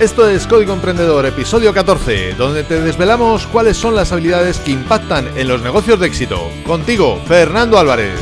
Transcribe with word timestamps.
Esto 0.00 0.28
es 0.28 0.46
Código 0.46 0.72
Emprendedor, 0.74 1.26
episodio 1.26 1.74
14, 1.74 2.34
donde 2.34 2.62
te 2.62 2.80
desvelamos 2.80 3.48
cuáles 3.48 3.76
son 3.76 3.96
las 3.96 4.12
habilidades 4.12 4.58
que 4.60 4.70
impactan 4.70 5.36
en 5.36 5.48
los 5.48 5.60
negocios 5.60 5.98
de 5.98 6.06
éxito. 6.06 6.52
Contigo, 6.64 7.20
Fernando 7.26 7.80
Álvarez. 7.80 8.16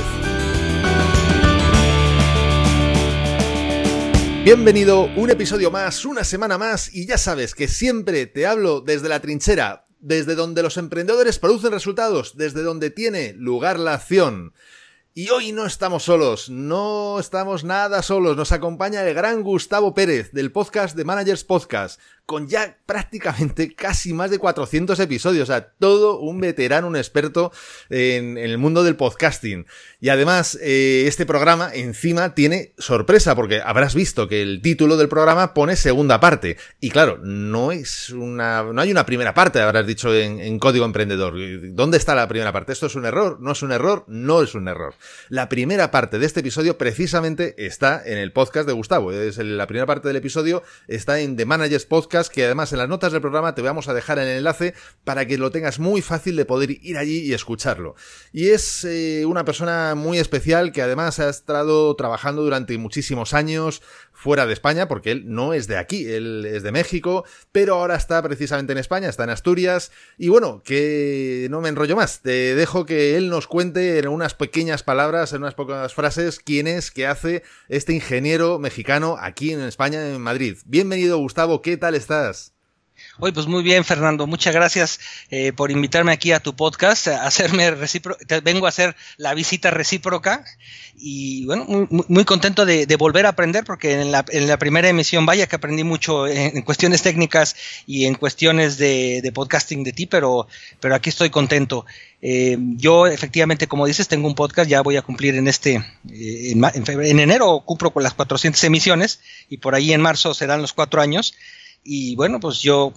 Bienvenido, 4.42 5.10
un 5.16 5.28
episodio 5.28 5.70
más, 5.70 6.06
una 6.06 6.24
semana 6.24 6.56
más, 6.56 6.94
y 6.94 7.04
ya 7.04 7.18
sabes 7.18 7.54
que 7.54 7.68
siempre 7.68 8.24
te 8.24 8.46
hablo 8.46 8.80
desde 8.80 9.10
la 9.10 9.20
trinchera, 9.20 9.84
desde 10.00 10.34
donde 10.34 10.62
los 10.62 10.78
emprendedores 10.78 11.38
producen 11.38 11.72
resultados, 11.72 12.38
desde 12.38 12.62
donde 12.62 12.88
tiene 12.88 13.34
lugar 13.34 13.78
la 13.78 13.92
acción. 13.92 14.54
Y 15.18 15.30
hoy 15.30 15.50
no 15.50 15.64
estamos 15.64 16.02
solos, 16.02 16.50
no 16.50 17.18
estamos 17.18 17.64
nada 17.64 18.02
solos, 18.02 18.36
nos 18.36 18.52
acompaña 18.52 19.02
el 19.02 19.14
gran 19.14 19.42
Gustavo 19.42 19.94
Pérez 19.94 20.30
del 20.32 20.52
podcast 20.52 20.94
de 20.94 21.06
Managers 21.06 21.42
Podcast 21.42 21.98
con 22.26 22.48
ya 22.48 22.76
prácticamente 22.86 23.72
casi 23.74 24.12
más 24.12 24.30
de 24.32 24.38
400 24.38 24.98
episodios, 24.98 25.48
o 25.48 25.52
sea, 25.52 25.68
todo 25.78 26.18
un 26.18 26.40
veterano, 26.40 26.88
un 26.88 26.96
experto 26.96 27.52
en, 27.88 28.36
el 28.36 28.58
mundo 28.58 28.82
del 28.82 28.96
podcasting. 28.96 29.66
Y 30.00 30.08
además, 30.08 30.58
eh, 30.60 31.04
este 31.06 31.24
programa 31.24 31.70
encima 31.72 32.34
tiene 32.34 32.74
sorpresa, 32.78 33.36
porque 33.36 33.60
habrás 33.64 33.94
visto 33.94 34.26
que 34.26 34.42
el 34.42 34.60
título 34.60 34.96
del 34.96 35.08
programa 35.08 35.54
pone 35.54 35.76
segunda 35.76 36.18
parte. 36.18 36.56
Y 36.80 36.90
claro, 36.90 37.18
no 37.22 37.70
es 37.70 38.10
una, 38.10 38.64
no 38.64 38.80
hay 38.80 38.90
una 38.90 39.06
primera 39.06 39.32
parte, 39.32 39.60
habrás 39.60 39.86
dicho 39.86 40.12
en, 40.14 40.58
Código 40.58 40.84
Emprendedor. 40.84 41.34
¿Dónde 41.74 41.96
está 41.96 42.14
la 42.16 42.26
primera 42.26 42.52
parte? 42.52 42.72
¿Esto 42.72 42.86
es 42.86 42.96
un 42.96 43.04
error? 43.04 43.38
¿No 43.40 43.52
es 43.52 43.62
un 43.62 43.70
error? 43.70 44.04
No 44.08 44.42
es 44.42 44.54
un 44.54 44.66
error. 44.66 44.94
La 45.28 45.48
primera 45.48 45.92
parte 45.92 46.18
de 46.18 46.26
este 46.26 46.40
episodio 46.40 46.76
precisamente 46.76 47.54
está 47.66 48.02
en 48.04 48.18
el 48.18 48.32
podcast 48.32 48.66
de 48.66 48.72
Gustavo. 48.72 49.12
La 49.12 49.66
primera 49.66 49.86
parte 49.86 50.08
del 50.08 50.16
episodio 50.16 50.64
está 50.88 51.20
en 51.20 51.36
The 51.36 51.44
Managers 51.44 51.86
Podcast 51.86 52.15
que 52.24 52.44
además 52.44 52.72
en 52.72 52.78
las 52.78 52.88
notas 52.88 53.12
del 53.12 53.20
programa 53.20 53.54
te 53.54 53.60
vamos 53.60 53.88
a 53.88 53.94
dejar 53.94 54.18
el 54.18 54.28
enlace 54.28 54.74
para 55.04 55.26
que 55.26 55.36
lo 55.36 55.50
tengas 55.50 55.78
muy 55.78 56.00
fácil 56.00 56.34
de 56.36 56.46
poder 56.46 56.70
ir 56.70 56.96
allí 56.96 57.18
y 57.18 57.34
escucharlo. 57.34 57.94
Y 58.32 58.48
es 58.48 58.84
eh, 58.84 59.24
una 59.26 59.44
persona 59.44 59.94
muy 59.94 60.18
especial 60.18 60.72
que 60.72 60.82
además 60.82 61.20
ha 61.20 61.28
estado 61.28 61.94
trabajando 61.94 62.42
durante 62.42 62.76
muchísimos 62.78 63.34
años 63.34 63.82
fuera 64.12 64.46
de 64.46 64.54
España, 64.54 64.88
porque 64.88 65.10
él 65.10 65.24
no 65.26 65.52
es 65.52 65.66
de 65.66 65.76
aquí, 65.76 66.06
él 66.06 66.46
es 66.46 66.62
de 66.62 66.72
México, 66.72 67.24
pero 67.52 67.74
ahora 67.74 67.96
está 67.96 68.22
precisamente 68.22 68.72
en 68.72 68.78
España, 68.78 69.10
está 69.10 69.24
en 69.24 69.30
Asturias. 69.30 69.92
Y 70.16 70.28
bueno, 70.28 70.62
que 70.64 71.48
no 71.50 71.60
me 71.60 71.68
enrollo 71.68 71.96
más, 71.96 72.22
te 72.22 72.54
dejo 72.54 72.86
que 72.86 73.16
él 73.18 73.28
nos 73.28 73.46
cuente 73.46 73.98
en 73.98 74.08
unas 74.08 74.34
pequeñas 74.34 74.82
palabras, 74.82 75.34
en 75.34 75.42
unas 75.42 75.54
pocas 75.54 75.92
frases, 75.92 76.40
quién 76.40 76.66
es, 76.66 76.90
qué 76.90 77.06
hace 77.06 77.42
este 77.68 77.92
ingeniero 77.92 78.58
mexicano 78.58 79.16
aquí 79.20 79.52
en 79.52 79.60
España, 79.60 80.08
en 80.08 80.20
Madrid. 80.22 80.56
Bienvenido, 80.64 81.18
Gustavo, 81.18 81.60
¿qué 81.60 81.76
tal 81.76 81.94
estás? 81.94 82.05
Hoy, 83.18 83.32
pues 83.32 83.46
muy 83.46 83.62
bien, 83.62 83.84
Fernando. 83.84 84.26
Muchas 84.26 84.54
gracias 84.54 85.00
eh, 85.30 85.52
por 85.52 85.70
invitarme 85.70 86.12
aquí 86.12 86.32
a 86.32 86.40
tu 86.40 86.54
podcast, 86.54 87.08
a 87.08 87.26
hacerme 87.26 87.70
vengo 88.42 88.66
a 88.66 88.68
hacer 88.68 88.94
la 89.16 89.32
visita 89.34 89.70
recíproca 89.70 90.44
y 90.96 91.46
bueno, 91.46 91.88
muy, 91.90 92.24
contento 92.24 92.66
de, 92.66 92.84
volver 92.96 93.26
a 93.26 93.30
aprender 93.30 93.64
porque 93.64 94.00
en 94.00 94.12
la, 94.12 94.22
primera 94.58 94.88
emisión, 94.88 95.24
vaya 95.24 95.46
que 95.46 95.56
aprendí 95.56 95.84
mucho 95.84 96.26
en, 96.26 96.60
cuestiones 96.62 97.02
técnicas 97.02 97.56
y 97.86 98.04
en 98.04 98.14
cuestiones 98.14 98.76
de, 98.78 99.30
podcasting 99.34 99.82
de 99.82 99.92
ti, 99.92 100.06
pero, 100.06 100.46
pero 100.80 100.94
aquí 100.94 101.08
estoy 101.08 101.30
contento. 101.30 101.86
Eh, 102.22 102.56
yo 102.58 103.06
efectivamente, 103.06 103.66
como 103.66 103.86
dices, 103.86 104.08
tengo 104.08 104.26
un 104.26 104.34
podcast, 104.34 104.68
ya 104.68 104.80
voy 104.80 104.96
a 104.96 105.02
cumplir 105.02 105.36
en 105.36 105.48
este, 105.48 105.76
eh, 106.10 106.52
en, 106.52 106.62
en 106.64 107.20
enero 107.20 107.62
cumplo 107.64 107.92
con 107.92 108.02
las 108.02 108.14
400 108.14 108.62
emisiones 108.64 109.20
y 109.48 109.58
por 109.58 109.74
ahí 109.74 109.92
en 109.92 110.00
marzo 110.02 110.34
serán 110.34 110.60
los 110.60 110.72
cuatro 110.72 111.00
años. 111.00 111.34
Y 111.86 112.16
bueno, 112.16 112.40
pues 112.40 112.60
yo 112.60 112.92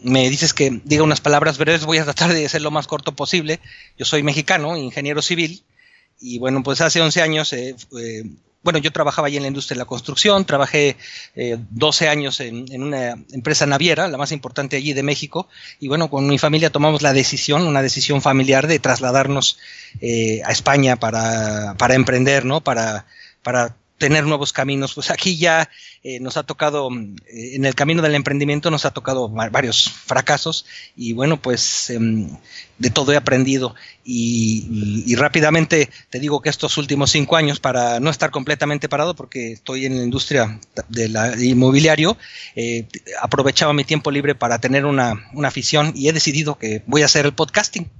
me 0.00 0.30
dices 0.30 0.54
que 0.54 0.80
diga 0.84 1.02
unas 1.02 1.20
palabras 1.20 1.58
breves, 1.58 1.84
voy 1.84 1.98
a 1.98 2.04
tratar 2.04 2.32
de 2.32 2.48
ser 2.48 2.62
lo 2.62 2.70
más 2.70 2.86
corto 2.86 3.12
posible. 3.12 3.60
Yo 3.98 4.04
soy 4.04 4.22
mexicano, 4.22 4.76
ingeniero 4.76 5.22
civil, 5.22 5.64
y 6.20 6.38
bueno, 6.38 6.62
pues 6.62 6.80
hace 6.80 7.00
11 7.00 7.22
años, 7.22 7.52
eh, 7.52 7.74
bueno, 8.62 8.78
yo 8.78 8.92
trabajaba 8.92 9.28
allí 9.28 9.36
en 9.36 9.42
la 9.42 9.48
industria 9.48 9.76
de 9.76 9.80
la 9.80 9.86
construcción, 9.86 10.44
trabajé 10.44 10.96
12 11.34 12.04
eh, 12.04 12.08
años 12.08 12.40
en, 12.40 12.82
una 12.82 13.10
empresa 13.32 13.66
naviera, 13.66 14.08
la 14.08 14.18
más 14.18 14.32
importante 14.32 14.76
allí 14.76 14.92
de 14.92 15.02
México, 15.02 15.48
y 15.78 15.88
bueno, 15.88 16.10
con 16.10 16.26
mi 16.26 16.38
familia 16.38 16.70
tomamos 16.70 17.02
la 17.02 17.12
decisión, 17.12 17.66
una 17.66 17.82
decisión 17.82 18.20
familiar 18.22 18.66
de 18.66 18.78
trasladarnos 18.78 19.58
eh, 20.00 20.42
a 20.44 20.50
España 20.50 20.96
para, 20.96 21.74
para 21.78 21.94
emprender, 21.94 22.44
¿no? 22.44 22.60
Para, 22.60 23.06
para 23.42 23.76
tener 23.98 24.24
nuevos 24.24 24.52
caminos. 24.52 24.94
Pues 24.94 25.10
aquí 25.10 25.36
ya 25.36 25.68
eh, 26.02 26.20
nos 26.20 26.36
ha 26.36 26.44
tocado, 26.44 26.88
eh, 26.92 27.56
en 27.56 27.64
el 27.64 27.74
camino 27.74 28.00
del 28.00 28.14
emprendimiento 28.14 28.70
nos 28.70 28.84
ha 28.84 28.92
tocado 28.92 29.28
varios 29.28 29.90
fracasos 29.90 30.64
y 30.96 31.12
bueno, 31.12 31.36
pues 31.42 31.90
em, 31.90 32.30
de 32.78 32.90
todo 32.90 33.12
he 33.12 33.16
aprendido 33.16 33.74
y, 34.04 35.14
rápidamente 35.16 35.90
te 36.10 36.20
digo 36.20 36.40
que 36.40 36.48
estos 36.48 36.78
últimos 36.78 37.10
cinco 37.10 37.36
años, 37.36 37.58
para 37.58 37.98
no 37.98 38.08
estar 38.08 38.30
completamente 38.30 38.88
parado, 38.88 39.14
porque 39.14 39.52
estoy 39.52 39.84
en 39.84 39.98
la 39.98 40.04
industria 40.04 40.60
del 40.88 41.16
inmobiliario, 41.42 42.16
eh, 42.54 42.86
aprovechaba 43.20 43.72
mi 43.72 43.84
tiempo 43.84 44.10
libre 44.10 44.34
para 44.34 44.60
tener 44.60 44.86
una, 44.86 45.28
una 45.34 45.48
afición 45.48 45.92
y 45.96 46.08
he 46.08 46.12
decidido 46.12 46.56
que 46.56 46.82
voy 46.86 47.02
a 47.02 47.06
hacer 47.06 47.26
el 47.26 47.32
podcasting. 47.32 47.90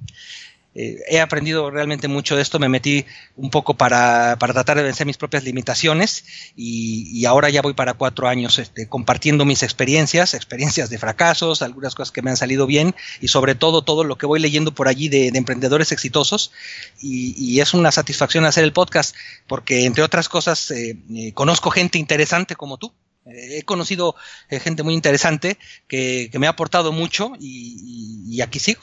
Eh, 0.74 1.02
he 1.08 1.20
aprendido 1.20 1.70
realmente 1.70 2.08
mucho 2.08 2.36
de 2.36 2.42
esto, 2.42 2.58
me 2.58 2.68
metí 2.68 3.04
un 3.36 3.50
poco 3.50 3.74
para, 3.74 4.36
tratar 4.36 4.76
de 4.76 4.82
vencer 4.82 5.06
mis 5.06 5.16
propias 5.16 5.42
limitaciones 5.42 6.24
y, 6.56 7.24
ahora 7.24 7.50
ya 7.50 7.62
voy 7.62 7.74
para 7.74 7.94
cuatro 7.94 8.28
años 8.28 8.58
este, 8.58 8.86
compartiendo 8.86 9.44
mis 9.44 9.62
experiencias, 9.62 10.34
experiencias 10.34 10.88
de 10.88 10.98
fracasos, 10.98 11.62
algunas 11.62 11.94
cosas 11.94 12.12
que 12.12 12.22
me 12.22 12.30
han 12.30 12.36
salido 12.36 12.66
bien 12.66 12.94
y 13.20 13.28
sobre 13.28 13.54
todo 13.54 13.82
todo 13.82 14.04
lo 14.04 14.18
que 14.18 14.26
voy 14.26 14.40
leyendo 14.40 14.72
por 14.72 14.88
allí 14.88 15.08
de, 15.08 15.28
emprendedores 15.28 15.90
exitosos 15.92 16.52
y, 17.00 17.58
es 17.58 17.74
una 17.74 17.90
satisfacción 17.90 18.44
hacer 18.44 18.62
el 18.62 18.72
podcast 18.72 19.16
porque 19.48 19.84
entre 19.84 20.04
otras 20.04 20.28
cosas 20.28 20.70
eh, 20.70 20.96
eh, 21.12 21.32
conozco 21.32 21.70
gente 21.70 21.98
interesante 21.98 22.54
como 22.54 22.76
tú 22.76 22.92
he 23.26 23.62
conocido 23.64 24.14
gente 24.48 24.82
muy 24.82 24.94
interesante 24.94 25.58
que, 25.88 26.30
me 26.38 26.46
ha 26.46 26.50
aportado 26.50 26.92
mucho 26.92 27.32
y 27.38 28.40
aquí 28.40 28.58
sigo. 28.58 28.80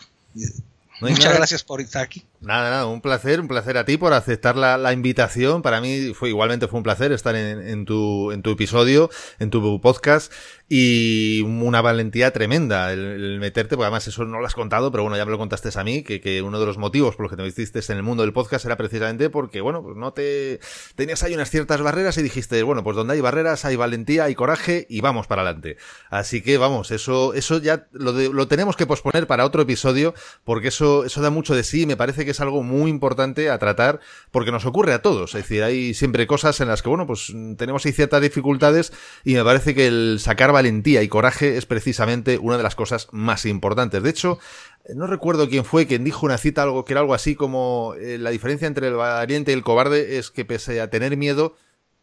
Muchas 1.02 1.36
gracias 1.36 1.64
por 1.64 1.82
estar 1.82 2.04
aquí. 2.04 2.26
Nada, 2.40 2.70
nada, 2.70 2.86
un 2.86 3.02
placer, 3.02 3.42
un 3.42 3.48
placer 3.48 3.78
a 3.78 3.86
ti 3.86 3.98
por 3.98 4.14
aceptar 4.14 4.56
la, 4.56 4.94
invitación. 4.94 5.62
Para 5.62 5.82
mí 5.82 6.14
fue 6.14 6.30
igualmente 6.30 6.68
fue 6.68 6.78
un 6.78 6.84
placer 6.84 7.12
estar 7.12 7.36
en, 7.36 7.86
tu, 7.86 8.32
en 8.32 8.42
tu 8.42 8.52
episodio, 8.52 9.10
en 9.40 9.50
tu 9.50 9.82
podcast 9.82 10.32
y 10.68 11.42
una 11.42 11.82
valentía 11.82 12.32
tremenda 12.32 12.92
el, 12.92 13.40
meterte, 13.40 13.76
porque 13.76 13.86
además 13.86 14.08
eso 14.08 14.26
no 14.26 14.40
lo 14.40 14.48
has 14.48 14.56
contado, 14.56 14.92
pero 14.92 15.04
bueno, 15.04 15.16
ya 15.16 15.26
me 15.26 15.32
lo 15.32 15.38
contaste 15.38 15.70
a 15.76 15.84
mí, 15.84 16.04
que, 16.04 16.22
que 16.22 16.42
uno 16.42 16.60
de 16.60 16.66
los 16.66 16.78
motivos 16.78 17.16
por 17.16 17.26
los 17.26 17.32
que 17.32 17.38
te 17.38 17.44
metiste 17.44 17.80
en 17.92 17.98
el 17.98 18.04
mundo 18.04 18.24
del 18.24 18.34
podcast 18.34 18.66
era 18.66 18.76
precisamente 18.76 19.30
porque, 19.30 19.62
bueno, 19.62 19.84
pues 19.84 19.96
no 19.96 20.14
te 20.14 20.60
tenías 20.96 21.22
ahí 21.24 21.34
unas 21.34 21.50
ciertas 21.50 21.82
barreras 21.82 22.18
y 22.18 22.24
dijiste, 22.24 22.62
bueno, 22.64 22.84
pues 22.84 22.96
donde 22.96 23.14
hay 23.14 23.22
barreras 23.22 23.66
hay 23.66 23.76
valentía, 23.76 24.26
hay 24.26 24.36
coraje 24.36 24.88
y 24.90 25.02
vamos 25.02 25.28
para 25.28 25.44
adelante. 25.44 25.78
Así 26.10 26.42
que 26.42 26.58
vamos, 26.58 26.92
eso, 26.92 27.34
eso 27.34 27.60
ya 27.60 27.88
lo, 27.92 28.12
lo 28.12 28.48
tenemos 28.48 28.76
que 28.76 28.88
posponer 28.88 29.28
para 29.28 29.46
otro 29.46 29.62
episodio, 29.62 30.16
porque 30.44 30.70
eso, 30.70 31.06
eso 31.06 31.22
da 31.22 31.30
mucho 31.30 31.56
de 31.56 31.64
sí 31.64 31.84
y 31.84 31.86
me 31.86 31.98
parece 31.98 32.26
que 32.26 32.32
es 32.32 32.40
algo 32.40 32.64
muy 32.64 32.90
importante 32.90 33.50
a 33.50 33.60
tratar, 33.60 34.00
porque 34.32 34.52
nos 34.52 34.66
ocurre 34.66 34.94
a 34.94 35.02
todos. 35.02 35.36
Es 35.36 35.44
decir, 35.44 35.64
hay 35.64 35.94
siempre 35.94 36.26
cosas 36.26 36.60
en 36.62 36.70
las 36.70 36.82
que, 36.82 36.90
bueno, 36.90 37.06
pues 37.06 37.32
tenemos 37.58 37.86
ahí 37.86 37.92
ciertas 37.92 38.22
dificultades 38.22 38.94
y 39.24 39.36
me 39.36 39.44
parece 39.44 39.76
que 39.76 39.88
el 39.88 40.18
sacar 40.20 40.55
valentía 40.56 41.04
y 41.04 41.08
coraje 41.08 41.58
es 41.58 41.66
precisamente 41.66 42.38
una 42.38 42.58
de 42.58 42.64
las 42.64 42.76
cosas 42.76 43.08
más 43.12 43.46
importantes. 43.46 44.02
De 44.02 44.10
hecho, 44.10 44.40
no 44.96 45.06
recuerdo 45.06 45.50
quién 45.50 45.66
fue 45.66 45.86
quien 45.86 46.04
dijo 46.04 46.26
una 46.26 46.38
cita 46.38 46.64
algo 46.64 46.86
que 46.86 46.94
era 46.94 47.02
algo 47.02 47.14
así 47.14 47.36
como 47.36 47.94
eh, 48.00 48.18
la 48.18 48.30
diferencia 48.30 48.68
entre 48.68 48.88
el 48.88 48.96
valiente 48.96 49.52
y 49.52 49.54
el 49.54 49.64
cobarde 49.64 50.18
es 50.18 50.32
que 50.32 50.46
pese 50.46 50.80
a 50.80 50.90
tener 50.90 51.18
miedo, 51.18 51.56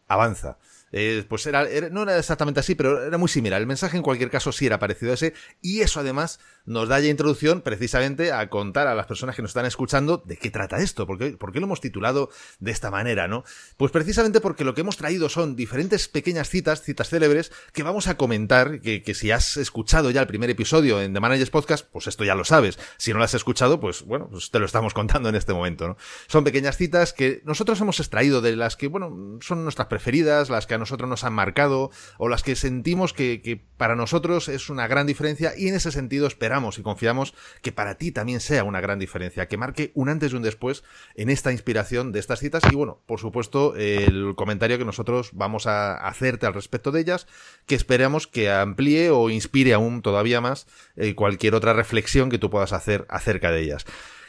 avanza. 0.07 0.59
Eh, 0.93 1.25
pues 1.29 1.47
era, 1.47 1.67
no 1.91 2.03
era 2.03 2.19
exactamente 2.19 2.61
así, 2.61 2.75
pero 2.75 3.03
era 3.03 3.19
muy 3.19 3.29
similar. 3.29 3.61
El 3.61 3.67
mensaje 3.67 3.97
en 3.97 4.03
cualquier 4.03 4.31
caso 4.31 4.53
sí 4.53 4.67
era 4.67 4.79
parecido 4.79 5.13
a 5.13 5.15
ese 5.15 5.33
y 5.63 5.81
eso 5.81 6.01
además 6.01 6.39
nos 6.65 6.89
da 6.89 7.01
ya 7.01 7.09
introducción 7.09 7.63
precisamente 7.63 8.31
a 8.33 8.49
contar 8.49 8.87
a 8.87 8.95
las 8.95 9.07
personas 9.07 9.35
que 9.35 9.43
nos 9.43 9.51
están 9.51 9.67
escuchando 9.67 10.23
de 10.25 10.37
qué 10.37 10.51
trata 10.51 10.79
esto, 10.79 11.07
por 11.07 11.19
qué, 11.19 11.37
lo 11.61 11.67
hemos 11.67 11.81
titulado 11.81 12.31
de 12.61 12.71
esta 12.71 12.91
manera, 12.91 13.27
¿no? 13.27 13.45
Pues 13.77 13.91
precisamente 13.91 14.41
porque 14.41 14.65
lo 14.65 14.75
que 14.75 14.83
hemos 14.83 14.97
traído 14.97 15.29
son 15.29 15.57
diferentes 15.57 16.09
pequeñas 16.09 16.49
citas, 16.49 16.83
citas 16.83 17.09
célebres, 17.09 17.51
que 17.73 17.83
vamos 17.83 18.07
a 18.07 18.17
comentar, 18.17 18.81
que, 18.81 19.03
que 19.03 19.15
si 19.15 19.31
has 19.31 19.57
escuchado 19.57 20.11
ya 20.11 20.21
el 20.21 20.27
primer 20.27 20.51
episodio 20.51 21.01
en 21.01 21.15
The 21.15 21.21
Managers 21.21 21.51
Podcast, 21.51 21.87
pues 21.91 22.07
esto 22.07 22.25
ya 22.25 22.35
lo 22.35 22.45
sabes. 22.45 22.79
Si 22.99 23.13
no 23.13 23.19
lo 23.19 23.25
has 23.25 23.35
escuchado, 23.35 23.81
pues 23.81 24.03
bueno, 24.03 24.29
pues 24.31 24.51
te 24.51 24.59
lo 24.59 24.67
estamos 24.67 24.95
contando 24.95 25.29
en 25.29 25.35
este 25.35 25.53
momento, 25.53 25.89
¿no? 25.89 25.97
Son 26.29 26.45
pequeñas 26.45 26.77
citas 26.77 27.13
que 27.13 27.43
nosotros 27.45 27.81
hemos 27.81 27.99
extraído 27.99 28.41
de 28.41 28.57
las 28.57 28.77
que, 28.77 28.89
bueno, 28.89 29.39
son 29.41 29.65
nuestras 29.65 29.89
preferidas, 29.89 30.51
las 30.51 30.67
que 30.67 30.75
a 30.75 30.82
nosotros 30.83 31.09
nos 31.09 31.25
han 31.25 31.33
marcado 31.33 31.91
o 32.19 32.29
las 32.29 32.43
que 32.43 32.57
sentimos 32.57 33.13
que, 33.13 33.65
para 33.77 33.97
nosotros 33.97 34.49
es 34.49 34.69
una 34.69 34.87
gran 34.87 35.07
diferencia 35.07 35.53
y 35.57 35.69
en 35.69 35.75
ese 35.75 35.91
sentido 35.91 36.27
esperamos 36.27 36.79
y 36.79 36.83
confiamos 36.83 37.35
que 37.63 37.73
para 37.73 37.97
ti 37.97 38.13
también 38.13 38.41
sea 38.41 38.65
una 38.65 38.81
gran 38.81 38.99
diferencia, 38.99 39.49
que 39.49 39.57
marque 39.57 39.93
un 39.95 40.09
antes 40.09 40.33
y 40.33 40.37
un 40.37 40.43
después 40.43 40.85
en 41.15 41.31
esta 41.31 41.53
inspiración 41.53 42.13
de 42.13 42.21
estas 42.21 42.41
citas 42.41 42.63
y 42.71 42.75
bueno, 42.75 43.03
por 43.07 43.21
supuesto, 43.21 43.75
el 43.77 44.35
comentario 44.37 44.79
que 44.79 44.85
nosotros 44.85 45.31
vamos 45.33 45.67
a 45.67 45.95
hacerte 45.95 46.47
al 46.47 46.55
respecto 46.55 46.91
de 46.91 47.01
ellas, 47.01 47.27
que 47.67 47.75
esperamos 47.75 48.27
que 48.27 48.51
amplíe 48.51 49.11
o 49.11 49.31
inspire 49.31 49.75
aún 49.75 50.03
todavía 50.03 50.41
más 50.41 50.67
eh, 50.97 51.15
cualquier 51.15 51.55
otra 51.55 51.73
reflexión 51.73 52.31
que 52.31 52.39
tú 52.39 52.51
puedas 52.51 52.73
hacer 52.73 53.07
acerca 53.09 53.51
de 53.51 53.63
ellas. 53.63 53.85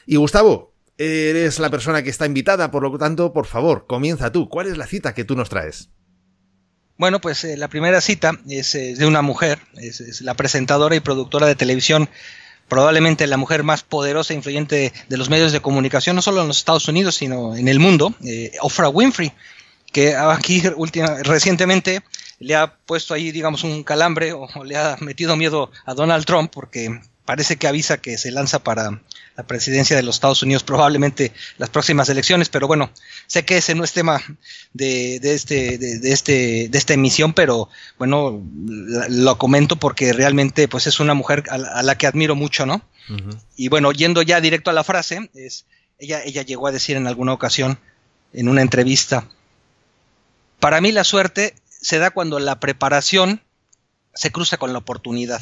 Y 0.05 0.17
Gustavo, 0.17 0.73
eres 0.97 1.59
la 1.59 1.69
persona 1.69 2.03
que 2.03 2.09
está 2.09 2.25
invitada, 2.25 2.71
por 2.71 2.83
lo 2.83 2.97
tanto, 2.97 3.33
por 3.33 3.45
favor, 3.45 3.85
comienza 3.87 4.31
tú. 4.31 4.49
¿Cuál 4.49 4.67
es 4.67 4.77
la 4.77 4.87
cita 4.87 5.13
que 5.13 5.25
tú 5.25 5.35
nos 5.35 5.49
traes? 5.49 5.89
Bueno, 7.03 7.19
pues 7.19 7.43
eh, 7.43 7.57
la 7.57 7.67
primera 7.67 7.99
cita 7.99 8.39
es 8.47 8.75
eh, 8.75 8.95
de 8.95 9.05
una 9.05 9.21
mujer, 9.21 9.59
es, 9.75 10.21
la 10.21 10.35
presentadora 10.35 10.95
y 10.95 11.01
productora 11.01 11.47
de 11.47 11.55
televisión, 11.55 12.09
probablemente 12.69 13.27
la 13.27 13.35
mujer 13.35 13.63
más 13.63 13.83
poderosa 13.83 14.31
e 14.31 14.37
influyente 14.37 14.93
de 15.09 15.17
los 15.17 15.29
medios 15.29 15.51
de 15.51 15.59
comunicación, 15.59 16.15
no 16.15 16.21
solo 16.21 16.41
en 16.41 16.47
los 16.47 16.59
Estados 16.59 16.87
Unidos, 16.87 17.15
sino 17.15 17.57
en 17.57 17.67
el 17.67 17.81
mundo, 17.81 18.15
eh, 18.23 18.53
Oprah 18.61 18.87
Winfrey, 18.87 19.33
que 19.91 20.15
aquí 20.15 20.63
última, 20.77 21.17
recientemente 21.23 22.03
le 22.39 22.55
ha 22.55 22.73
puesto 22.73 23.13
ahí, 23.13 23.33
digamos, 23.33 23.65
un 23.65 23.83
calambre 23.83 24.31
o 24.31 24.47
le 24.63 24.77
ha 24.77 24.95
metido 25.01 25.35
miedo 25.35 25.71
a 25.85 25.93
Donald 25.95 26.23
Trump 26.23 26.53
porque 26.53 27.01
parece 27.25 27.57
que 27.57 27.67
avisa 27.67 27.97
que 27.97 28.17
se 28.17 28.31
lanza 28.31 28.63
para 28.63 29.01
la 29.35 29.47
presidencia 29.47 29.95
de 29.95 30.03
los 30.03 30.15
Estados 30.15 30.43
Unidos, 30.43 30.63
probablemente 30.63 31.31
las 31.57 31.69
próximas 31.69 32.07
elecciones, 32.09 32.49
pero 32.49 32.67
bueno, 32.67 32.91
sé 33.27 33.45
que 33.45 33.57
ese 33.57 33.73
no 33.75 33.83
es 33.83 33.93
tema 33.93 34.21
de, 34.73 35.19
de 35.19 35.33
este, 35.33 35.77
de, 35.77 35.99
de, 35.99 36.11
este, 36.11 36.67
de 36.69 36.77
esta 36.77 36.93
emisión, 36.93 37.33
pero 37.33 37.69
bueno, 37.97 38.43
lo 39.09 39.37
comento 39.37 39.77
porque 39.77 40.13
realmente 40.13 40.67
pues 40.67 40.85
es 40.87 40.99
una 40.99 41.13
mujer 41.13 41.43
a 41.49 41.57
la, 41.57 41.69
a 41.69 41.83
la 41.83 41.97
que 41.97 42.07
admiro 42.07 42.35
mucho, 42.35 42.65
¿no? 42.65 42.81
Uh 43.09 43.13
-huh. 43.13 43.39
Y 43.55 43.69
bueno, 43.69 43.91
yendo 43.91 44.21
ya 44.21 44.39
directo 44.39 44.69
a 44.69 44.73
la 44.73 44.83
frase, 44.83 45.31
es, 45.33 45.65
ella, 45.97 46.21
ella 46.23 46.43
llegó 46.43 46.67
a 46.67 46.71
decir 46.71 46.95
en 46.95 47.07
alguna 47.07 47.33
ocasión, 47.33 47.79
en 48.33 48.49
una 48.49 48.61
entrevista, 48.61 49.27
para 50.59 50.79
mí 50.81 50.91
la 50.91 51.03
suerte 51.03 51.55
se 51.81 51.99
da 51.99 52.11
cuando 52.11 52.39
la 52.39 52.59
preparación 52.59 53.41
se 54.13 54.31
cruza 54.31 54.57
con 54.57 54.73
la 54.73 54.79
oportunidad. 54.79 55.41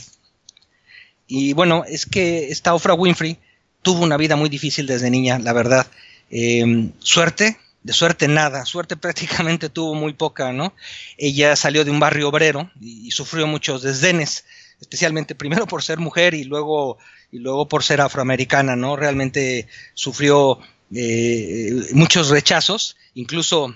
Y 1.28 1.54
bueno, 1.54 1.84
es 1.88 2.06
que 2.06 2.50
esta 2.50 2.74
Oprah 2.74 2.94
Winfrey 2.94 3.38
tuvo 3.82 4.04
una 4.04 4.18
vida 4.18 4.36
muy 4.36 4.50
difícil 4.50 4.86
desde 4.86 5.10
niña, 5.10 5.40
la 5.40 5.54
verdad. 5.54 5.88
Eh, 6.30 6.92
suerte, 7.00 7.58
de 7.84 7.94
suerte 7.94 8.28
nada, 8.28 8.66
suerte 8.66 8.96
prácticamente 8.98 9.70
tuvo 9.70 9.96
muy 9.96 10.14
poca, 10.14 10.52
¿no? 10.52 10.74
Ella 11.18 11.56
salió 11.56 11.84
de 11.84 11.92
un 11.92 12.00
barrio 12.00 12.30
obrero 12.30 12.72
y, 12.80 13.12
sufrió 13.12 13.48
muchos 13.48 13.82
desdenes, 13.82 14.46
especialmente 14.80 15.36
primero 15.36 15.68
por 15.68 15.84
ser 15.84 16.00
mujer 16.00 16.34
y 16.34 16.44
luego, 16.44 16.98
y 17.32 17.40
luego 17.40 17.68
por 17.68 17.84
ser 17.84 18.02
afroamericana, 18.02 18.76
¿no? 18.76 18.96
Realmente 18.96 19.68
sufrió 19.94 20.60
eh, 20.94 21.88
muchos 21.94 22.30
rechazos, 22.30 22.98
incluso 23.14 23.74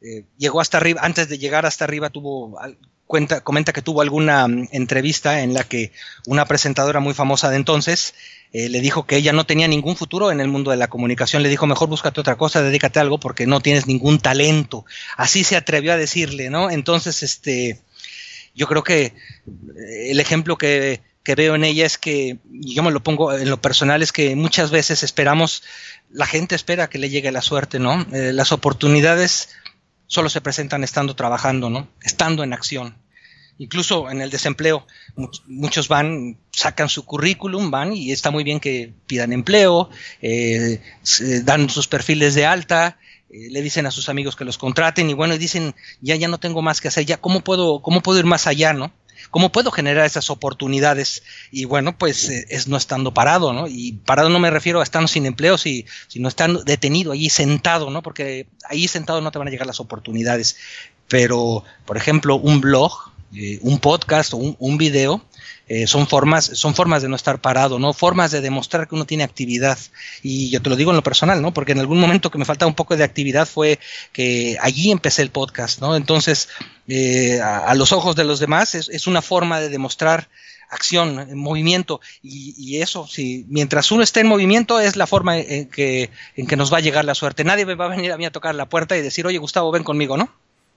eh, 0.00 0.24
llegó 0.36 0.60
hasta 0.60 0.78
arriba, 0.78 1.00
antes 1.02 1.28
de 1.28 1.38
llegar 1.38 1.64
hasta 1.64 1.84
arriba 1.84 2.10
tuvo 2.10 2.58
cuenta, 3.06 3.42
comenta 3.42 3.72
que 3.72 3.82
tuvo 3.82 4.02
alguna 4.02 4.46
um, 4.46 4.66
entrevista 4.72 5.42
en 5.42 5.54
la 5.54 5.64
que 5.64 5.92
una 6.26 6.44
presentadora 6.46 7.00
muy 7.00 7.14
famosa 7.14 7.50
de 7.50 7.56
entonces 7.56 8.14
eh, 8.52 8.68
le 8.68 8.80
dijo 8.80 9.06
que 9.06 9.16
ella 9.16 9.32
no 9.32 9.46
tenía 9.46 9.68
ningún 9.68 9.96
futuro 9.96 10.30
en 10.30 10.40
el 10.40 10.48
mundo 10.48 10.70
de 10.70 10.76
la 10.76 10.88
comunicación, 10.88 11.42
le 11.42 11.48
dijo 11.48 11.66
mejor 11.66 11.88
búscate 11.88 12.20
otra 12.20 12.36
cosa, 12.36 12.62
dedícate 12.62 12.98
a 12.98 13.02
algo 13.02 13.18
porque 13.18 13.46
no 13.46 13.60
tienes 13.60 13.86
ningún 13.86 14.18
talento. 14.18 14.84
Así 15.16 15.44
se 15.44 15.56
atrevió 15.56 15.92
a 15.92 15.96
decirle, 15.96 16.50
¿no? 16.50 16.70
Entonces, 16.70 17.22
este, 17.22 17.80
yo 18.54 18.66
creo 18.68 18.84
que 18.84 19.06
eh, 19.06 19.12
el 20.10 20.20
ejemplo 20.20 20.56
que, 20.56 21.02
que 21.24 21.34
veo 21.34 21.54
en 21.54 21.64
ella 21.64 21.86
es 21.86 21.98
que, 21.98 22.36
yo 22.50 22.82
me 22.82 22.92
lo 22.92 23.02
pongo 23.02 23.32
en 23.32 23.48
lo 23.48 23.60
personal, 23.60 24.02
es 24.02 24.12
que 24.12 24.36
muchas 24.36 24.70
veces 24.70 25.02
esperamos, 25.02 25.62
la 26.10 26.26
gente 26.26 26.54
espera 26.54 26.88
que 26.88 26.98
le 26.98 27.08
llegue 27.08 27.32
la 27.32 27.42
suerte, 27.42 27.78
¿no? 27.78 28.06
Eh, 28.12 28.32
las 28.32 28.52
oportunidades 28.52 29.48
solo 30.06 30.28
se 30.28 30.40
presentan 30.40 30.84
estando 30.84 31.16
trabajando, 31.16 31.70
¿no? 31.70 31.88
Estando 32.02 32.42
en 32.44 32.52
acción. 32.52 32.96
Incluso 33.58 34.10
en 34.10 34.20
el 34.20 34.30
desempleo, 34.30 34.84
muchos 35.46 35.86
van, 35.86 36.38
sacan 36.50 36.88
su 36.88 37.04
currículum, 37.04 37.70
van 37.70 37.92
y 37.92 38.10
está 38.10 38.32
muy 38.32 38.42
bien 38.42 38.58
que 38.58 38.92
pidan 39.06 39.32
empleo, 39.32 39.90
eh, 40.22 40.80
dan 41.44 41.70
sus 41.70 41.86
perfiles 41.86 42.34
de 42.34 42.46
alta, 42.46 42.98
eh, 43.30 43.48
le 43.50 43.62
dicen 43.62 43.86
a 43.86 43.92
sus 43.92 44.08
amigos 44.08 44.34
que 44.34 44.44
los 44.44 44.58
contraten 44.58 45.08
y 45.08 45.14
bueno, 45.14 45.38
dicen, 45.38 45.74
ya, 46.00 46.16
ya 46.16 46.26
no 46.26 46.38
tengo 46.38 46.62
más 46.62 46.80
que 46.80 46.88
hacer, 46.88 47.06
ya, 47.06 47.18
¿cómo 47.18 47.42
puedo, 47.42 47.80
cómo 47.80 48.00
puedo 48.00 48.18
ir 48.18 48.24
más 48.24 48.48
allá, 48.48 48.72
no? 48.72 48.92
¿Cómo 49.30 49.52
puedo 49.52 49.70
generar 49.70 50.06
esas 50.06 50.30
oportunidades? 50.30 51.22
Y 51.50 51.64
bueno, 51.64 51.96
pues 51.98 52.28
eh, 52.28 52.46
es 52.50 52.68
no 52.68 52.76
estando 52.76 53.14
parado, 53.14 53.52
¿no? 53.52 53.66
Y 53.66 53.92
parado 54.04 54.28
no 54.28 54.38
me 54.38 54.50
refiero 54.50 54.80
a 54.80 54.82
estando 54.82 55.08
sin 55.08 55.26
empleo, 55.26 55.58
si, 55.58 55.86
sino 56.08 56.28
estando 56.28 56.62
detenido 56.62 57.12
allí 57.12 57.30
sentado, 57.30 57.90
¿no? 57.90 58.02
Porque 58.02 58.46
ahí 58.68 58.88
sentado 58.88 59.20
no 59.20 59.30
te 59.30 59.38
van 59.38 59.48
a 59.48 59.50
llegar 59.50 59.66
las 59.66 59.80
oportunidades. 59.80 60.56
Pero, 61.08 61.64
por 61.84 61.96
ejemplo, 61.96 62.36
un 62.36 62.60
blog, 62.60 62.92
eh, 63.34 63.58
un 63.62 63.78
podcast 63.78 64.34
o 64.34 64.38
un, 64.38 64.56
un 64.58 64.78
video, 64.78 65.22
eh, 65.66 65.86
son 65.86 66.06
formas, 66.06 66.44
son 66.44 66.74
formas 66.74 67.00
de 67.00 67.08
no 67.08 67.16
estar 67.16 67.40
parado, 67.40 67.78
¿no? 67.78 67.94
Formas 67.94 68.30
de 68.30 68.42
demostrar 68.42 68.86
que 68.86 68.94
uno 68.94 69.06
tiene 69.06 69.24
actividad. 69.24 69.78
Y 70.22 70.50
yo 70.50 70.60
te 70.60 70.68
lo 70.68 70.76
digo 70.76 70.90
en 70.90 70.96
lo 70.96 71.02
personal, 71.02 71.40
¿no? 71.40 71.54
Porque 71.54 71.72
en 71.72 71.80
algún 71.80 71.98
momento 71.98 72.30
que 72.30 72.38
me 72.38 72.44
faltaba 72.44 72.68
un 72.68 72.74
poco 72.74 72.96
de 72.96 73.04
actividad 73.04 73.48
fue 73.48 73.78
que 74.12 74.58
allí 74.60 74.90
empecé 74.90 75.22
el 75.22 75.30
podcast, 75.30 75.80
¿no? 75.80 75.96
Entonces, 75.96 76.48
eh, 76.88 77.40
a, 77.40 77.58
a, 77.58 77.74
los 77.74 77.92
ojos 77.92 78.16
de 78.16 78.24
los 78.24 78.40
demás 78.40 78.74
es, 78.74 78.88
es 78.88 79.06
una 79.06 79.22
forma 79.22 79.60
de 79.60 79.68
demostrar 79.68 80.28
acción, 80.70 81.36
movimiento, 81.36 82.00
y, 82.22 82.54
y, 82.58 82.82
eso, 82.82 83.06
si 83.06 83.44
mientras 83.48 83.90
uno 83.92 84.02
esté 84.02 84.20
en 84.20 84.26
movimiento 84.26 84.80
es 84.80 84.96
la 84.96 85.06
forma 85.06 85.38
en 85.38 85.68
que, 85.68 86.10
en 86.36 86.46
que 86.46 86.56
nos 86.56 86.72
va 86.72 86.78
a 86.78 86.80
llegar 86.80 87.04
la 87.04 87.14
suerte. 87.14 87.44
Nadie 87.44 87.66
me 87.66 87.74
va 87.74 87.86
a 87.86 87.88
venir 87.88 88.12
a 88.12 88.18
mí 88.18 88.24
a 88.24 88.32
tocar 88.32 88.54
la 88.54 88.68
puerta 88.68 88.96
y 88.96 89.02
decir, 89.02 89.26
oye 89.26 89.38
Gustavo, 89.38 89.70
ven 89.70 89.84
conmigo, 89.84 90.16
¿no? 90.16 90.30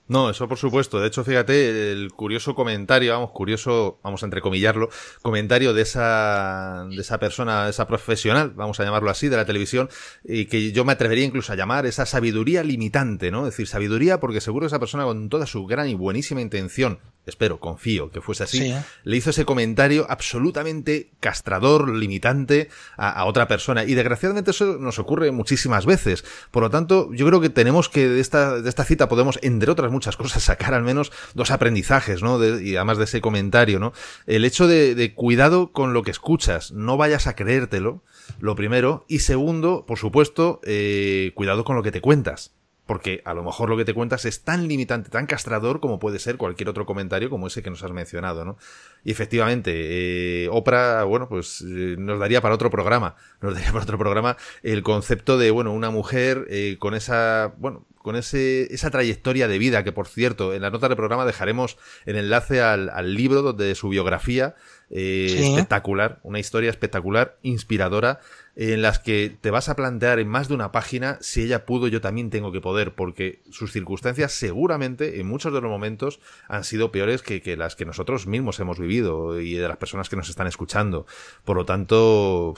No, 0.08 0.30
eso 0.30 0.48
por 0.48 0.56
supuesto. 0.56 1.00
De 1.00 1.06
hecho, 1.06 1.22
fíjate, 1.22 1.92
el 1.92 2.12
curioso 2.12 2.54
comentario, 2.54 3.12
vamos, 3.12 3.30
curioso, 3.30 4.00
vamos 4.02 4.22
a 4.22 4.26
entrecomillarlo, 4.26 4.88
comentario 5.20 5.74
de 5.74 5.82
esa, 5.82 6.86
de 6.88 7.00
esa 7.00 7.18
persona, 7.18 7.68
esa 7.68 7.86
profesional, 7.86 8.52
vamos 8.56 8.80
a 8.80 8.84
llamarlo 8.84 9.10
así, 9.10 9.28
de 9.28 9.36
la 9.36 9.44
televisión, 9.44 9.90
y 10.24 10.46
que 10.46 10.72
yo 10.72 10.84
me 10.86 10.92
atrevería 10.92 11.24
incluso 11.24 11.52
a 11.52 11.56
llamar 11.56 11.84
esa 11.84 12.06
sabiduría 12.06 12.62
limitante, 12.62 13.30
¿no? 13.30 13.40
Es 13.46 13.52
decir, 13.52 13.68
sabiduría 13.68 14.18
porque 14.18 14.40
seguro 14.40 14.66
esa 14.66 14.78
persona 14.78 15.04
con 15.04 15.28
toda 15.28 15.46
su 15.46 15.66
gran 15.66 15.88
y 15.88 15.94
buenísima 15.94 16.40
intención, 16.40 17.00
espero, 17.26 17.60
confío 17.60 18.10
que 18.10 18.20
fuese 18.20 18.44
así, 18.44 18.58
sí, 18.58 18.70
¿eh? 18.70 18.82
le 19.04 19.16
hizo 19.16 19.30
ese 19.30 19.44
comentario 19.44 20.06
absolutamente 20.08 21.10
castrador, 21.20 21.90
limitante 21.90 22.70
a, 22.96 23.10
a, 23.10 23.24
otra 23.26 23.46
persona. 23.48 23.84
Y 23.84 23.94
desgraciadamente 23.94 24.50
eso 24.50 24.78
nos 24.78 24.98
ocurre 24.98 25.30
muchísimas 25.30 25.86
veces. 25.86 26.24
Por 26.50 26.62
lo 26.62 26.70
tanto, 26.70 27.12
yo 27.12 27.26
creo 27.26 27.40
que 27.40 27.50
tenemos 27.50 27.88
que 27.88 28.08
de 28.08 28.20
esta, 28.20 28.60
de 28.60 28.68
esta 28.68 28.84
cita 28.84 29.08
podemos, 29.08 29.38
entre 29.42 29.70
otras 29.70 29.92
muchas 29.98 30.16
cosas, 30.16 30.44
sacar 30.44 30.74
al 30.74 30.84
menos 30.84 31.10
dos 31.34 31.50
aprendizajes, 31.50 32.22
¿no? 32.22 32.38
Y 32.60 32.76
además 32.76 32.98
de 32.98 33.04
ese 33.04 33.20
comentario, 33.20 33.80
¿no? 33.80 33.92
El 34.26 34.44
hecho 34.44 34.68
de, 34.68 35.12
cuidado 35.16 35.72
con 35.72 35.92
lo 35.92 36.04
que 36.04 36.12
escuchas, 36.12 36.70
no 36.70 36.96
vayas 36.96 37.26
a 37.26 37.34
creértelo, 37.34 38.04
lo 38.38 38.54
primero. 38.54 39.04
Y 39.08 39.18
segundo, 39.20 39.86
por 39.86 39.98
supuesto, 39.98 40.60
eh, 40.62 41.32
cuidado 41.34 41.64
con 41.64 41.74
lo 41.74 41.82
que 41.82 41.90
te 41.90 42.00
cuentas 42.00 42.54
porque 42.86 43.20
a 43.26 43.34
lo 43.34 43.44
mejor 43.44 43.68
lo 43.68 43.76
que 43.76 43.84
te 43.84 43.92
cuentas 43.92 44.24
es 44.24 44.44
tan 44.44 44.66
limitante, 44.66 45.10
tan 45.10 45.26
castrador 45.26 45.78
como 45.78 45.98
puede 45.98 46.18
ser 46.18 46.38
cualquier 46.38 46.70
otro 46.70 46.86
comentario 46.86 47.28
como 47.28 47.46
ese 47.46 47.62
que 47.62 47.68
nos 47.68 47.82
has 47.82 47.92
mencionado, 47.92 48.46
¿no? 48.46 48.56
Y 49.04 49.10
efectivamente, 49.10 50.44
eh, 50.44 50.48
Oprah, 50.50 51.04
bueno, 51.04 51.28
pues 51.28 51.60
eh, 51.60 51.96
nos 51.98 52.18
daría 52.18 52.40
para 52.40 52.54
otro 52.54 52.70
programa, 52.70 53.14
nos 53.42 53.52
daría 53.52 53.68
para 53.72 53.82
otro 53.82 53.98
programa 53.98 54.38
el 54.62 54.82
concepto 54.82 55.36
de, 55.36 55.50
bueno, 55.50 55.74
una 55.74 55.90
mujer 55.90 56.48
con 56.78 56.94
esa, 56.94 57.52
bueno, 57.58 57.84
con 58.08 58.16
ese, 58.16 58.72
esa 58.72 58.90
trayectoria 58.90 59.48
de 59.48 59.58
vida, 59.58 59.84
que 59.84 59.92
por 59.92 60.08
cierto, 60.08 60.54
en 60.54 60.62
la 60.62 60.70
nota 60.70 60.88
del 60.88 60.96
programa 60.96 61.26
dejaremos 61.26 61.76
el 62.06 62.16
enlace 62.16 62.62
al, 62.62 62.88
al 62.88 63.14
libro 63.14 63.42
donde 63.42 63.74
su 63.74 63.90
biografía, 63.90 64.54
eh, 64.88 65.26
sí. 65.28 65.44
espectacular, 65.44 66.18
una 66.22 66.38
historia 66.38 66.70
espectacular, 66.70 67.36
inspiradora, 67.42 68.20
en 68.56 68.80
las 68.80 68.98
que 68.98 69.36
te 69.38 69.50
vas 69.50 69.68
a 69.68 69.76
plantear 69.76 70.20
en 70.20 70.26
más 70.26 70.48
de 70.48 70.54
una 70.54 70.72
página 70.72 71.18
si 71.20 71.42
ella 71.42 71.66
pudo, 71.66 71.86
yo 71.86 72.00
también 72.00 72.30
tengo 72.30 72.50
que 72.50 72.62
poder, 72.62 72.94
porque 72.94 73.42
sus 73.50 73.72
circunstancias 73.72 74.32
seguramente 74.32 75.20
en 75.20 75.26
muchos 75.26 75.52
de 75.52 75.60
los 75.60 75.70
momentos 75.70 76.18
han 76.48 76.64
sido 76.64 76.90
peores 76.90 77.20
que, 77.20 77.42
que 77.42 77.58
las 77.58 77.76
que 77.76 77.84
nosotros 77.84 78.26
mismos 78.26 78.58
hemos 78.58 78.78
vivido 78.78 79.38
y 79.38 79.52
de 79.52 79.68
las 79.68 79.76
personas 79.76 80.08
que 80.08 80.16
nos 80.16 80.30
están 80.30 80.46
escuchando. 80.46 81.04
Por 81.44 81.58
lo 81.58 81.66
tanto, 81.66 82.54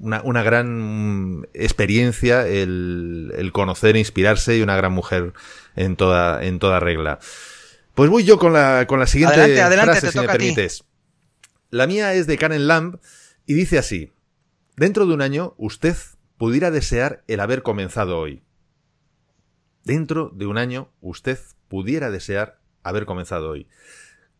una, 0.00 0.22
una 0.22 0.42
gran 0.42 1.46
experiencia 1.54 2.46
el, 2.46 3.32
el, 3.36 3.52
conocer, 3.52 3.96
inspirarse 3.96 4.56
y 4.56 4.62
una 4.62 4.76
gran 4.76 4.92
mujer 4.92 5.32
en 5.76 5.96
toda, 5.96 6.44
en 6.44 6.58
toda 6.58 6.80
regla. 6.80 7.18
Pues 7.94 8.10
voy 8.10 8.24
yo 8.24 8.38
con 8.38 8.52
la, 8.52 8.86
con 8.86 9.00
la 9.00 9.06
siguiente 9.06 9.34
adelante, 9.34 9.62
adelante, 9.62 10.00
frase, 10.00 10.12
si 10.12 10.18
me 10.20 10.28
permites. 10.28 10.84
La 11.70 11.86
mía 11.86 12.14
es 12.14 12.26
de 12.26 12.38
Karen 12.38 12.66
Lamb 12.66 12.98
y 13.46 13.54
dice 13.54 13.78
así. 13.78 14.12
Dentro 14.76 15.06
de 15.06 15.14
un 15.14 15.22
año, 15.22 15.54
usted 15.58 15.96
pudiera 16.36 16.70
desear 16.70 17.24
el 17.26 17.40
haber 17.40 17.62
comenzado 17.62 18.18
hoy. 18.18 18.42
Dentro 19.84 20.30
de 20.34 20.46
un 20.46 20.58
año, 20.58 20.92
usted 21.00 21.38
pudiera 21.66 22.10
desear 22.10 22.60
haber 22.82 23.04
comenzado 23.06 23.50
hoy. 23.50 23.66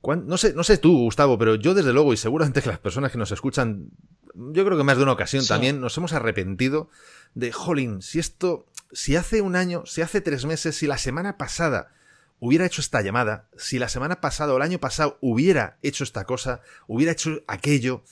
No 0.02 0.38
sé, 0.38 0.54
no 0.54 0.62
sé 0.62 0.78
tú, 0.78 0.96
Gustavo, 0.96 1.38
pero 1.38 1.56
yo 1.56 1.74
desde 1.74 1.92
luego, 1.92 2.12
y 2.12 2.16
seguramente 2.16 2.62
que 2.62 2.68
las 2.68 2.78
personas 2.78 3.10
que 3.10 3.18
nos 3.18 3.32
escuchan, 3.32 3.90
yo 4.38 4.64
creo 4.64 4.78
que 4.78 4.84
más 4.84 4.96
de 4.96 5.02
una 5.02 5.12
ocasión 5.12 5.46
también, 5.46 5.80
nos 5.80 5.96
hemos 5.96 6.12
arrepentido 6.12 6.88
de, 7.34 7.52
jolín, 7.52 8.02
si 8.02 8.18
esto, 8.18 8.66
si 8.92 9.16
hace 9.16 9.40
un 9.40 9.56
año, 9.56 9.84
si 9.84 10.00
hace 10.00 10.20
tres 10.20 10.46
meses, 10.46 10.76
si 10.76 10.86
la 10.86 10.98
semana 10.98 11.36
pasada 11.36 11.92
hubiera 12.38 12.64
hecho 12.64 12.80
esta 12.80 13.02
llamada, 13.02 13.48
si 13.56 13.78
la 13.78 13.88
semana 13.88 14.20
pasada 14.20 14.52
o 14.52 14.56
el 14.56 14.62
año 14.62 14.78
pasado 14.78 15.18
hubiera 15.20 15.78
hecho 15.82 16.04
esta 16.04 16.24
cosa, 16.24 16.60
hubiera 16.86 17.12
hecho 17.12 17.42
aquello, 17.48 18.04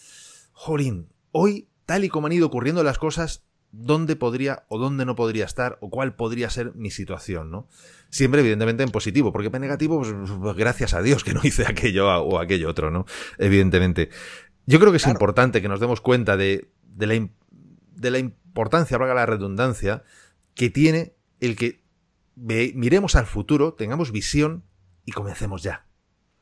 jolín, 0.52 1.08
hoy, 1.30 1.68
tal 1.86 2.04
y 2.04 2.08
como 2.08 2.26
han 2.26 2.32
ido 2.32 2.46
ocurriendo 2.48 2.82
las 2.82 2.98
cosas, 2.98 3.44
¿dónde 3.70 4.16
podría 4.16 4.64
o 4.68 4.78
dónde 4.78 5.04
no 5.04 5.14
podría 5.14 5.44
estar 5.44 5.78
o 5.80 5.90
cuál 5.90 6.16
podría 6.16 6.50
ser 6.50 6.74
mi 6.74 6.90
situación, 6.90 7.50
¿no? 7.50 7.68
Siempre, 8.10 8.40
evidentemente, 8.40 8.82
en 8.82 8.90
positivo, 8.90 9.32
porque 9.32 9.50
en 9.54 9.60
negativo, 9.60 9.98
pues, 10.00 10.14
pues, 10.40 10.56
gracias 10.56 10.94
a 10.94 11.02
Dios 11.02 11.24
que 11.24 11.34
no 11.34 11.40
hice 11.44 11.64
aquello 11.66 12.08
o 12.08 12.38
aquello 12.38 12.70
otro, 12.70 12.90
¿no? 12.90 13.04
Evidentemente. 13.38 14.10
Yo 14.66 14.80
creo 14.80 14.90
que 14.90 14.98
es 14.98 15.06
importante 15.06 15.62
que 15.62 15.68
nos 15.68 15.80
demos 15.80 16.00
cuenta 16.00 16.36
de, 16.36 16.68
de, 16.82 17.06
la, 17.06 17.28
de 17.94 18.10
la 18.10 18.18
importancia, 18.18 18.98
valga 18.98 19.14
la 19.14 19.26
redundancia, 19.26 20.02
que 20.54 20.70
tiene 20.70 21.14
el 21.40 21.56
que 21.56 21.82
miremos 22.36 23.14
al 23.16 23.26
futuro, 23.26 23.74
tengamos 23.74 24.12
visión 24.12 24.64
y 25.04 25.12
comencemos 25.12 25.62
ya. 25.62 25.86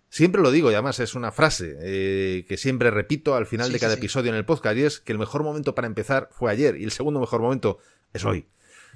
Siempre 0.09 0.43
lo 0.43 0.53
digo, 0.53 0.71
y 0.71 0.75
además 0.75 1.01
es 1.01 1.17
una 1.17 1.33
frase 1.33 1.77
eh, 1.81 2.45
que 2.49 2.57
siempre 2.57 2.91
repito 2.91 3.35
al 3.35 3.47
final 3.47 3.73
de 3.73 3.81
cada 3.81 3.95
episodio 3.95 4.31
en 4.31 4.37
el 4.37 4.45
podcast, 4.45 4.77
y 4.77 4.83
es 4.83 5.01
que 5.01 5.13
el 5.13 5.19
mejor 5.19 5.43
momento 5.43 5.75
para 5.75 5.89
empezar 5.89 6.29
fue 6.31 6.53
ayer, 6.53 6.77
y 6.77 6.85
el 6.85 6.93
segundo 6.93 7.21
mejor 7.21 7.41
momento 7.41 7.79
es 8.13 8.25
hoy. 8.25 8.47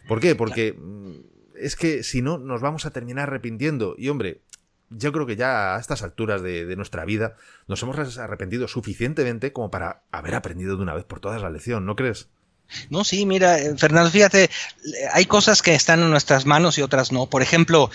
¿Por 0.07 0.21
qué? 0.21 0.37
Porque 0.37 0.75
mm, 0.75 1.57
es 1.57 1.75
que 1.75 2.03
si 2.05 2.23
no, 2.23 2.39
nos 2.39 2.61
vamos 2.61 2.87
a 2.87 2.91
terminar 2.91 3.29
arrepintiendo. 3.29 3.97
Y 3.99 4.09
hombre, 4.09 4.43
yo 4.91 5.13
creo 5.13 5.27
que 5.27 5.37
ya 5.37 5.77
a 5.77 5.81
estas 5.81 6.03
alturas 6.03 6.43
de, 6.43 6.65
de, 6.65 6.77
nuestra 6.77 7.05
vida 7.05 7.37
nos 7.67 7.83
hemos 7.83 8.19
arrepentido 8.19 8.69
suficientemente 8.69 9.53
como 9.53 9.71
para 9.71 10.03
haber 10.11 10.35
aprendido 10.35 10.77
de 10.77 10.83
una 10.83 10.95
vez 10.95 11.05
por 11.05 11.21
todas 11.21 11.43
la 11.43 11.51
lección, 11.51 11.87
¿no 11.87 11.97
crees? 11.97 12.29
No, 12.91 13.05
sí, 13.05 13.25
mira, 13.27 13.59
eh, 13.59 13.75
Fernando, 13.77 14.11
fíjate, 14.11 14.51
hay 15.13 15.27
cosas 15.27 15.63
que 15.63 15.75
están 15.75 16.03
en 16.03 16.11
nuestras 16.11 16.47
manos 16.47 16.79
y 16.79 16.83
otras 16.83 17.13
no. 17.13 17.27
Por 17.27 17.43
ejemplo, 17.43 17.91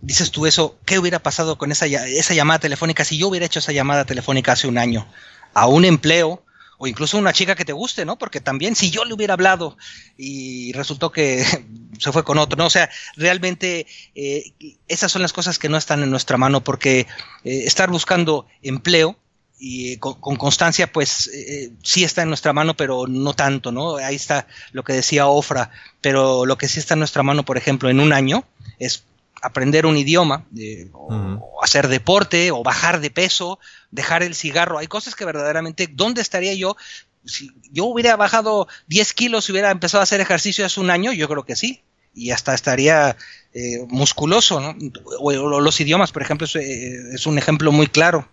dices 0.00 0.30
tú 0.30 0.46
eso, 0.46 0.76
¿qué 0.84 0.98
hubiera 0.98 1.18
pasado 1.18 1.56
con 1.56 1.72
esa, 1.72 1.86
esa 1.86 2.34
llamada 2.34 2.58
telefónica 2.58 3.04
si 3.04 3.18
yo 3.18 3.28
hubiera 3.28 3.46
hecho 3.46 3.60
esa 3.60 3.72
llamada 3.72 4.04
telefónica 4.04 4.52
hace 4.52 4.68
un 4.68 4.78
año? 4.78 5.06
A 5.54 5.66
un 5.66 5.84
empleo 5.84 6.41
o 6.82 6.88
incluso 6.88 7.16
una 7.16 7.32
chica 7.32 7.54
que 7.54 7.64
te 7.64 7.72
guste, 7.72 8.04
¿no? 8.04 8.18
Porque 8.18 8.40
también 8.40 8.74
si 8.74 8.90
yo 8.90 9.04
le 9.04 9.14
hubiera 9.14 9.34
hablado 9.34 9.76
y 10.18 10.72
resultó 10.72 11.12
que 11.12 11.44
se 12.00 12.10
fue 12.10 12.24
con 12.24 12.38
otro, 12.38 12.56
¿no? 12.56 12.66
O 12.66 12.70
sea, 12.70 12.90
realmente 13.14 13.86
eh, 14.16 14.52
esas 14.88 15.12
son 15.12 15.22
las 15.22 15.32
cosas 15.32 15.60
que 15.60 15.68
no 15.68 15.76
están 15.76 16.02
en 16.02 16.10
nuestra 16.10 16.38
mano 16.38 16.64
porque 16.64 17.06
eh, 17.44 17.62
estar 17.66 17.88
buscando 17.88 18.48
empleo 18.62 19.16
y 19.60 19.98
con, 19.98 20.16
constancia, 20.16 20.92
pues 20.92 21.28
eh, 21.32 21.70
sí 21.84 22.02
está 22.02 22.22
en 22.22 22.28
nuestra 22.30 22.52
mano, 22.52 22.74
pero 22.74 23.06
no 23.06 23.32
tanto, 23.32 23.70
¿no? 23.70 23.98
Ahí 23.98 24.16
está 24.16 24.48
lo 24.72 24.82
que 24.82 24.92
decía 24.92 25.28
Ofra, 25.28 25.70
pero 26.00 26.46
lo 26.46 26.58
que 26.58 26.66
sí 26.66 26.80
está 26.80 26.94
en 26.94 26.98
nuestra 26.98 27.22
mano, 27.22 27.44
por 27.44 27.58
ejemplo, 27.58 27.90
en 27.90 28.00
un 28.00 28.12
año, 28.12 28.44
es 28.80 29.04
aprender 29.40 29.86
un 29.86 29.96
idioma, 29.96 30.46
o, 30.92 31.60
hacer 31.62 31.88
deporte, 31.88 32.50
o 32.50 32.62
bajar 32.62 33.00
de 33.00 33.10
peso, 33.10 33.58
dejar 33.90 34.22
el 34.22 34.34
cigarro. 34.34 34.78
Hay 34.78 34.86
cosas 34.86 35.14
que 35.14 35.24
verdaderamente, 35.24 35.88
¿dónde 35.90 36.22
estaría 36.22 36.54
yo? 36.54 36.76
Si 37.24 37.50
yo 37.70 37.86
hubiera 37.86 38.16
bajado 38.16 38.68
10 38.88 39.12
kilos 39.14 39.48
y 39.48 39.52
hubiera 39.52 39.70
empezado 39.70 40.00
a 40.00 40.04
hacer 40.04 40.20
ejercicio 40.20 40.66
hace 40.66 40.80
un 40.80 40.90
año, 40.90 41.12
yo 41.12 41.28
creo 41.28 41.44
que 41.44 41.56
sí. 41.56 41.82
Y 42.14 42.30
hasta 42.30 42.54
estaría 42.54 43.16
eh, 43.54 43.86
musculoso, 43.88 44.60
¿no? 44.60 44.76
O, 45.18 45.60
los 45.60 45.80
idiomas, 45.80 46.12
por 46.12 46.22
ejemplo, 46.22 46.46
es, 46.46 46.56
eh, 46.56 47.14
es 47.14 47.26
un 47.26 47.38
ejemplo 47.38 47.72
muy 47.72 47.86
claro. 47.86 48.28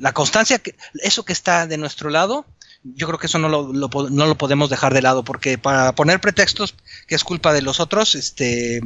La 0.00 0.12
constancia, 0.12 0.60
eso 1.02 1.24
que 1.24 1.34
está 1.34 1.66
de 1.66 1.76
nuestro 1.76 2.08
lado, 2.08 2.46
yo 2.82 3.06
creo 3.06 3.18
que 3.18 3.26
eso 3.26 3.38
no 3.38 3.48
lo, 3.48 3.72
no 3.72 4.26
lo 4.26 4.34
podemos 4.36 4.70
dejar 4.70 4.94
de 4.94 5.02
lado, 5.02 5.24
porque 5.24 5.58
para 5.58 5.94
poner 5.94 6.20
pretextos 6.20 6.74
que 7.06 7.14
es 7.14 7.24
culpa 7.24 7.52
de 7.52 7.62
los 7.62 7.80
otros, 7.80 8.14
este, 8.14 8.80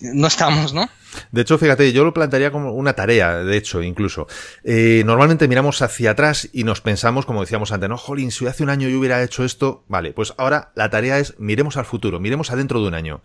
no 0.00 0.26
estamos, 0.26 0.74
¿no? 0.74 0.88
De 1.32 1.42
hecho, 1.42 1.58
fíjate, 1.58 1.92
yo 1.92 2.04
lo 2.04 2.14
plantearía 2.14 2.52
como 2.52 2.72
una 2.72 2.92
tarea, 2.92 3.38
de 3.38 3.56
hecho, 3.56 3.82
incluso. 3.82 4.26
Eh, 4.62 5.02
normalmente 5.04 5.48
miramos 5.48 5.82
hacia 5.82 6.12
atrás 6.12 6.48
y 6.52 6.64
nos 6.64 6.80
pensamos, 6.80 7.26
como 7.26 7.40
decíamos 7.40 7.72
antes, 7.72 7.88
no, 7.88 7.96
jolín, 7.96 8.30
si 8.30 8.46
hace 8.46 8.62
un 8.62 8.70
año 8.70 8.88
yo 8.88 8.98
hubiera 8.98 9.22
hecho 9.22 9.44
esto, 9.44 9.84
vale, 9.88 10.12
pues 10.12 10.34
ahora 10.38 10.72
la 10.74 10.90
tarea 10.90 11.18
es 11.18 11.34
miremos 11.38 11.76
al 11.76 11.84
futuro, 11.84 12.20
miremos 12.20 12.50
adentro 12.50 12.80
de 12.80 12.88
un 12.88 12.94
año. 12.94 13.22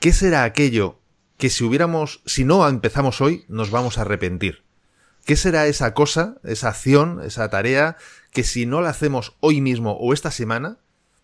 ¿Qué 0.00 0.12
será 0.12 0.44
aquello 0.44 1.00
que 1.36 1.50
si 1.50 1.64
hubiéramos, 1.64 2.22
si 2.24 2.44
no 2.44 2.66
empezamos 2.68 3.20
hoy, 3.20 3.44
nos 3.48 3.70
vamos 3.70 3.98
a 3.98 4.02
arrepentir? 4.02 4.62
¿Qué 5.24 5.36
será 5.36 5.66
esa 5.66 5.94
cosa, 5.94 6.36
esa 6.44 6.68
acción, 6.68 7.20
esa 7.24 7.48
tarea, 7.48 7.96
que 8.30 8.44
si 8.44 8.66
no 8.66 8.80
la 8.80 8.90
hacemos 8.90 9.36
hoy 9.40 9.60
mismo 9.60 9.92
o 9.92 10.12
esta 10.12 10.30
semana, 10.30 10.78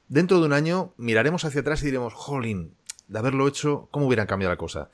dentro 0.09 0.41
de 0.41 0.47
un 0.47 0.53
año 0.53 0.95
miraremos 0.97 1.45
hacia 1.45 1.61
atrás 1.61 1.83
y 1.83 1.87
diremos, 1.87 2.15
jolín, 2.15 2.75
de 3.11 3.19
haberlo 3.19 3.47
hecho, 3.47 3.89
¿cómo 3.91 4.07
hubiera 4.07 4.27
cambiado 4.27 4.53
la 4.53 4.57
cosa? 4.57 4.91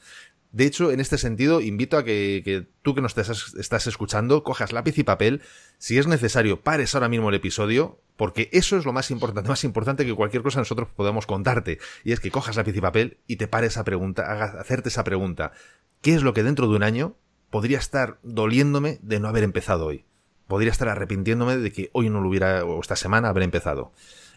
De 0.53 0.65
hecho, 0.65 0.91
en 0.91 1.01
este 1.01 1.19
sentido, 1.19 1.61
invito 1.61 1.99
a 1.99 2.05
que, 2.05 2.67
tú 2.83 2.95
que 2.95 3.03
nos 3.03 3.17
estás, 3.17 3.55
estás, 3.59 3.87
escuchando, 3.87 4.43
cojas 4.43 4.73
lápiz 4.73 4.99
y 4.99 5.05
papel. 5.05 5.43
Si 5.79 5.99
es 5.99 6.07
necesario, 6.07 6.63
pares 6.63 6.95
ahora 6.95 7.09
mismo 7.09 7.29
el 7.29 7.35
episodio, 7.35 8.01
porque 8.17 8.49
eso 8.53 8.77
es 8.77 8.85
lo 8.85 8.93
más 8.93 9.11
importante, 9.11 9.49
más 9.49 9.65
importante 9.65 10.07
que 10.07 10.15
cualquier 10.15 10.43
cosa 10.43 10.59
nosotros 10.59 10.89
podamos 10.97 11.27
contarte. 11.27 11.79
Y 12.05 12.13
es 12.13 12.21
que 12.21 12.31
cojas 12.31 12.57
lápiz 12.57 12.75
y 12.75 12.81
papel 12.81 13.19
y 13.27 13.37
te 13.37 13.49
pares 13.49 13.77
a 13.77 13.85
pregunta, 13.85 14.33
haga, 14.33 14.59
hacerte 14.59 14.89
esa 14.89 15.05
pregunta. 15.05 15.53
¿Qué 16.01 16.15
es 16.15 16.23
lo 16.23 16.33
que 16.33 16.43
dentro 16.43 16.69
de 16.69 16.77
un 16.77 16.83
año 16.83 17.17
podría 17.51 17.79
estar 17.79 18.19
doliéndome 18.23 18.99
de 19.03 19.21
no 19.21 19.29
haber 19.29 19.45
empezado 19.45 19.87
hoy. 19.87 20.05
Podría 20.47 20.71
estar 20.71 20.89
arrepintiéndome 20.89 21.57
de 21.57 21.73
que 21.73 21.91
hoy 21.93 22.11
no 22.11 22.21
lo 22.21 22.29
hubiera, 22.29 22.65
o 22.65 22.81
esta 22.81 22.97
semana, 22.97 23.29
haber 23.29 23.43
empezado. 23.43 23.93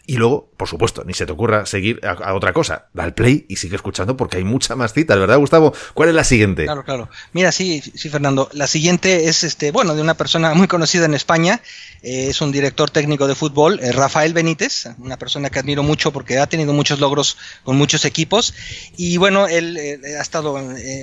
Y 0.06 0.16
luego, 0.16 0.50
por 0.56 0.68
supuesto, 0.68 1.04
ni 1.04 1.14
se 1.14 1.26
te 1.26 1.32
ocurra 1.32 1.66
seguir 1.66 2.00
a, 2.04 2.34
otra 2.34 2.52
cosa. 2.52 2.86
Da 2.94 3.04
el 3.04 3.14
play 3.14 3.46
y 3.48 3.56
sigue 3.56 3.76
escuchando 3.76 4.16
porque 4.16 4.38
hay 4.38 4.44
muchas 4.44 4.76
más 4.76 4.92
citas, 4.92 5.18
¿verdad, 5.18 5.38
Gustavo? 5.38 5.72
¿Cuál 5.94 6.08
es 6.08 6.14
la 6.14 6.24
siguiente? 6.24 6.64
Claro, 6.64 6.84
claro. 6.84 7.08
Mira, 7.32 7.52
sí, 7.52 7.80
sí, 7.80 8.08
Fernando. 8.08 8.48
La 8.52 8.66
siguiente 8.66 9.28
es, 9.28 9.44
este, 9.44 9.70
bueno, 9.70 9.94
de 9.94 10.02
una 10.02 10.14
persona 10.14 10.52
muy 10.54 10.66
conocida 10.66 11.04
en 11.04 11.14
España. 11.14 11.60
Eh, 12.02 12.28
es 12.28 12.40
un 12.40 12.50
director 12.50 12.90
técnico 12.90 13.28
de 13.28 13.34
fútbol, 13.34 13.78
eh, 13.80 13.92
Rafael 13.92 14.32
Benítez, 14.32 14.88
una 14.98 15.18
persona 15.18 15.50
que 15.50 15.58
admiro 15.58 15.82
mucho 15.82 16.12
porque 16.12 16.38
ha 16.38 16.46
tenido 16.46 16.72
muchos 16.72 16.98
logros 16.98 17.36
con 17.62 17.76
muchos 17.76 18.04
equipos. 18.04 18.54
Y 18.96 19.16
bueno, 19.18 19.46
él 19.46 19.76
eh, 19.76 20.00
ha 20.18 20.22
estado 20.22 20.58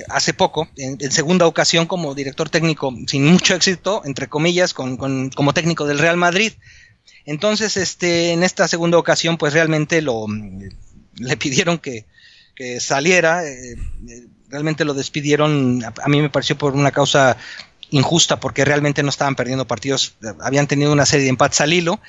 hace 0.10 0.34
poco, 0.34 0.68
en, 0.76 1.00
segunda 1.12 1.46
ocasión, 1.46 1.86
como 1.86 2.16
director 2.16 2.50
técnico 2.50 2.94
sin 3.08 3.26
mucho 3.26 3.56
éxito, 3.56 4.02
entre 4.06 4.28
comillas, 4.28 4.74
con, 4.74 4.98
como 5.30 5.54
técnico 5.54 5.86
del 5.86 6.00
Real 6.00 6.18
Madrid. 6.18 6.54
Entonces, 7.28 7.78
este, 7.78 8.32
en 8.32 8.42
esta 8.42 8.68
segunda 8.68 8.98
ocasión, 8.98 9.38
pues 9.38 9.54
realmente 9.54 10.02
lo 10.02 10.26
le 11.20 11.38
pidieron 11.38 11.80
que, 11.80 12.06
saliera. 12.80 13.46
Eh, 13.46 13.76
realmente 14.50 14.86
lo 14.86 14.94
despidieron. 14.94 15.84
A, 15.84 16.08
mí 16.08 16.22
me 16.22 16.30
pareció 16.30 16.58
por 16.58 16.74
una 16.74 16.92
causa 16.92 17.38
injusta 17.90 18.38
porque 18.38 18.66
realmente 18.66 19.02
no 19.02 19.10
estaban 19.10 19.36
perdiendo 19.36 19.66
partidos, 19.66 20.16
habían 20.42 20.68
tenido 20.68 20.92
una 20.92 21.06
serie 21.06 21.24
de 21.24 21.30
empates 21.30 21.62
al 21.62 21.72
hilo 21.72 22.02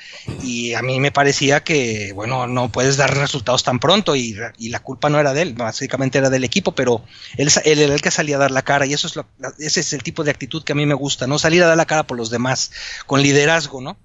y 0.42 0.74
a 0.74 0.82
mí 0.82 0.98
me 0.98 1.12
parecía 1.12 1.62
que, 1.62 2.12
bueno, 2.14 2.48
no 2.48 2.72
puedes 2.72 2.96
dar 2.96 3.16
resultados 3.16 3.62
tan 3.62 3.78
pronto 3.78 4.16
y, 4.16 4.36
la 4.58 4.80
culpa 4.80 5.08
no 5.08 5.20
era 5.20 5.32
de 5.34 5.42
él, 5.42 5.54
básicamente 5.54 6.18
era 6.18 6.30
del 6.30 6.42
equipo, 6.42 6.72
pero 6.72 7.04
él, 7.36 7.48
él, 7.64 7.78
era 7.78 7.94
el 7.94 8.02
que 8.02 8.10
salía 8.10 8.36
a 8.36 8.40
dar 8.40 8.50
la 8.50 8.62
cara 8.62 8.86
y 8.86 8.92
eso 8.92 9.06
es 9.06 9.14
lo, 9.14 9.26
ese 9.60 9.78
es 9.78 9.92
el 9.92 10.02
tipo 10.02 10.24
de 10.24 10.32
actitud 10.32 10.64
que 10.64 10.72
a 10.72 10.76
mí 10.76 10.84
me 10.84 10.94
gusta, 10.94 11.28
¿no? 11.28 11.38
Salir 11.38 11.62
a 11.62 11.68
dar 11.68 11.76
la 11.76 11.86
cara 11.86 12.08
por 12.08 12.16
los 12.16 12.30
demás, 12.30 12.72
con 13.06 13.22
liderazgo, 13.22 13.80
¿no? 13.80 13.96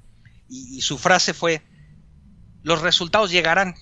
Y, 0.54 0.82
su 0.82 0.98
frase 0.98 1.34
fue, 1.34 1.62
los 2.62 2.82
resultados 2.82 3.32
llegarán, 3.32 3.76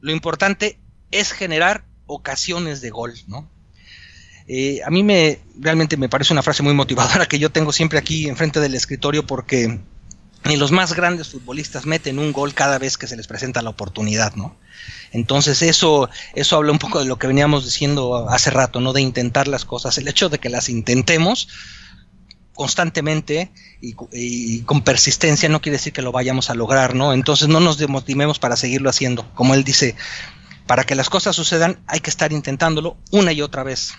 lo 0.00 0.12
importante 0.12 0.78
es 1.10 1.32
generar 1.32 1.84
ocasiones 2.06 2.80
de 2.80 2.90
gol, 2.90 3.14
¿no? 3.26 3.50
Eh, 4.46 4.80
a 4.84 4.90
mí 4.90 5.02
me 5.02 5.40
realmente 5.58 5.96
me 5.96 6.10
parece 6.10 6.34
una 6.34 6.42
frase 6.42 6.62
muy 6.62 6.74
motivadora 6.74 7.24
que 7.26 7.38
yo 7.38 7.50
tengo 7.50 7.72
siempre 7.72 7.98
aquí 7.98 8.28
enfrente 8.28 8.60
del 8.60 8.74
escritorio 8.74 9.26
porque 9.26 9.80
ni 10.44 10.56
los 10.56 10.70
más 10.70 10.92
grandes 10.92 11.28
futbolistas 11.28 11.86
meten 11.86 12.18
un 12.18 12.32
gol 12.32 12.52
cada 12.52 12.78
vez 12.78 12.98
que 12.98 13.06
se 13.06 13.16
les 13.16 13.26
presenta 13.26 13.62
la 13.62 13.70
oportunidad, 13.70 14.34
¿no? 14.34 14.56
Entonces 15.12 15.62
eso, 15.62 16.10
eso 16.34 16.56
habla 16.56 16.72
un 16.72 16.78
poco 16.78 16.98
de 16.98 17.06
lo 17.06 17.18
que 17.18 17.26
veníamos 17.26 17.64
diciendo 17.64 18.28
hace 18.28 18.50
rato, 18.50 18.80
¿no? 18.80 18.92
De 18.92 19.00
intentar 19.00 19.48
las 19.48 19.64
cosas. 19.64 19.96
El 19.96 20.08
hecho 20.08 20.28
de 20.28 20.38
que 20.38 20.50
las 20.50 20.68
intentemos 20.68 21.48
constantemente 22.54 23.50
y, 23.80 24.60
con 24.62 24.82
persistencia 24.82 25.48
no 25.48 25.60
quiere 25.60 25.78
decir 25.78 25.92
que 25.92 26.02
lo 26.02 26.12
vayamos 26.12 26.50
a 26.50 26.54
lograr, 26.54 26.94
¿no? 26.94 27.12
Entonces 27.12 27.48
no 27.48 27.60
nos 27.60 27.78
demotivemos 27.78 28.38
para 28.38 28.56
seguirlo 28.56 28.88
haciendo. 28.90 29.28
Como 29.34 29.54
él 29.54 29.64
dice, 29.64 29.96
para 30.66 30.84
que 30.84 30.94
las 30.94 31.10
cosas 31.10 31.36
sucedan 31.36 31.82
hay 31.86 32.00
que 32.00 32.10
estar 32.10 32.32
intentándolo 32.32 32.96
una 33.10 33.32
y 33.32 33.42
otra 33.42 33.62
vez. 33.62 33.94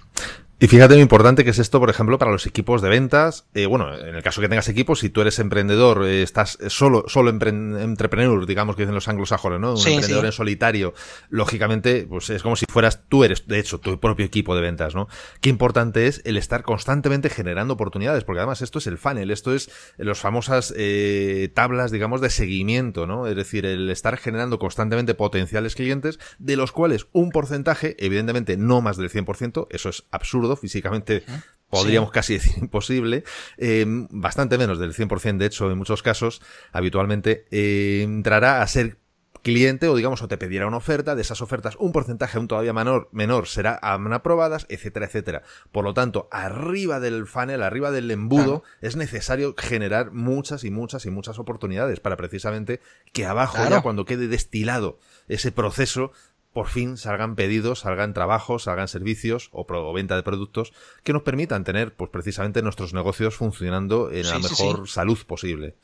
Y 0.58 0.68
fíjate 0.68 0.96
lo 0.96 1.02
importante 1.02 1.44
que 1.44 1.50
es 1.50 1.60
esto, 1.60 1.82
por 1.82 1.90
ejemplo, 1.90 2.18
para 2.18 2.32
los 2.32 2.46
equipos 2.46 2.82
de 2.82 2.88
ventas. 2.88 3.46
Eh, 3.56 3.66
bueno, 3.66 3.94
en 3.94 4.16
el 4.16 4.24
caso 4.24 4.40
que 4.40 4.48
tengas 4.48 4.70
equipos, 4.70 5.00
si 5.00 5.10
tú 5.10 5.20
eres 5.20 5.38
emprendedor, 5.40 6.06
eh, 6.06 6.24
estás 6.24 6.58
solo, 6.70 7.04
solo 7.08 7.30
entrepreneur, 7.30 8.46
digamos 8.46 8.78
que 8.78 8.84
dicen 8.84 8.96
los 8.96 9.10
anglosajones, 9.10 9.60
¿no? 9.60 9.74
Un 9.74 9.86
emprendedor 9.86 10.26
en 10.26 10.32
solitario, 10.32 10.94
lógicamente, 11.30 12.08
pues 12.08 12.30
es 12.30 12.42
como 12.42 12.56
si 12.56 12.66
fueras, 12.70 13.02
tú 13.10 13.26
eres, 13.26 13.46
de 13.48 13.60
hecho, 13.60 13.82
tu 13.82 14.00
propio 14.00 14.26
equipo 14.26 14.56
de 14.56 14.62
ventas, 14.62 14.96
¿no? 14.96 15.10
Qué 15.42 15.50
importante 15.50 16.08
es 16.08 16.22
el 16.24 16.38
estar 16.38 16.64
constantemente 16.64 17.30
generando 17.30 17.74
oportunidades, 17.74 18.24
porque 18.24 18.40
además 18.40 18.62
esto 18.62 18.80
es 18.80 18.88
el 18.88 18.98
funnel, 18.98 19.32
esto 19.32 19.54
es 19.54 19.70
las 19.98 20.20
famosas 20.20 20.74
eh, 20.78 21.50
tablas, 21.54 21.92
digamos, 21.92 22.22
de 22.22 22.30
seguimiento, 22.30 23.08
¿no? 23.08 23.28
Es 23.28 23.36
decir, 23.36 23.66
el 23.66 23.90
estar 23.90 24.16
generando 24.16 24.58
constantemente 24.58 25.16
potenciales 25.16 25.76
clientes, 25.76 26.18
de 26.40 26.56
los 26.56 26.72
cuales 26.72 27.08
un 27.12 27.32
porcentaje, 27.32 27.98
evidentemente 28.00 28.56
no 28.56 28.80
más 28.80 28.96
del 28.96 29.10
100%, 29.10 29.68
eso 29.70 29.90
es 29.90 30.06
absurdo, 30.12 30.45
físicamente 30.56 31.24
podríamos 31.70 32.12
casi 32.12 32.34
decir 32.38 32.54
imposible, 32.62 33.24
eh, 33.58 33.86
bastante 33.88 34.58
menos 34.58 34.80
del 34.80 34.94
100% 34.94 35.38
de 35.38 35.46
hecho 35.46 35.72
en 35.72 35.78
muchos 35.78 36.04
casos, 36.04 36.42
habitualmente, 36.72 37.46
eh, 37.52 38.02
entrará 38.04 38.62
a 38.62 38.68
ser 38.68 38.98
cliente 39.46 39.88
o 39.88 39.96
digamos 39.96 40.24
o 40.24 40.28
te 40.28 40.40
pedirá 40.40 40.66
una 40.66 40.78
oferta, 40.78 41.14
de 41.14 41.22
esas 41.22 41.40
ofertas 41.40 41.76
un 41.78 41.92
porcentaje 41.92 42.38
aún 42.38 42.48
todavía 42.48 42.74
menor, 42.74 43.10
menor 43.12 43.46
será 43.48 43.80
aprobadas, 43.80 44.66
etcétera, 44.70 45.06
etcétera. 45.06 45.44
Por 45.72 45.84
lo 45.84 45.94
tanto, 45.94 46.28
arriba 46.32 47.00
del 47.00 47.28
funnel, 47.28 47.62
arriba 47.62 47.92
del 47.92 48.10
embudo, 48.10 48.64
es 48.82 48.96
necesario 48.96 49.54
generar 49.56 50.12
muchas 50.12 50.64
y 50.64 50.72
muchas 50.72 51.06
y 51.06 51.12
muchas 51.12 51.38
oportunidades 51.38 52.00
para 52.00 52.18
precisamente 52.18 52.82
que 53.14 53.28
abajo 53.28 53.60
ya 53.70 53.84
cuando 53.84 54.06
quede 54.06 54.28
destilado 54.28 54.98
ese 55.28 55.52
proceso 55.52 56.12
por 56.56 56.70
fin 56.70 56.96
salgan 56.96 57.36
pedidos, 57.36 57.82
salgan 57.82 58.14
trabajos, 58.14 58.64
salgan 58.64 58.88
servicios 58.88 59.50
o, 59.52 59.94
venta 59.94 60.16
de 60.16 60.24
productos 60.24 60.72
que 61.04 61.12
nos 61.12 61.22
permitan 61.22 61.66
tener, 61.66 61.94
pues 61.94 62.10
precisamente 62.10 62.62
nuestros 62.62 62.94
negocios 62.94 63.36
funcionando 63.36 64.10
en 64.10 64.26
la 64.26 64.40
mejor 64.40 64.88
salud 64.88 65.20
posible. 65.28 65.76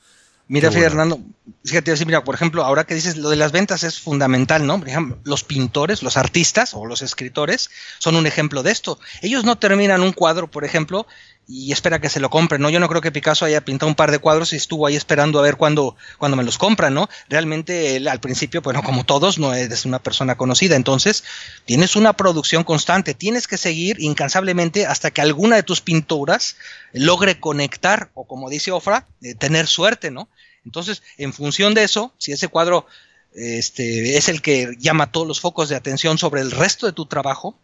Mira, 0.47 0.71
Fernando, 0.71 1.19
fíjate, 1.65 1.93
mira, 2.05 2.23
por 2.23 2.35
ejemplo, 2.35 2.63
ahora 2.63 2.85
que 2.85 2.95
dices 2.95 3.17
lo 3.17 3.29
de 3.29 3.35
las 3.35 3.51
ventas 3.51 3.83
es 3.83 3.99
fundamental, 3.99 4.65
¿no? 4.65 4.79
Por 4.79 4.87
ejemplo, 4.87 5.17
los 5.25 5.43
pintores, 5.43 6.03
los 6.03 6.15
artistas 6.15 6.73
o 6.73 6.85
los 6.85 7.01
escritores 7.01 7.69
son 7.99 8.15
un 8.15 8.25
ejemplo 8.25 8.63
de 8.63 8.71
esto. 8.71 8.97
Ellos 9.21 9.43
no 9.43 9.57
terminan 9.57 10.01
un 10.01 10.13
cuadro, 10.13 10.49
por 10.49 10.63
ejemplo, 10.63 11.05
y 11.47 11.71
espera 11.71 11.99
que 11.99 12.09
se 12.09 12.19
lo 12.19 12.29
compren, 12.29 12.61
¿no? 12.61 12.69
Yo 12.69 12.79
no 12.79 12.87
creo 12.87 13.01
que 13.01 13.11
Picasso 13.11 13.45
haya 13.45 13.61
pintado 13.61 13.89
un 13.89 13.95
par 13.95 14.11
de 14.11 14.19
cuadros 14.19 14.53
y 14.53 14.55
estuvo 14.55 14.87
ahí 14.87 14.95
esperando 14.95 15.39
a 15.39 15.41
ver 15.41 15.57
cuándo, 15.57 15.95
cuando 16.17 16.37
me 16.37 16.43
los 16.43 16.57
compran, 16.57 16.93
¿no? 16.93 17.09
Realmente 17.29 17.97
él 17.97 18.07
al 18.07 18.19
principio, 18.19 18.61
bueno, 18.61 18.83
como 18.83 19.03
todos, 19.03 19.37
no 19.37 19.53
es 19.53 19.85
una 19.85 19.99
persona 19.99 20.35
conocida, 20.37 20.75
entonces 20.75 21.23
tienes 21.65 21.95
una 21.95 22.13
producción 22.13 22.63
constante, 22.63 23.13
tienes 23.13 23.47
que 23.47 23.57
seguir 23.57 23.99
incansablemente 23.99 24.85
hasta 24.85 25.11
que 25.11 25.21
alguna 25.21 25.57
de 25.57 25.63
tus 25.63 25.81
pinturas 25.81 26.55
logre 26.93 27.39
conectar 27.39 28.11
o 28.13 28.25
como 28.25 28.49
dice 28.49 28.71
Ofra, 28.71 29.07
eh, 29.21 29.35
tener 29.35 29.67
suerte, 29.67 30.11
¿no? 30.11 30.29
Entonces, 30.65 31.01
en 31.17 31.33
función 31.33 31.73
de 31.73 31.83
eso, 31.83 32.13
si 32.17 32.31
ese 32.31 32.47
cuadro 32.47 32.85
este, 33.33 34.17
es 34.17 34.29
el 34.29 34.41
que 34.41 34.75
llama 34.77 35.11
todos 35.11 35.27
los 35.27 35.39
focos 35.39 35.69
de 35.69 35.75
atención 35.75 36.17
sobre 36.17 36.41
el 36.41 36.51
resto 36.51 36.85
de 36.85 36.93
tu 36.93 37.05
trabajo, 37.05 37.55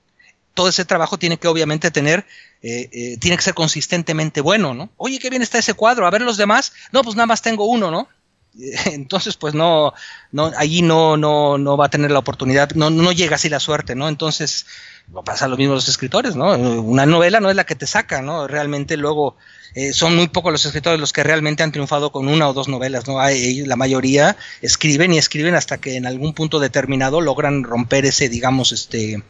todo 0.57 0.69
ese 0.69 0.85
trabajo 0.85 1.19
tiene 1.19 1.37
que 1.37 1.47
obviamente 1.47 1.91
tener, 1.91 2.25
eh, 2.63 2.89
eh, 2.91 3.17
tiene 3.19 3.37
que 3.37 3.43
ser 3.43 3.53
consistentemente 3.53 4.41
bueno, 4.41 4.73
¿no? 4.73 4.89
Oye, 4.97 5.19
qué 5.19 5.29
bien 5.29 5.43
está 5.43 5.59
ese 5.59 5.75
cuadro, 5.75 6.07
a 6.07 6.09
ver 6.09 6.23
los 6.23 6.35
demás, 6.35 6.73
no, 6.91 7.03
pues 7.03 7.15
nada 7.15 7.27
más 7.27 7.43
tengo 7.43 7.67
uno, 7.67 7.91
¿no? 7.91 8.07
Entonces, 8.85 9.37
pues 9.37 9.53
no, 9.53 9.93
no, 10.31 10.51
allí 10.57 10.81
no, 10.81 11.15
no, 11.15 11.59
no 11.59 11.77
va 11.77 11.85
a 11.85 11.89
tener 11.89 12.09
la 12.09 12.17
oportunidad, 12.17 12.71
no, 12.71 12.89
no 12.89 13.11
llega 13.11 13.35
así 13.35 13.49
la 13.49 13.59
suerte, 13.59 13.93
¿no? 13.93 14.09
Entonces, 14.09 14.65
va 15.15 15.21
a 15.21 15.23
pasar 15.23 15.47
lo 15.47 15.57
mismo 15.57 15.75
los 15.75 15.87
escritores, 15.89 16.35
¿no? 16.35 16.57
Una 16.57 17.05
novela 17.05 17.39
no 17.39 17.51
es 17.51 17.55
la 17.55 17.67
que 17.67 17.75
te 17.75 17.85
saca, 17.85 18.23
¿no? 18.23 18.47
Realmente 18.47 18.97
luego 18.97 19.37
eh, 19.75 19.93
son 19.93 20.15
muy 20.15 20.27
pocos 20.27 20.51
los 20.51 20.65
escritores 20.65 20.99
los 20.99 21.13
que 21.13 21.23
realmente 21.23 21.61
han 21.61 21.71
triunfado 21.71 22.11
con 22.11 22.27
una 22.27 22.49
o 22.49 22.53
dos 22.53 22.67
novelas, 22.67 23.07
¿no? 23.07 23.19
La 23.21 23.75
mayoría 23.75 24.37
escriben 24.63 25.13
y 25.13 25.19
escriben 25.19 25.53
hasta 25.53 25.77
que 25.77 25.97
en 25.97 26.07
algún 26.07 26.33
punto 26.33 26.59
determinado 26.59 27.21
logran 27.21 27.63
romper 27.63 28.07
ese, 28.07 28.27
digamos, 28.27 28.71
este, 28.71 29.21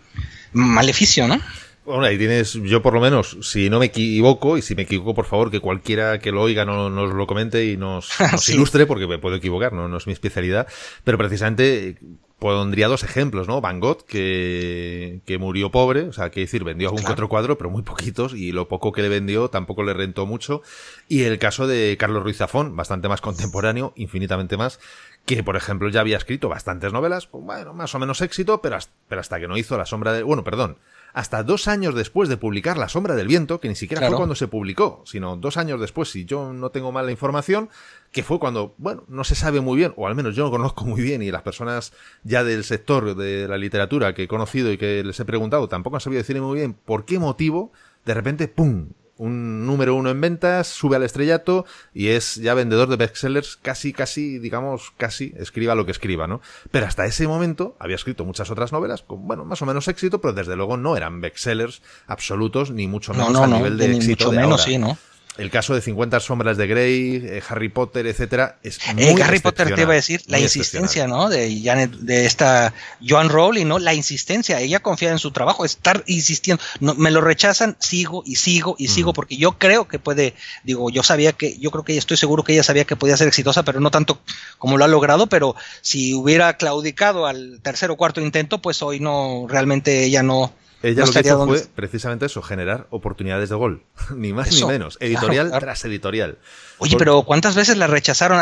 maleficio, 0.54 1.28
¿no? 1.28 1.40
Bueno, 1.88 2.04
ahí 2.04 2.18
tienes, 2.18 2.52
yo 2.54 2.82
por 2.82 2.94
lo 2.94 3.00
menos, 3.00 3.38
si 3.42 3.70
no 3.70 3.80
me 3.80 3.86
equivoco, 3.86 4.58
y 4.58 4.62
si 4.62 4.76
me 4.76 4.82
equivoco, 4.82 5.16
por 5.16 5.26
favor, 5.26 5.50
que 5.50 5.62
cualquiera 5.62 6.20
que 6.20 6.34
lo 6.34 6.42
oiga 6.42 6.66
no, 6.66 6.90
nos 6.90 7.14
lo 7.14 7.26
comente 7.26 7.66
y 7.66 7.78
nos, 7.78 8.10
ilustre, 8.50 8.86
porque 8.86 9.08
me 9.08 9.20
puedo 9.20 9.38
equivocar, 9.38 9.72
¿no? 9.72 9.88
no 9.88 9.96
es 9.96 10.06
mi 10.06 10.12
especialidad, 10.12 10.68
pero 11.06 11.18
precisamente 11.18 11.98
pondría 12.40 12.88
dos 12.88 13.04
ejemplos, 13.04 13.48
¿no? 13.48 13.62
Van 13.62 13.80
Gogh, 13.80 14.06
que, 14.06 15.22
que 15.26 15.38
murió 15.38 15.72
pobre, 15.72 16.02
o 16.04 16.14
sea, 16.14 16.30
que 16.30 16.42
decir, 16.42 16.64
vendió 16.64 16.90
algún 16.90 17.10
otro 17.10 17.30
cuadro, 17.30 17.58
pero 17.58 17.70
muy 17.70 17.82
poquitos, 17.82 18.34
y 18.34 18.52
lo 18.52 18.68
poco 18.68 18.92
que 18.92 19.02
le 19.02 19.10
vendió 19.10 19.50
tampoco 19.50 19.84
le 19.84 19.94
rentó 19.94 20.26
mucho. 20.26 20.62
Y 21.08 21.24
el 21.24 21.40
caso 21.40 21.68
de 21.68 21.96
Carlos 21.98 22.22
Ruiz 22.22 22.38
Zafón, 22.38 22.76
bastante 22.76 23.08
más 23.08 23.22
contemporáneo, 23.22 23.94
infinitamente 23.96 24.56
más, 24.56 24.80
que 25.28 25.44
por 25.44 25.58
ejemplo 25.58 25.90
ya 25.90 26.00
había 26.00 26.16
escrito 26.16 26.48
bastantes 26.48 26.94
novelas, 26.94 27.28
con, 27.28 27.46
bueno, 27.46 27.74
más 27.74 27.94
o 27.94 28.00
menos 28.00 28.22
éxito, 28.22 28.62
pero 28.62 28.78
hasta, 28.78 28.94
pero 29.10 29.20
hasta 29.20 29.40
que 29.40 29.48
no 29.50 29.58
hizo 29.58 29.78
La 29.78 29.86
sombra 29.86 30.14
de... 30.14 30.24
Bueno, 30.24 30.46
perdón, 30.46 30.78
hasta 31.14 31.44
dos 31.44 31.68
años 31.68 31.96
después 31.96 32.30
de 32.30 32.38
publicar 32.38 32.78
La 32.78 32.88
sombra 32.88 33.14
del 33.14 33.28
viento, 33.28 33.60
que 33.60 33.68
ni 33.68 33.76
siquiera 33.76 34.08
fue 34.08 34.16
cuando 34.16 34.36
se 34.36 34.48
publicó, 34.48 35.04
sino 35.06 35.36
dos 35.36 35.58
años 35.58 35.82
después, 35.82 36.10
si 36.10 36.24
yo 36.24 36.54
no 36.54 36.70
tengo 36.70 36.94
mal 36.94 37.06
la 37.08 37.12
información, 37.12 37.70
que 38.14 38.24
fue 38.24 38.40
cuando, 38.40 38.74
bueno, 38.78 39.04
no 39.10 39.26
se 39.26 39.36
sabe 39.36 39.60
muy 39.60 39.76
bien, 39.76 39.94
o 39.98 40.08
al 40.08 40.16
menos 40.16 40.34
yo 40.34 40.46
no 40.46 40.52
conozco 40.52 40.86
muy 40.86 41.02
bien, 41.02 41.22
y 41.22 41.30
las 41.30 41.42
personas 41.42 41.92
ya 42.24 42.46
del 42.46 42.64
sector 42.64 43.14
de 43.14 43.50
la 43.50 43.58
literatura 43.58 44.16
que 44.16 44.24
he 44.24 44.28
conocido 44.30 44.72
y 44.72 44.78
que 44.78 45.04
les 45.04 45.20
he 45.20 45.26
preguntado 45.26 45.68
tampoco 45.68 45.98
han 45.98 46.02
sabido 46.02 46.22
decirme 46.22 46.42
muy 46.42 46.58
bien 46.58 46.74
por 46.74 47.04
qué 47.04 47.20
motivo, 47.20 47.74
de 48.06 48.14
repente, 48.14 48.48
¡pum! 48.48 48.92
Un 49.18 49.66
número 49.66 49.96
uno 49.96 50.10
en 50.10 50.22
ventas, 50.22 50.68
sube 50.68 50.96
al 50.96 51.04
estrellato 51.04 51.66
y 51.94 52.10
es 52.10 52.36
ya 52.36 52.54
vendedor 52.54 52.90
de 52.90 52.96
bestsellers 52.96 53.58
casi, 53.62 53.94
casi, 53.94 54.40
digamos, 54.40 54.94
casi, 54.98 55.34
escriba 55.38 55.76
lo 55.76 55.86
que 55.86 55.92
escriba, 55.92 56.28
¿no? 56.28 56.42
Pero 56.72 56.86
hasta 56.86 57.06
ese 57.06 57.28
momento 57.28 57.76
había 57.80 57.96
escrito 57.96 58.26
muchas 58.26 58.50
otras 58.52 58.72
novelas 58.72 59.02
con, 59.02 59.28
bueno, 59.28 59.46
más 59.46 59.62
o 59.62 59.66
menos 59.66 59.88
éxito, 59.88 60.22
pero 60.22 60.34
desde 60.34 60.56
luego 60.56 60.78
no 60.78 60.96
eran 60.98 61.22
bestsellers 61.22 61.82
absolutos, 62.08 62.72
ni 62.72 62.88
mucho 62.88 63.14
menos 63.14 63.36
a 63.36 63.48
nivel 63.48 63.78
de 63.78 63.96
éxito 63.96 64.32
de 64.32 64.38
menos, 64.38 64.64
Sí, 64.64 64.78
¿no? 64.78 64.98
El 65.38 65.50
caso 65.52 65.76
de 65.76 65.82
50 65.82 66.20
sombras 66.20 66.58
de 66.58 66.68
Grey, 66.68 67.16
eh, 67.24 67.42
Harry 67.48 67.70
Potter, 67.70 68.08
etcétera, 68.08 68.58
es 68.64 68.80
eh, 68.88 68.94
muy 69.12 69.22
Harry 69.22 69.40
Potter 69.40 69.74
te 69.74 69.82
iba 69.82 69.92
a 69.92 69.96
decir 69.96 70.22
la 70.28 70.40
insistencia, 70.40 71.08
¿no? 71.08 71.30
De 71.30 71.62
Janet, 71.64 71.92
de 71.92 72.26
esta 72.26 72.74
Joan 73.08 73.30
Rowling, 73.30 73.66
¿no? 73.66 73.80
La 73.80 73.94
insistencia, 73.94 74.60
ella 74.60 74.80
confía 74.80 75.12
en 75.12 75.20
su 75.20 75.32
trabajo, 75.32 75.66
estar 75.66 76.04
insistiendo, 76.08 76.62
no, 76.80 76.96
me 76.96 77.12
lo 77.12 77.22
rechazan, 77.22 77.78
sigo 77.80 78.24
y 78.26 78.36
sigo 78.36 78.76
y 78.78 78.88
sigo 78.88 79.14
porque 79.14 79.38
yo 79.38 79.58
creo 79.58 79.88
que 79.88 80.00
puede, 80.00 80.34
digo, 80.64 80.90
yo 80.90 81.04
sabía 81.04 81.34
que 81.34 81.58
yo 81.58 81.72
creo 81.72 81.84
que 81.84 81.98
estoy 81.98 82.18
seguro 82.18 82.44
que 82.44 82.54
ella 82.54 82.64
sabía 82.64 82.86
que 82.86 82.96
podía 82.96 83.18
ser 83.18 83.28
exitosa, 83.28 83.64
pero 83.64 83.80
no 83.80 83.92
tanto 83.92 84.20
como 84.58 84.78
lo 84.78 84.86
ha 84.86 84.88
logrado, 84.88 85.28
pero 85.28 85.56
si 85.82 86.14
hubiera 86.14 86.58
claudicado 86.58 87.26
al 87.26 87.60
tercer 87.62 87.92
o 87.92 87.98
cuarto 87.98 88.22
intento, 88.22 88.62
pues 88.62 88.82
hoy 88.82 89.00
no 89.00 89.46
realmente 89.48 90.04
ella 90.04 90.24
no 90.24 90.54
ella 90.84 91.06
lo 91.06 91.12
que 91.12 91.20
hizo 91.20 91.46
fue 91.46 91.66
precisamente 91.76 92.26
eso, 92.28 92.42
generar 92.42 92.88
oportunidades 92.92 93.50
de 93.50 93.56
gol. 93.56 93.84
ni 94.16 94.34
más 94.34 94.52
ni 94.52 94.64
menos. 94.66 94.98
Editorial 95.00 95.52
tras 95.60 95.84
editorial. 95.86 96.38
Oye, 96.80 96.96
pero 96.98 97.24
¿cuántas 97.24 97.56
veces 97.56 97.78
la 97.78 97.88
rechazaron? 97.88 98.40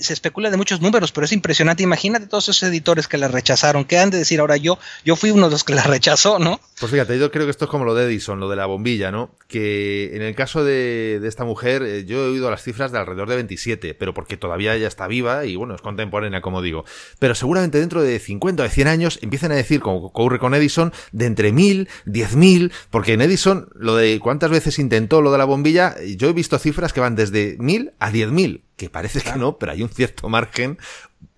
se 0.00 0.12
especula 0.12 0.50
de 0.50 0.56
muchos 0.56 0.80
números, 0.80 1.12
pero 1.12 1.26
es 1.26 1.32
impresionante. 1.32 1.82
Imagínate 1.82 2.26
todos 2.26 2.48
esos 2.48 2.62
editores 2.62 3.08
que 3.08 3.18
la 3.18 3.28
rechazaron. 3.28 3.84
¿Qué 3.84 3.98
han 3.98 4.10
de 4.10 4.18
decir 4.18 4.40
ahora 4.40 4.56
yo? 4.56 4.78
Yo 5.04 5.16
fui 5.16 5.30
uno 5.30 5.46
de 5.46 5.52
los 5.52 5.64
que 5.64 5.74
la 5.74 5.82
rechazó, 5.84 6.38
¿no? 6.38 6.60
Pues 6.80 6.90
fíjate, 6.90 7.18
yo 7.18 7.30
creo 7.30 7.44
que 7.44 7.50
esto 7.50 7.66
es 7.66 7.70
como 7.70 7.84
lo 7.84 7.94
de 7.94 8.06
Edison, 8.06 8.40
lo 8.40 8.48
de 8.48 8.56
la 8.56 8.66
bombilla, 8.66 9.10
¿no? 9.10 9.34
Que 9.48 10.16
en 10.16 10.22
el 10.22 10.34
caso 10.34 10.64
de, 10.64 11.20
esta 11.24 11.44
mujer, 11.44 11.82
eh, 11.82 12.04
yo 12.06 12.24
he 12.24 12.30
oído 12.30 12.50
las 12.50 12.62
cifras 12.62 12.90
de 12.90 12.98
alrededor 12.98 13.28
de 13.28 13.36
27, 13.36 13.94
pero 13.94 14.14
porque 14.14 14.36
todavía 14.36 14.74
ella 14.74 14.88
está 14.88 15.06
viva 15.06 15.44
y 15.44 15.56
bueno, 15.56 15.74
es 15.74 15.82
contemporánea, 15.82 16.40
como 16.40 16.62
digo. 16.62 16.84
Pero 17.18 17.34
seguramente 17.34 17.78
dentro 17.78 18.02
de 18.02 18.18
50 18.18 18.62
o 18.62 18.64
de 18.64 18.70
100 18.70 18.88
años 18.88 19.18
empiecen 19.20 19.52
a 19.52 19.56
decir, 19.56 19.80
como 19.80 19.98
ocurre 19.98 20.38
con 20.38 20.54
Edison, 20.54 20.92
de 21.12 21.26
entre 21.26 21.52
1000, 21.52 21.73
10.000, 22.06 22.72
porque 22.90 23.12
en 23.12 23.20
Edison, 23.20 23.68
lo 23.74 23.96
de 23.96 24.18
cuántas 24.20 24.50
veces 24.50 24.78
intentó 24.78 25.22
lo 25.22 25.32
de 25.32 25.38
la 25.38 25.44
bombilla, 25.44 25.96
yo 26.16 26.28
he 26.28 26.32
visto 26.32 26.58
cifras 26.58 26.92
que 26.92 27.00
van 27.00 27.16
desde 27.16 27.56
1000 27.58 27.94
a 27.98 28.10
10.000, 28.10 28.62
que 28.76 28.90
parece 28.90 29.20
que 29.20 29.36
no, 29.36 29.58
pero 29.58 29.72
hay 29.72 29.82
un 29.82 29.88
cierto 29.88 30.28
margen 30.28 30.78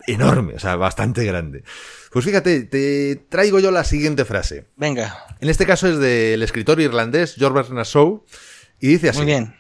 enorme, 0.07 0.55
o 0.55 0.59
sea, 0.59 0.77
bastante 0.77 1.25
grande. 1.25 1.65
Pues 2.13 2.25
fíjate, 2.25 2.63
te 2.63 3.17
traigo 3.29 3.61
yo 3.61 3.71
la 3.71 3.85
siguiente 3.85 4.25
frase. 4.25 4.67
Venga. 4.77 5.27
En 5.41 5.51
este 5.51 5.67
caso 5.67 5.89
es 5.89 5.99
del 5.99 6.43
escritor 6.43 6.81
irlandés 6.81 7.35
George 7.37 7.63
Bernard 7.63 7.87
Shaw 7.87 8.25
y 8.81 8.89
dice 8.89 9.11
así. 9.11 9.19
Muy 9.19 9.27
bien. 9.27 9.57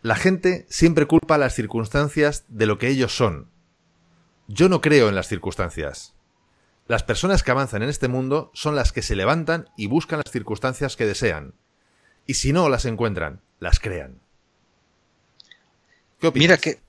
La 0.00 0.16
gente 0.16 0.66
siempre 0.68 1.06
culpa 1.06 1.38
las 1.38 1.54
circunstancias 1.54 2.44
de 2.48 2.66
lo 2.66 2.78
que 2.78 2.88
ellos 2.88 3.14
son. 3.14 3.50
Yo 4.48 4.68
no 4.68 4.80
creo 4.80 5.08
en 5.08 5.14
las 5.14 5.28
circunstancias. 5.28 6.13
Las 6.86 7.02
personas 7.02 7.42
que 7.42 7.50
avanzan 7.50 7.82
en 7.82 7.88
este 7.88 8.08
mundo 8.08 8.50
son 8.52 8.76
las 8.76 8.92
que 8.92 9.02
se 9.02 9.16
levantan 9.16 9.70
y 9.76 9.86
buscan 9.86 10.20
las 10.24 10.30
circunstancias 10.30 10.96
que 10.96 11.06
desean. 11.06 11.54
Y 12.26 12.34
si 12.34 12.52
no 12.52 12.68
las 12.68 12.84
encuentran, 12.84 13.40
las 13.58 13.80
crean. 13.80 14.20
Mira 16.34 16.56
que 16.56 16.80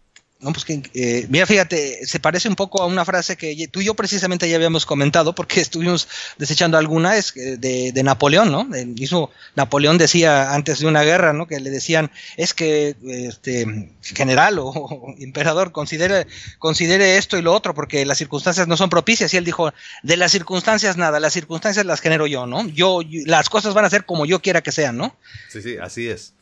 Pues 0.53 0.65
eh, 0.93 1.25
mira, 1.29 1.45
fíjate, 1.45 2.05
se 2.05 2.19
parece 2.19 2.47
un 2.47 2.55
poco 2.55 2.81
a 2.81 2.85
una 2.85 3.05
frase 3.05 3.37
que 3.37 3.67
tú 3.67 3.81
y 3.81 3.85
yo 3.85 3.93
precisamente 3.93 4.47
ya 4.49 4.55
habíamos 4.55 4.85
comentado, 4.85 5.33
porque 5.33 5.61
estuvimos 5.61 6.07
desechando 6.37 6.77
alguna, 6.77 7.17
es 7.17 7.33
de, 7.33 7.91
de 7.91 8.03
Napoleón, 8.03 8.51
¿no? 8.51 8.67
El 8.75 8.87
mismo 8.87 9.31
Napoleón 9.55 9.97
decía 9.97 10.53
antes 10.53 10.79
de 10.79 10.87
una 10.87 11.03
guerra, 11.03 11.33
¿no? 11.33 11.47
Que 11.47 11.59
le 11.59 11.69
decían, 11.69 12.11
es 12.37 12.53
que 12.53 12.95
este 13.01 13.91
general 14.01 14.57
o, 14.59 15.15
emperador 15.19 15.71
considere, 15.71 16.27
considere 16.59 17.17
esto 17.17 17.37
y 17.37 17.41
lo 17.41 17.53
otro, 17.53 17.73
porque 17.73 18.05
las 18.05 18.17
circunstancias 18.17 18.67
no 18.67 18.77
son 18.77 18.89
propicias. 18.89 19.33
Y 19.33 19.37
él 19.37 19.45
dijo, 19.45 19.73
de 20.03 20.17
las 20.17 20.31
circunstancias 20.31 20.97
nada, 20.97 21.19
las 21.19 21.33
circunstancias 21.33 21.85
las 21.85 22.01
genero 22.01 22.27
yo, 22.27 22.45
¿no? 22.45 22.67
Yo, 22.69 23.01
las 23.25 23.49
cosas 23.49 23.73
van 23.73 23.85
a 23.85 23.89
ser 23.89 24.05
como 24.05 24.25
yo 24.25 24.41
quiera 24.41 24.61
que 24.61 24.71
sean, 24.71 24.97
¿no? 24.97 25.15
Sí, 25.49 25.61
sí, 25.61 25.77
así 25.81 26.07
es. 26.07 26.33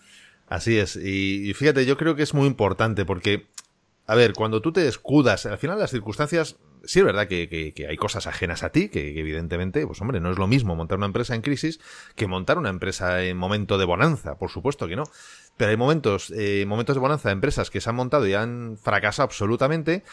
Así 0.49 0.77
es. 0.77 0.97
Y 0.97 1.53
fíjate, 1.55 1.85
yo 1.85 1.97
creo 1.97 2.15
que 2.15 2.23
es 2.23 2.33
muy 2.33 2.45
importante 2.47 3.05
porque 3.05 3.47
a 4.05 4.15
ver, 4.15 4.33
cuando 4.33 4.61
tú 4.61 4.73
te 4.73 4.87
escudas, 4.87 5.45
al 5.45 5.57
final 5.57 5.79
las 5.79 5.91
circunstancias, 5.91 6.57
sí 6.83 6.99
es 6.99 7.05
verdad 7.05 7.27
que, 7.27 7.47
que, 7.47 7.73
que 7.73 7.87
hay 7.87 7.95
cosas 7.95 8.27
ajenas 8.27 8.63
a 8.63 8.69
ti, 8.69 8.89
que, 8.89 9.13
que, 9.13 9.19
evidentemente, 9.21 9.85
pues 9.87 10.01
hombre, 10.01 10.19
no 10.19 10.29
es 10.29 10.37
lo 10.37 10.47
mismo 10.47 10.75
montar 10.75 10.97
una 10.97 11.05
empresa 11.05 11.35
en 11.35 11.41
crisis 11.41 11.79
que 12.15 12.27
montar 12.27 12.57
una 12.57 12.69
empresa 12.69 13.23
en 13.23 13.37
momento 13.37 13.77
de 13.77 13.85
bonanza, 13.85 14.37
por 14.37 14.49
supuesto 14.49 14.87
que 14.87 14.97
no. 14.97 15.03
Pero 15.55 15.71
hay 15.71 15.77
momentos, 15.77 16.33
eh, 16.35 16.65
momentos 16.67 16.95
de 16.95 16.99
bonanza 16.99 17.29
de 17.29 17.33
empresas 17.33 17.69
que 17.69 17.79
se 17.79 17.89
han 17.89 17.95
montado 17.95 18.27
y 18.27 18.33
han 18.33 18.77
fracasado 18.77 19.25
absolutamente. 19.25 20.03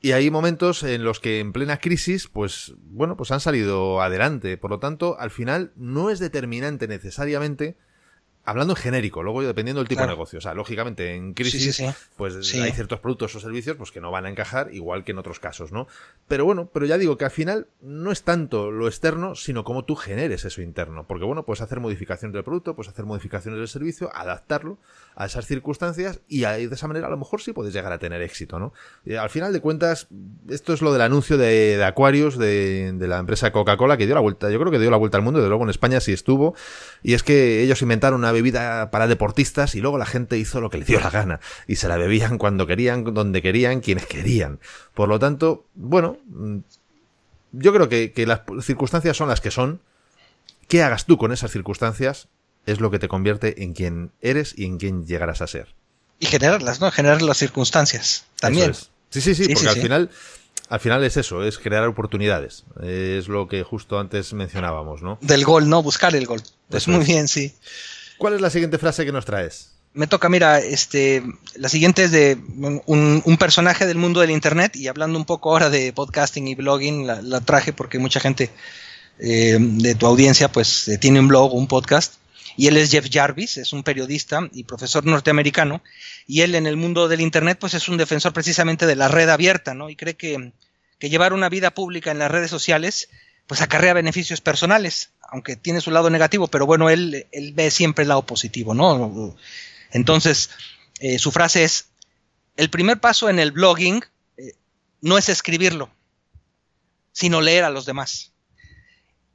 Y 0.00 0.12
hay 0.12 0.30
momentos 0.30 0.82
en 0.82 1.04
los 1.04 1.20
que 1.20 1.40
en 1.40 1.52
plena 1.52 1.78
crisis, 1.78 2.28
pues, 2.28 2.74
bueno, 2.78 3.16
pues 3.16 3.30
han 3.30 3.40
salido 3.40 4.02
adelante. 4.02 4.58
Por 4.58 4.70
lo 4.70 4.78
tanto, 4.78 5.18
al 5.18 5.30
final 5.30 5.72
no 5.76 6.10
es 6.10 6.18
determinante 6.18 6.88
necesariamente 6.88 7.76
hablando 8.46 8.72
en 8.72 8.76
genérico, 8.76 9.22
luego 9.22 9.42
dependiendo 9.42 9.80
del 9.80 9.88
tipo 9.88 9.98
Claro. 9.98 10.12
de 10.12 10.16
negocio. 10.16 10.38
O 10.38 10.42
sea, 10.42 10.54
lógicamente 10.54 11.14
en 11.14 11.34
crisis, 11.34 11.60
Sí, 11.62 11.72
sí, 11.72 11.86
sí. 11.88 11.94
pues 12.16 12.46
Sí. 12.46 12.60
hay 12.60 12.72
ciertos 12.72 13.00
productos 13.00 13.34
o 13.34 13.40
servicios 13.40 13.76
pues, 13.76 13.90
que 13.92 14.00
no 14.00 14.10
van 14.10 14.24
a 14.26 14.30
encajar, 14.30 14.72
igual 14.72 15.04
que 15.04 15.12
en 15.12 15.18
otros 15.18 15.38
casos, 15.40 15.72
¿no? 15.72 15.86
Pero 16.28 16.44
bueno, 16.44 16.70
pero 16.72 16.86
ya 16.86 16.96
digo 16.96 17.18
que 17.18 17.24
al 17.24 17.30
final 17.30 17.66
no 17.82 18.12
es 18.12 18.22
tanto 18.22 18.70
lo 18.70 18.88
externo, 18.88 19.34
sino 19.34 19.64
cómo 19.64 19.84
tú 19.84 19.96
generes 19.96 20.44
eso 20.44 20.62
interno. 20.62 21.06
Porque 21.06 21.24
bueno, 21.24 21.44
puedes 21.44 21.60
hacer 21.60 21.80
modificaciones 21.80 22.32
del 22.34 22.44
producto, 22.44 22.74
puedes 22.74 22.90
hacer 22.90 23.04
modificaciones 23.04 23.58
del 23.58 23.68
servicio, 23.68 24.10
adaptarlo 24.14 24.78
a 25.16 25.26
esas 25.26 25.46
circunstancias 25.46 26.20
y 26.28 26.40
de 26.42 26.64
esa 26.70 26.86
manera 26.88 27.08
a 27.08 27.10
lo 27.10 27.16
mejor 27.16 27.40
sí 27.42 27.52
puedes 27.52 27.72
llegar 27.74 27.92
a 27.92 27.98
tener 27.98 28.22
éxito, 28.22 28.58
¿no? 28.58 28.72
Y 29.04 29.14
al 29.14 29.30
final 29.30 29.52
de 29.52 29.60
cuentas, 29.60 30.08
esto 30.48 30.72
es 30.72 30.82
lo 30.82 30.92
del 30.92 31.02
anuncio 31.02 31.36
de, 31.38 31.76
de 31.76 31.84
Aquarius 31.84 32.38
de, 32.38 32.92
de 32.94 33.08
la 33.08 33.18
empresa 33.18 33.50
Coca-Cola 33.50 33.96
que 33.96 34.06
dio 34.06 34.14
la 34.14 34.20
vuelta, 34.20 34.50
yo 34.50 34.58
creo 34.60 34.70
que 34.70 34.78
dio 34.78 34.90
la 34.90 34.96
vuelta 34.98 35.16
al 35.16 35.24
mundo, 35.24 35.42
de 35.42 35.48
luego 35.48 35.64
en 35.64 35.70
España 35.70 36.00
sí 36.00 36.12
estuvo, 36.12 36.54
y 37.02 37.14
es 37.14 37.22
que 37.22 37.62
ellos 37.62 37.80
inventaron 37.82 38.20
una 38.20 38.32
bebida 38.36 38.90
para 38.90 39.06
deportistas 39.06 39.74
y 39.74 39.80
luego 39.80 39.98
la 39.98 40.06
gente 40.06 40.38
hizo 40.38 40.60
lo 40.60 40.70
que 40.70 40.78
le 40.78 40.84
dio 40.84 41.00
la 41.00 41.10
gana 41.10 41.40
y 41.66 41.76
se 41.76 41.88
la 41.88 41.96
bebían 41.96 42.38
cuando 42.38 42.66
querían, 42.66 43.02
donde 43.14 43.42
querían, 43.42 43.80
quienes 43.80 44.06
querían. 44.06 44.60
Por 44.94 45.08
lo 45.08 45.18
tanto, 45.18 45.66
bueno, 45.74 46.18
mm, 46.26 46.58
yo 47.52 47.72
creo 47.72 47.88
que, 47.88 48.12
que 48.12 48.26
las 48.26 48.42
circunstancias 48.62 49.16
son 49.16 49.28
las 49.28 49.40
que 49.40 49.50
son. 49.50 49.80
¿Qué 50.68 50.82
hagas 50.82 51.06
tú 51.06 51.16
con 51.16 51.32
esas 51.32 51.50
circunstancias? 51.50 52.28
Es 52.66 52.80
lo 52.80 52.90
que 52.90 52.98
te 52.98 53.08
convierte 53.08 53.62
en 53.62 53.72
quien 53.72 54.10
eres 54.20 54.54
y 54.56 54.64
en 54.64 54.78
quien 54.78 55.06
llegarás 55.06 55.40
a 55.40 55.46
ser. 55.46 55.74
Y 56.18 56.26
generarlas, 56.26 56.80
¿no? 56.80 56.90
Generar 56.90 57.22
las 57.22 57.36
circunstancias 57.38 58.26
también. 58.40 58.70
Es. 58.70 58.90
Sí, 59.10 59.20
sí, 59.20 59.34
sí, 59.34 59.44
Sí, 59.44 59.54
porque 59.54 59.60
sí, 59.60 59.68
al 59.68 59.74
sí. 59.74 59.80
final 59.82 60.10
al 60.68 60.80
final 60.80 61.04
es 61.04 61.16
eso, 61.16 61.44
es 61.44 61.58
crear 61.58 61.86
oportunidades. 61.86 62.64
Es 62.82 63.28
lo 63.28 63.46
que 63.46 63.62
justo 63.62 63.98
antes 63.98 64.32
mencionábamos, 64.32 65.02
¿no? 65.02 65.18
Del 65.20 65.44
gol, 65.44 65.68
¿no? 65.68 65.82
Buscar 65.82 66.16
el 66.16 66.26
gol. 66.26 66.42
Pues 66.68 66.88
muy 66.88 67.04
bien, 67.04 67.28
sí. 67.28 67.54
¿Cuál 68.18 68.34
es 68.34 68.40
la 68.40 68.50
siguiente 68.50 68.78
frase 68.78 69.04
que 69.04 69.12
nos 69.12 69.24
traes? 69.24 69.72
Me 69.92 70.06
toca, 70.06 70.28
mira, 70.28 70.58
este, 70.58 71.22
la 71.54 71.68
siguiente 71.68 72.04
es 72.04 72.10
de 72.10 72.38
un, 72.86 73.36
personaje 73.38 73.86
del 73.86 73.96
mundo 73.96 74.20
del 74.20 74.30
internet 74.30 74.76
y 74.76 74.88
hablando 74.88 75.18
un 75.18 75.24
poco 75.24 75.50
ahora 75.50 75.70
de 75.70 75.92
podcasting 75.92 76.48
y 76.48 76.54
blogging, 76.54 77.06
la, 77.06 77.22
la 77.22 77.40
traje 77.40 77.72
porque 77.72 77.98
mucha 77.98 78.20
gente 78.20 78.50
eh, 79.18 79.56
de 79.58 79.94
tu 79.94 80.06
audiencia 80.06 80.52
pues 80.52 80.88
eh, 80.88 80.98
tiene 80.98 81.20
un 81.20 81.28
blog, 81.28 81.54
un 81.54 81.66
podcast 81.66 82.16
y 82.58 82.66
él 82.66 82.76
es 82.76 82.90
Jeff 82.90 83.06
Jarvis, 83.10 83.56
es 83.56 83.72
un 83.72 83.82
periodista 83.82 84.48
y 84.52 84.64
profesor 84.64 85.06
norteamericano 85.06 85.82
y 86.26 86.42
él 86.42 86.54
en 86.54 86.66
el 86.66 86.76
mundo 86.76 87.08
del 87.08 87.22
internet 87.22 87.56
pues 87.58 87.72
es 87.72 87.88
un 87.88 87.96
defensor 87.96 88.34
precisamente 88.34 88.86
de 88.86 88.96
la 88.96 89.08
red 89.08 89.30
abierta, 89.30 89.72
¿no? 89.72 89.88
Y 89.88 89.96
cree 89.96 90.14
que, 90.14 90.52
que 90.98 91.08
llevar 91.08 91.32
una 91.32 91.48
vida 91.48 91.70
pública 91.70 92.10
en 92.10 92.18
las 92.18 92.30
redes 92.30 92.50
sociales 92.50 93.08
pues 93.46 93.62
acarrea 93.62 93.94
beneficios 93.94 94.40
personales, 94.40 95.10
aunque 95.30 95.56
tiene 95.56 95.80
su 95.80 95.90
lado 95.90 96.10
negativo, 96.10 96.48
pero 96.48 96.66
bueno, 96.66 96.90
él, 96.90 97.26
ve 97.54 97.70
siempre 97.70 98.02
el 98.02 98.08
lado 98.08 98.26
positivo, 98.26 98.74
¿no? 98.74 99.34
Entonces, 99.90 100.50
eh, 101.00 101.18
su 101.18 101.30
frase 101.32 101.64
es, 101.64 101.86
el 102.56 102.70
primer 102.70 103.00
paso 103.00 103.28
en 103.28 103.38
el 103.38 103.52
blogging 103.52 104.02
eh, 104.36 104.52
no 105.00 105.18
es 105.18 105.28
escribirlo, 105.28 105.90
sino 107.12 107.40
leer 107.40 107.64
a 107.64 107.70
los 107.70 107.86
demás. 107.86 108.32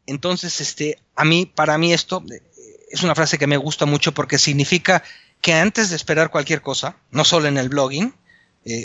Entonces, 0.05 0.59
este, 0.61 0.99
a 1.15 1.23
mí, 1.23 1.45
para 1.45 1.77
mí 1.77 1.93
esto 1.93 2.23
eh, 2.31 2.41
es 2.89 3.03
una 3.03 3.15
frase 3.15 3.37
que 3.37 3.47
me 3.47 3.57
gusta 3.57 3.85
mucho 3.85 4.13
porque 4.13 4.37
significa 4.37 5.03
que 5.41 5.53
antes 5.53 5.89
de 5.89 5.95
esperar 5.95 6.29
cualquier 6.29 6.61
cosa, 6.61 6.97
no 7.09 7.25
solo 7.25 7.47
en 7.47 7.57
el 7.57 7.69
blogging, 7.69 8.13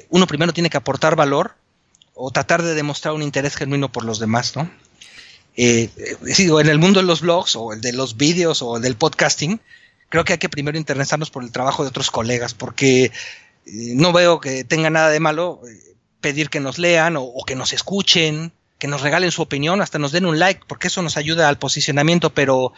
uno 0.08 0.26
primero 0.26 0.54
tiene 0.54 0.70
que 0.70 0.78
aportar 0.78 1.16
valor 1.16 1.54
o 2.14 2.30
tratar 2.30 2.62
de 2.62 2.74
demostrar 2.74 3.12
un 3.12 3.20
interés 3.20 3.56
genuino 3.56 3.92
por 3.92 4.04
los 4.04 4.18
demás, 4.18 4.56
¿no? 4.56 4.70
Eh, 5.56 5.90
en 6.26 6.68
el 6.68 6.78
mundo 6.78 7.00
de 7.00 7.06
los 7.06 7.22
blogs 7.22 7.56
o 7.56 7.72
el 7.72 7.80
de 7.80 7.94
los 7.94 8.16
vídeos 8.16 8.60
o 8.60 8.76
el 8.76 8.82
del 8.82 8.96
podcasting, 8.96 9.60
creo 10.10 10.24
que 10.24 10.34
hay 10.34 10.38
que 10.38 10.50
primero 10.50 10.76
interesarnos 10.76 11.30
por 11.30 11.42
el 11.42 11.50
trabajo 11.50 11.82
de 11.82 11.88
otros 11.88 12.10
colegas, 12.10 12.52
porque 12.52 13.04
eh, 13.04 13.10
no 13.64 14.12
veo 14.12 14.38
que 14.38 14.64
tenga 14.64 14.90
nada 14.90 15.08
de 15.08 15.18
malo 15.18 15.60
eh, 15.66 15.94
pedir 16.20 16.50
que 16.50 16.60
nos 16.60 16.78
lean 16.78 17.16
o, 17.16 17.22
o, 17.22 17.44
que 17.44 17.56
nos 17.56 17.72
escuchen, 17.72 18.52
que 18.78 18.86
nos 18.86 19.00
regalen 19.00 19.30
su 19.30 19.40
opinión, 19.40 19.80
hasta 19.80 19.98
nos 19.98 20.12
den 20.12 20.26
un 20.26 20.38
like, 20.38 20.60
porque 20.66 20.88
eso 20.88 21.00
nos 21.00 21.16
ayuda 21.16 21.48
al 21.48 21.58
posicionamiento, 21.58 22.34
pero, 22.34 22.74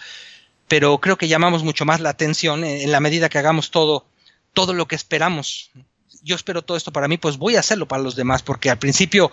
pero 0.69 0.99
creo 0.99 1.19
que 1.19 1.27
llamamos 1.27 1.65
mucho 1.65 1.85
más 1.85 2.01
la 2.01 2.11
atención 2.11 2.63
en, 2.65 2.81
en 2.83 2.93
la 2.93 3.01
medida 3.01 3.29
que 3.29 3.39
hagamos 3.39 3.73
todo, 3.73 4.07
todo 4.53 4.73
lo 4.73 4.87
que 4.87 4.95
esperamos. 4.95 5.73
Yo 6.23 6.37
espero 6.37 6.63
todo 6.63 6.77
esto 6.77 6.93
para 6.93 7.09
mí, 7.09 7.19
pues 7.19 7.39
voy 7.39 7.57
a 7.57 7.61
hacerlo 7.61 7.89
para 7.89 8.03
los 8.05 8.15
demás, 8.15 8.43
porque 8.43 8.71
al 8.71 8.79
principio 8.79 9.33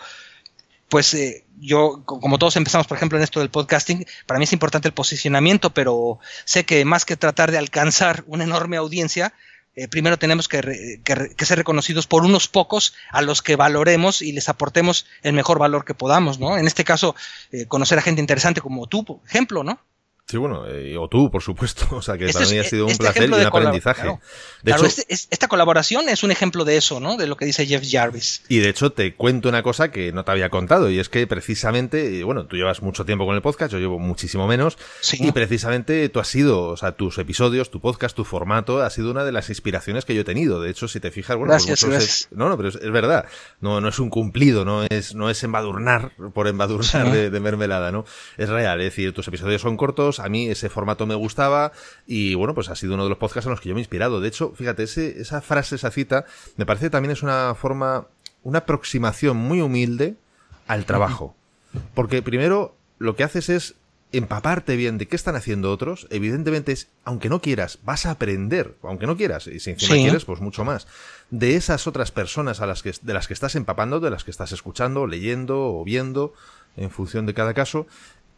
pues 0.89 1.13
eh, 1.13 1.45
yo, 1.59 2.03
como 2.05 2.37
todos 2.37 2.55
empezamos, 2.55 2.87
por 2.87 2.97
ejemplo, 2.97 3.17
en 3.17 3.23
esto 3.23 3.39
del 3.39 3.49
podcasting, 3.49 4.05
para 4.25 4.37
mí 4.37 4.43
es 4.43 4.53
importante 4.53 4.87
el 4.87 4.93
posicionamiento, 4.93 5.71
pero 5.71 6.19
sé 6.45 6.65
que 6.65 6.85
más 6.85 7.05
que 7.05 7.17
tratar 7.17 7.51
de 7.51 7.57
alcanzar 7.57 8.23
una 8.27 8.43
enorme 8.43 8.77
audiencia, 8.77 9.33
eh, 9.75 9.87
primero 9.87 10.17
tenemos 10.17 10.47
que, 10.47 10.61
re, 10.61 11.01
que, 11.03 11.35
que, 11.35 11.45
ser 11.45 11.57
reconocidos 11.57 12.07
por 12.07 12.23
unos 12.23 12.47
pocos 12.47 12.93
a 13.11 13.21
los 13.21 13.41
que 13.41 13.57
valoremos 13.57 14.21
y 14.21 14.31
les 14.31 14.47
aportemos 14.47 15.05
el 15.21 15.33
mejor 15.33 15.59
valor 15.59 15.83
que 15.83 15.93
podamos, 15.93 16.39
¿no? 16.39 16.57
En 16.57 16.65
este 16.65 16.85
caso, 16.85 17.15
eh, 17.51 17.65
conocer 17.65 17.97
a 17.99 18.01
gente 18.01 18.21
interesante 18.21 18.61
como 18.61 18.87
tú, 18.87 19.03
por 19.03 19.19
ejemplo, 19.27 19.63
¿no? 19.63 19.79
Sí, 20.27 20.37
bueno, 20.37 20.65
eh, 20.67 20.97
o 20.97 21.07
tú, 21.07 21.29
por 21.29 21.43
supuesto. 21.43 21.85
O 21.95 22.01
sea, 22.01 22.17
que 22.17 22.25
este 22.25 22.39
para 22.39 22.51
mí 22.51 22.57
ha 22.57 22.63
sido 22.63 22.85
un 22.85 22.91
este 22.91 23.03
placer 23.03 23.29
y 23.29 23.33
un 23.33 23.41
aprendizaje. 23.41 24.01
Claro. 24.01 24.19
De 24.63 24.71
claro, 24.71 24.85
hecho, 24.85 25.01
este, 25.07 25.13
esta 25.31 25.47
colaboración 25.47 26.09
es 26.09 26.23
un 26.23 26.31
ejemplo 26.31 26.65
de 26.65 26.77
eso, 26.77 26.99
¿no? 26.99 27.15
De 27.15 27.25
lo 27.27 27.37
que 27.37 27.45
dice 27.45 27.65
Jeff 27.65 27.83
Jarvis. 27.89 28.43
Y 28.49 28.59
de 28.59 28.69
hecho, 28.69 28.91
te 28.91 29.15
cuento 29.15 29.49
una 29.49 29.63
cosa 29.63 29.91
que 29.91 30.11
no 30.11 30.25
te 30.25 30.31
había 30.31 30.49
contado, 30.49 30.89
y 30.89 30.99
es 30.99 31.09
que 31.09 31.25
precisamente, 31.25 32.23
bueno, 32.23 32.47
tú 32.47 32.57
llevas 32.57 32.81
mucho 32.81 33.05
tiempo 33.05 33.25
con 33.25 33.35
el 33.35 33.41
podcast, 33.41 33.71
yo 33.71 33.79
llevo 33.79 33.99
muchísimo 33.99 34.47
menos, 34.47 34.77
sí. 34.99 35.17
y 35.21 35.31
precisamente 35.31 36.09
tú 36.09 36.19
has 36.19 36.27
sido, 36.27 36.63
o 36.63 36.77
sea, 36.77 36.93
tus 36.93 37.17
episodios, 37.17 37.69
tu 37.69 37.79
podcast, 37.79 38.15
tu 38.15 38.25
formato, 38.25 38.81
ha 38.81 38.89
sido 38.89 39.11
una 39.11 39.23
de 39.23 39.31
las 39.31 39.49
inspiraciones 39.49 40.05
que 40.05 40.15
yo 40.15 40.21
he 40.21 40.25
tenido. 40.25 40.59
De 40.59 40.69
hecho, 40.69 40.87
si 40.87 40.99
te 40.99 41.11
fijas, 41.11 41.37
bueno, 41.37 41.51
gracias, 41.51 41.81
pues 41.81 41.91
gracias. 41.91 42.21
Es, 42.21 42.27
no, 42.31 42.49
no, 42.49 42.57
pero 42.57 42.69
es, 42.69 42.75
es, 42.75 42.91
verdad. 42.91 43.25
No, 43.61 43.79
no 43.79 43.87
es 43.87 43.99
un 43.99 44.09
cumplido, 44.09 44.65
no 44.65 44.83
es, 44.89 45.15
no 45.15 45.29
es 45.29 45.43
embadurnar 45.43 46.11
por 46.33 46.47
embadurnar 46.47 47.07
sí. 47.07 47.11
de, 47.11 47.29
de 47.29 47.39
mermelada, 47.39 47.91
¿no? 47.91 48.05
Es 48.37 48.49
real, 48.49 48.81
es 48.81 48.85
decir, 48.85 49.13
tus 49.13 49.27
episodios 49.27 49.61
son 49.61 49.77
cortos, 49.77 50.14
a 50.19 50.29
mí 50.29 50.49
ese 50.49 50.69
formato 50.69 51.05
me 51.05 51.15
gustaba 51.15 51.71
y 52.07 52.35
bueno, 52.35 52.53
pues 52.53 52.69
ha 52.69 52.75
sido 52.75 52.93
uno 52.95 53.03
de 53.03 53.09
los 53.09 53.17
podcasts 53.17 53.45
en 53.45 53.51
los 53.51 53.61
que 53.61 53.69
yo 53.69 53.75
me 53.75 53.81
he 53.81 53.83
inspirado. 53.83 54.21
De 54.21 54.27
hecho, 54.27 54.53
fíjate, 54.55 54.83
ese, 54.83 55.21
esa 55.21 55.41
frase, 55.41 55.75
esa 55.75 55.91
cita, 55.91 56.25
me 56.57 56.65
parece 56.65 56.89
también 56.89 57.11
es 57.11 57.23
una 57.23 57.55
forma, 57.55 58.07
una 58.43 58.59
aproximación 58.59 59.37
muy 59.37 59.61
humilde 59.61 60.15
al 60.67 60.85
trabajo. 60.85 61.35
Porque 61.93 62.21
primero 62.21 62.75
lo 62.99 63.15
que 63.15 63.23
haces 63.23 63.49
es 63.49 63.75
empaparte 64.11 64.75
bien 64.75 64.97
de 64.97 65.07
qué 65.07 65.15
están 65.15 65.35
haciendo 65.35 65.71
otros. 65.71 66.07
Evidentemente 66.09 66.71
es, 66.71 66.87
aunque 67.03 67.29
no 67.29 67.41
quieras, 67.41 67.79
vas 67.83 68.05
a 68.05 68.11
aprender, 68.11 68.75
aunque 68.83 69.07
no 69.07 69.17
quieras, 69.17 69.47
y 69.47 69.59
si 69.59 69.71
encima 69.71 69.95
sí. 69.95 70.01
quieres, 70.01 70.25
pues 70.25 70.41
mucho 70.41 70.63
más, 70.63 70.87
de 71.31 71.55
esas 71.55 71.87
otras 71.87 72.11
personas 72.11 72.61
a 72.61 72.65
las 72.65 72.81
que, 72.81 72.93
de 73.01 73.13
las 73.13 73.27
que 73.27 73.33
estás 73.33 73.55
empapando, 73.55 73.99
de 73.99 74.09
las 74.09 74.23
que 74.23 74.31
estás 74.31 74.51
escuchando, 74.51 75.07
leyendo 75.07 75.61
o 75.61 75.83
viendo, 75.83 76.33
en 76.77 76.91
función 76.91 77.25
de 77.25 77.33
cada 77.33 77.53
caso. 77.53 77.87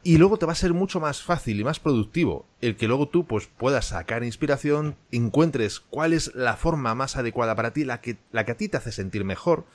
Y 0.07 0.17
luego 0.19 0.37
te 0.37 0.45
va 0.45 0.53
a 0.53 0.55
ser 0.55 0.73
mucho 0.73 1.01
más 1.01 1.21
fácil 1.21 1.59
y 1.59 1.65
más 1.65 1.81
productivo 1.81 2.45
el 2.61 2.77
que 2.77 2.87
luego 2.87 3.09
tú 3.09 3.27
pues 3.27 3.49
puedas 3.57 3.87
sacar 3.87 4.23
inspiración, 4.23 4.95
encuentres 5.11 5.81
cuál 5.81 6.13
es 6.13 6.33
la 6.33 6.55
forma 6.55 6.95
más 6.95 7.17
adecuada 7.17 7.55
para 7.55 7.73
ti, 7.73 7.83
la 7.83 7.99
que, 7.99 8.15
la 8.31 8.45
que 8.45 8.53
a 8.53 8.55
ti 8.55 8.69
te 8.69 8.77
hace 8.77 8.93
sentir 8.93 9.25
mejor, 9.25 9.65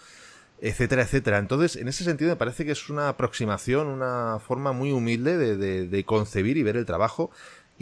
etcétera, 0.63 1.03
etcétera. 1.03 1.37
Entonces, 1.37 1.77
en 1.77 1.87
ese 1.87 2.05
sentido 2.05 2.31
me 2.31 2.37
parece 2.37 2.65
que 2.65 2.73
es 2.73 2.89
una 2.89 3.11
aproximación, 3.11 3.89
una 3.89 4.39
forma 4.39 4.73
muy 4.73 4.91
humilde 4.91 5.37
de, 5.37 5.59
de, 5.59 5.87
de 5.87 6.05
concebir 6.05 6.57
y 6.57 6.63
ver 6.63 6.79
el 6.79 6.87
trabajo. 6.87 7.31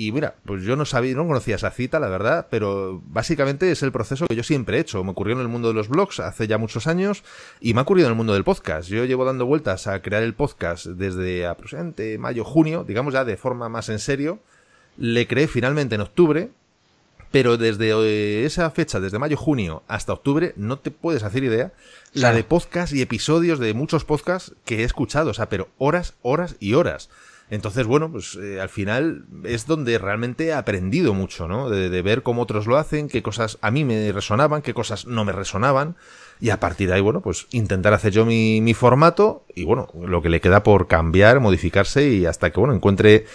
Y 0.00 0.12
mira, 0.12 0.36
pues 0.46 0.62
yo 0.62 0.76
no 0.76 0.86
sabía, 0.86 1.14
no 1.14 1.26
conocía 1.26 1.56
esa 1.56 1.70
cita, 1.70 2.00
la 2.00 2.08
verdad, 2.08 2.46
pero 2.50 3.02
básicamente 3.04 3.70
es 3.70 3.82
el 3.82 3.92
proceso 3.92 4.26
que 4.26 4.34
yo 4.34 4.42
siempre 4.42 4.78
he 4.78 4.80
hecho. 4.80 5.04
Me 5.04 5.10
ocurrió 5.10 5.34
en 5.34 5.42
el 5.42 5.48
mundo 5.48 5.68
de 5.68 5.74
los 5.74 5.90
blogs 5.90 6.20
hace 6.20 6.46
ya 6.46 6.56
muchos 6.56 6.86
años 6.86 7.22
y 7.60 7.74
me 7.74 7.80
ha 7.80 7.82
ocurrido 7.82 8.06
en 8.06 8.12
el 8.12 8.16
mundo 8.16 8.32
del 8.32 8.42
podcast. 8.42 8.88
Yo 8.88 9.04
llevo 9.04 9.26
dando 9.26 9.44
vueltas 9.44 9.86
a 9.88 10.00
crear 10.00 10.22
el 10.22 10.32
podcast 10.32 10.86
desde 10.86 11.46
aproximadamente 11.46 12.16
mayo, 12.16 12.44
junio, 12.44 12.82
digamos 12.82 13.12
ya 13.12 13.26
de 13.26 13.36
forma 13.36 13.68
más 13.68 13.90
en 13.90 13.98
serio. 13.98 14.38
Le 14.96 15.26
creé 15.26 15.48
finalmente 15.48 15.96
en 15.96 16.00
octubre, 16.00 16.48
pero 17.30 17.58
desde 17.58 17.90
eh, 17.90 18.46
esa 18.46 18.70
fecha, 18.70 19.00
desde 19.00 19.18
mayo, 19.18 19.36
junio 19.36 19.82
hasta 19.86 20.14
octubre, 20.14 20.54
no 20.56 20.78
te 20.78 20.90
puedes 20.90 21.24
hacer 21.24 21.44
idea 21.44 21.74
la 22.14 22.32
de 22.32 22.42
podcast 22.42 22.94
y 22.94 23.02
episodios 23.02 23.58
de 23.58 23.74
muchos 23.74 24.06
podcasts 24.06 24.54
que 24.64 24.80
he 24.80 24.84
escuchado, 24.84 25.32
o 25.32 25.34
sea, 25.34 25.50
pero 25.50 25.68
horas, 25.76 26.14
horas 26.22 26.56
y 26.58 26.72
horas. 26.72 27.10
Entonces, 27.50 27.86
bueno, 27.86 28.12
pues 28.12 28.36
eh, 28.36 28.60
al 28.60 28.68
final 28.68 29.24
es 29.44 29.66
donde 29.66 29.98
realmente 29.98 30.46
he 30.46 30.52
aprendido 30.52 31.14
mucho, 31.14 31.48
¿no? 31.48 31.68
De, 31.68 32.02
ver 32.02 32.22
cómo 32.22 32.42
otros 32.42 32.66
lo 32.66 32.76
hacen, 32.76 33.08
qué 33.08 33.22
cosas 33.22 33.58
a 33.60 33.72
mí 33.72 33.84
me 33.84 34.12
resonaban, 34.12 34.62
qué 34.62 34.72
cosas 34.72 35.06
no 35.06 35.24
me 35.24 35.32
resonaban. 35.32 35.96
Y 36.40 36.50
a 36.50 36.60
partir 36.60 36.88
de 36.88 36.94
ahí, 36.94 37.00
bueno, 37.00 37.20
pues 37.20 37.48
intentar 37.50 37.92
hacer 37.92 38.12
yo 38.12 38.24
mi, 38.24 38.60
mi 38.60 38.72
formato 38.72 39.44
y 39.54 39.64
bueno, 39.64 39.88
lo 39.94 40.22
que 40.22 40.30
le 40.30 40.40
queda 40.40 40.62
por 40.62 40.86
cambiar, 40.86 41.40
modificarse 41.40 42.08
y 42.08 42.24
hasta 42.24 42.50
que, 42.50 42.60
bueno, 42.60 42.74
encuentre 42.74 43.26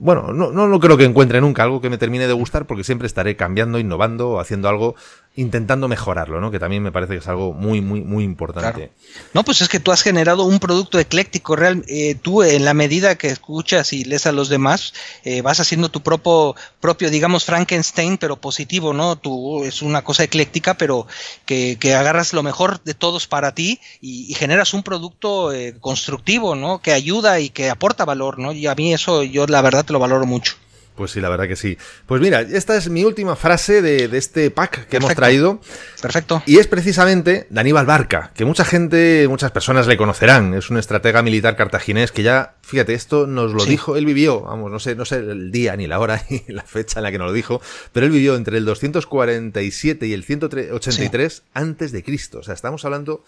bueno, 0.00 0.32
no, 0.32 0.50
no, 0.50 0.66
no 0.66 0.80
creo 0.80 0.96
que 0.96 1.04
encuentre 1.04 1.42
nunca 1.42 1.62
algo 1.62 1.82
que 1.82 1.90
me 1.90 1.98
termine 1.98 2.26
de 2.26 2.32
gustar 2.32 2.66
porque 2.66 2.84
siempre 2.84 3.06
estaré 3.06 3.36
cambiando, 3.36 3.78
innovando, 3.78 4.40
haciendo 4.40 4.70
algo 4.70 4.94
intentando 5.36 5.86
mejorarlo, 5.86 6.40
¿no? 6.40 6.50
Que 6.50 6.58
también 6.58 6.82
me 6.82 6.90
parece 6.90 7.14
que 7.14 7.20
es 7.20 7.28
algo 7.28 7.52
muy, 7.52 7.80
muy, 7.80 8.00
muy 8.00 8.24
importante. 8.24 8.90
No, 9.32 9.44
pues 9.44 9.62
es 9.62 9.68
que 9.68 9.78
tú 9.78 9.92
has 9.92 10.02
generado 10.02 10.42
un 10.42 10.58
producto 10.58 10.98
ecléctico 10.98 11.54
real. 11.54 11.84
Eh, 11.86 12.16
tú, 12.20 12.42
en 12.42 12.64
la 12.64 12.74
medida 12.74 13.16
que 13.16 13.28
escuchas 13.28 13.92
y 13.92 14.04
lees 14.04 14.26
a 14.26 14.32
los 14.32 14.48
demás, 14.48 14.92
eh, 15.24 15.40
vas 15.40 15.60
haciendo 15.60 15.88
tu 15.88 16.02
propio, 16.02 16.56
propio, 16.80 17.10
digamos, 17.10 17.44
Frankenstein, 17.44 18.18
pero 18.18 18.40
positivo, 18.40 18.92
¿no? 18.92 19.16
Tú 19.16 19.64
es 19.64 19.82
una 19.82 20.02
cosa 20.02 20.24
ecléctica, 20.24 20.74
pero 20.74 21.06
que, 21.46 21.78
agarras 21.94 22.32
lo 22.32 22.42
mejor 22.42 22.82
de 22.82 22.94
todos 22.94 23.26
para 23.26 23.54
ti 23.54 23.80
y, 24.00 24.34
generas 24.34 24.74
un 24.74 24.82
producto 24.82 25.52
eh, 25.52 25.76
constructivo, 25.80 26.54
¿no? 26.54 26.80
Que 26.80 26.92
ayuda 26.92 27.40
y 27.40 27.50
que 27.50 27.68
aporta 27.68 28.04
valor, 28.04 28.38
¿no? 28.38 28.52
Y 28.52 28.66
a 28.66 28.74
mí 28.74 28.92
eso, 28.92 29.22
yo 29.22 29.46
la 29.46 29.60
verdad 29.60 29.84
te 29.84 29.92
lo 29.92 29.98
valoro 29.98 30.24
mucho. 30.24 30.56
Pues 30.94 31.12
sí, 31.12 31.20
la 31.20 31.28
verdad 31.28 31.48
que 31.48 31.56
sí. 31.56 31.78
Pues 32.06 32.20
mira, 32.20 32.42
esta 32.42 32.76
es 32.76 32.88
mi 32.90 33.04
última 33.04 33.36
frase 33.36 33.80
de, 33.80 34.04
este 34.16 34.50
pack 34.50 34.86
que 34.86 34.98
hemos 34.98 35.14
traído. 35.14 35.60
Perfecto. 36.02 36.42
Y 36.46 36.58
es 36.58 36.66
precisamente 36.66 37.46
de 37.48 37.60
Aníbal 37.60 37.86
Barca, 37.86 38.32
que 38.34 38.44
mucha 38.44 38.64
gente, 38.64 39.26
muchas 39.28 39.50
personas 39.50 39.86
le 39.86 39.96
conocerán. 39.96 40.52
Es 40.54 40.68
un 40.70 40.76
estratega 40.76 41.22
militar 41.22 41.56
cartaginés 41.56 42.12
que 42.12 42.22
ya, 42.22 42.54
fíjate, 42.62 42.94
esto 42.94 43.26
nos 43.26 43.52
lo 43.52 43.64
dijo, 43.64 43.96
él 43.96 44.04
vivió, 44.04 44.42
vamos, 44.42 44.70
no 44.70 44.78
sé, 44.78 44.94
no 44.94 45.04
sé 45.04 45.16
el 45.16 45.50
día 45.50 45.76
ni 45.76 45.86
la 45.86 45.98
hora 46.00 46.22
ni 46.30 46.42
la 46.48 46.62
fecha 46.62 46.98
en 46.98 47.04
la 47.04 47.10
que 47.10 47.18
nos 47.18 47.28
lo 47.28 47.32
dijo, 47.32 47.62
pero 47.92 48.06
él 48.06 48.12
vivió 48.12 48.36
entre 48.36 48.58
el 48.58 48.64
247 48.64 50.06
y 50.06 50.12
el 50.12 50.24
183 50.24 51.42
antes 51.54 51.92
de 51.92 52.02
Cristo. 52.02 52.40
O 52.40 52.42
sea, 52.42 52.54
estamos 52.54 52.84
hablando 52.84 53.24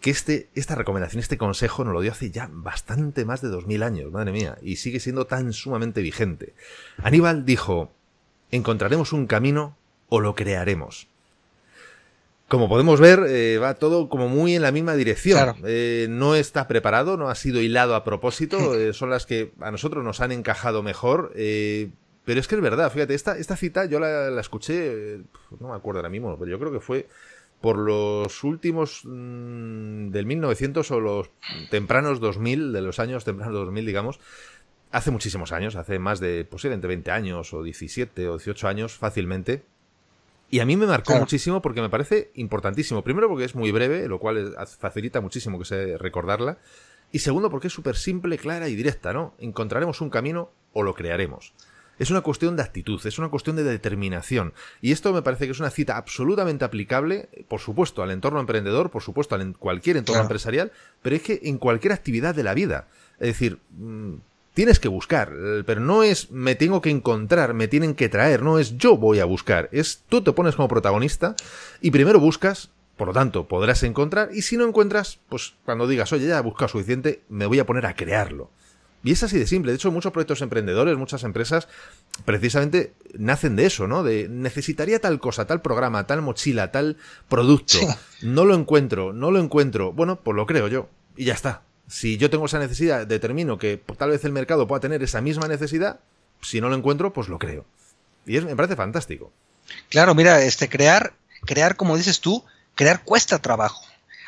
que 0.00 0.10
este, 0.10 0.48
esta 0.54 0.74
recomendación, 0.74 1.20
este 1.20 1.36
consejo 1.38 1.84
nos 1.84 1.92
lo 1.92 2.00
dio 2.00 2.12
hace 2.12 2.30
ya 2.30 2.48
bastante 2.50 3.24
más 3.24 3.42
de 3.42 3.48
dos 3.48 3.66
mil 3.66 3.82
años, 3.82 4.10
madre 4.10 4.32
mía, 4.32 4.56
y 4.62 4.76
sigue 4.76 4.98
siendo 4.98 5.26
tan 5.26 5.52
sumamente 5.52 6.00
vigente. 6.00 6.54
Aníbal 7.02 7.44
dijo, 7.44 7.92
encontraremos 8.50 9.12
un 9.12 9.26
camino 9.26 9.76
o 10.08 10.20
lo 10.20 10.34
crearemos. 10.34 11.06
Como 12.48 12.68
podemos 12.68 12.98
ver, 12.98 13.20
eh, 13.28 13.58
va 13.58 13.74
todo 13.74 14.08
como 14.08 14.28
muy 14.28 14.56
en 14.56 14.62
la 14.62 14.72
misma 14.72 14.94
dirección. 14.96 15.54
Eh, 15.64 16.08
no 16.10 16.34
está 16.34 16.66
preparado, 16.66 17.16
no 17.16 17.28
ha 17.28 17.36
sido 17.36 17.60
hilado 17.60 17.94
a 17.94 18.02
propósito, 18.02 18.74
eh, 18.74 18.92
son 18.92 19.10
las 19.10 19.24
que 19.24 19.52
a 19.60 19.70
nosotros 19.70 20.02
nos 20.02 20.20
han 20.20 20.32
encajado 20.32 20.82
mejor. 20.82 21.30
pero 21.32 22.40
es 22.40 22.48
que 22.48 22.56
es 22.56 22.60
verdad, 22.60 22.90
fíjate, 22.90 23.14
esta, 23.14 23.38
esta 23.38 23.56
cita 23.56 23.84
yo 23.84 24.00
la, 24.00 24.30
la 24.30 24.40
escuché, 24.40 25.20
no 25.60 25.68
me 25.68 25.76
acuerdo 25.76 26.00
ahora 26.00 26.08
mismo, 26.08 26.36
pero 26.38 26.50
yo 26.50 26.58
creo 26.58 26.72
que 26.72 26.80
fue 26.80 27.06
por 27.60 27.78
los 27.78 28.42
últimos 28.42 29.02
mm, 29.04 30.10
del 30.10 30.26
1900 30.26 30.90
o 30.90 31.00
los 31.00 31.30
tempranos 31.70 32.20
2000, 32.20 32.72
de 32.72 32.80
los 32.80 32.98
años 32.98 33.24
tempranos 33.24 33.54
2000, 33.54 33.86
digamos, 33.86 34.20
hace 34.90 35.10
muchísimos 35.10 35.52
años, 35.52 35.76
hace 35.76 35.98
más 35.98 36.20
de 36.20 36.44
posiblemente 36.44 36.86
20 36.86 37.10
años 37.10 37.52
o 37.52 37.62
17 37.62 38.28
o 38.28 38.38
18 38.38 38.68
años 38.68 38.94
fácilmente. 38.94 39.62
Y 40.52 40.58
a 40.58 40.66
mí 40.66 40.76
me 40.76 40.86
marcó 40.86 41.14
muchísimo 41.16 41.62
porque 41.62 41.80
me 41.80 41.90
parece 41.90 42.32
importantísimo. 42.34 43.04
Primero 43.04 43.28
porque 43.28 43.44
es 43.44 43.54
muy 43.54 43.70
breve, 43.70 44.08
lo 44.08 44.18
cual 44.18 44.56
facilita 44.78 45.20
muchísimo 45.20 45.60
que 45.60 45.64
se 45.64 45.96
recordarla. 45.96 46.58
Y 47.12 47.20
segundo 47.20 47.50
porque 47.50 47.68
es 47.68 47.72
súper 47.72 47.96
simple, 47.96 48.36
clara 48.36 48.68
y 48.68 48.74
directa, 48.74 49.12
¿no? 49.12 49.34
Encontraremos 49.38 50.00
un 50.00 50.10
camino 50.10 50.50
o 50.72 50.82
lo 50.82 50.94
crearemos. 50.94 51.54
Es 52.00 52.10
una 52.10 52.22
cuestión 52.22 52.56
de 52.56 52.62
actitud, 52.62 52.98
es 53.04 53.18
una 53.18 53.28
cuestión 53.28 53.56
de 53.56 53.62
determinación. 53.62 54.54
Y 54.80 54.92
esto 54.92 55.12
me 55.12 55.20
parece 55.20 55.44
que 55.44 55.52
es 55.52 55.60
una 55.60 55.68
cita 55.68 55.98
absolutamente 55.98 56.64
aplicable, 56.64 57.28
por 57.46 57.60
supuesto, 57.60 58.02
al 58.02 58.10
entorno 58.10 58.40
emprendedor, 58.40 58.90
por 58.90 59.02
supuesto, 59.02 59.34
a 59.34 59.52
cualquier 59.58 59.98
entorno 59.98 60.22
empresarial, 60.22 60.72
pero 61.02 61.16
es 61.16 61.22
que 61.22 61.40
en 61.42 61.58
cualquier 61.58 61.92
actividad 61.92 62.34
de 62.34 62.42
la 62.42 62.54
vida. 62.54 62.88
Es 63.18 63.26
decir, 63.28 63.58
mm, 63.76 64.14
tienes 64.54 64.80
que 64.80 64.88
buscar, 64.88 65.30
eh, 65.36 65.62
pero 65.66 65.82
no 65.82 66.02
es 66.02 66.30
me 66.30 66.54
tengo 66.54 66.80
que 66.80 66.88
encontrar, 66.88 67.52
me 67.52 67.68
tienen 67.68 67.94
que 67.94 68.08
traer, 68.08 68.42
no 68.42 68.58
es 68.58 68.78
yo 68.78 68.96
voy 68.96 69.20
a 69.20 69.26
buscar, 69.26 69.68
es 69.70 70.02
tú 70.08 70.22
te 70.22 70.32
pones 70.32 70.56
como 70.56 70.68
protagonista 70.68 71.36
y 71.82 71.90
primero 71.90 72.18
buscas, 72.18 72.70
por 72.96 73.08
lo 73.08 73.12
tanto 73.12 73.46
podrás 73.46 73.82
encontrar 73.82 74.30
y 74.32 74.40
si 74.40 74.56
no 74.56 74.66
encuentras, 74.66 75.18
pues 75.28 75.52
cuando 75.66 75.86
digas, 75.86 76.14
oye, 76.14 76.28
ya 76.28 76.38
he 76.38 76.42
buscado 76.42 76.68
suficiente, 76.68 77.20
me 77.28 77.44
voy 77.44 77.58
a 77.58 77.66
poner 77.66 77.84
a 77.84 77.94
crearlo. 77.94 78.50
Y 79.02 79.12
es 79.12 79.22
así 79.22 79.38
de 79.38 79.46
simple. 79.46 79.72
De 79.72 79.76
hecho, 79.76 79.90
muchos 79.90 80.12
proyectos 80.12 80.42
emprendedores, 80.42 80.96
muchas 80.96 81.24
empresas, 81.24 81.68
precisamente 82.24 82.92
nacen 83.14 83.56
de 83.56 83.66
eso, 83.66 83.86
¿no? 83.86 84.02
De 84.02 84.28
necesitaría 84.28 85.00
tal 85.00 85.18
cosa, 85.20 85.46
tal 85.46 85.62
programa, 85.62 86.06
tal 86.06 86.20
mochila, 86.20 86.70
tal 86.70 86.98
producto. 87.28 87.78
No 88.22 88.44
lo 88.44 88.54
encuentro, 88.54 89.14
no 89.14 89.30
lo 89.30 89.40
encuentro. 89.40 89.92
Bueno, 89.92 90.20
pues 90.20 90.36
lo 90.36 90.46
creo 90.46 90.68
yo. 90.68 90.88
Y 91.16 91.24
ya 91.24 91.34
está. 91.34 91.62
Si 91.88 92.18
yo 92.18 92.28
tengo 92.28 92.44
esa 92.44 92.58
necesidad, 92.58 93.06
determino 93.06 93.58
que 93.58 93.82
tal 93.96 94.10
vez 94.10 94.24
el 94.24 94.32
mercado 94.32 94.66
pueda 94.66 94.80
tener 94.80 95.02
esa 95.02 95.22
misma 95.22 95.48
necesidad. 95.48 96.00
Si 96.42 96.60
no 96.60 96.68
lo 96.68 96.76
encuentro, 96.76 97.12
pues 97.12 97.28
lo 97.28 97.38
creo. 97.38 97.64
Y 98.26 98.36
es, 98.36 98.44
me 98.44 98.54
parece 98.54 98.76
fantástico. 98.76 99.32
Claro, 99.88 100.14
mira, 100.14 100.42
este 100.42 100.68
crear, 100.68 101.14
crear, 101.46 101.76
como 101.76 101.96
dices 101.96 102.20
tú, 102.20 102.44
crear 102.74 103.02
cuesta 103.02 103.38
trabajo. 103.38 103.82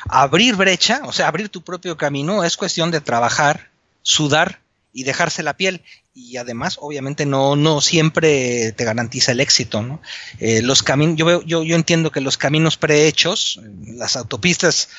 Abrir 0.09 0.55
brecha, 0.55 1.01
o 1.05 1.13
sea, 1.13 1.27
abrir 1.27 1.49
tu 1.49 1.61
propio 1.61 1.95
camino, 1.95 2.43
es 2.43 2.57
cuestión 2.57 2.91
de 2.91 2.99
trabajar, 2.99 3.69
sudar 4.01 4.62
y 4.93 5.03
dejarse 5.03 5.43
la 5.43 5.57
piel. 5.57 5.81
Y 6.13 6.37
además, 6.37 6.77
obviamente, 6.79 7.25
no, 7.25 7.55
no 7.55 7.81
siempre 7.81 8.71
te 8.71 8.85
garantiza 8.85 9.31
el 9.31 9.39
éxito, 9.39 9.81
¿no? 9.81 10.01
Eh, 10.39 10.61
los 10.61 10.83
caminos, 10.83 11.17
yo, 11.17 11.41
yo, 11.41 11.63
yo 11.63 11.75
entiendo 11.75 12.11
que 12.11 12.21
los 12.21 12.37
caminos 12.37 12.77
prehechos, 12.77 13.59
las 13.85 14.15
autopistas, 14.15 14.89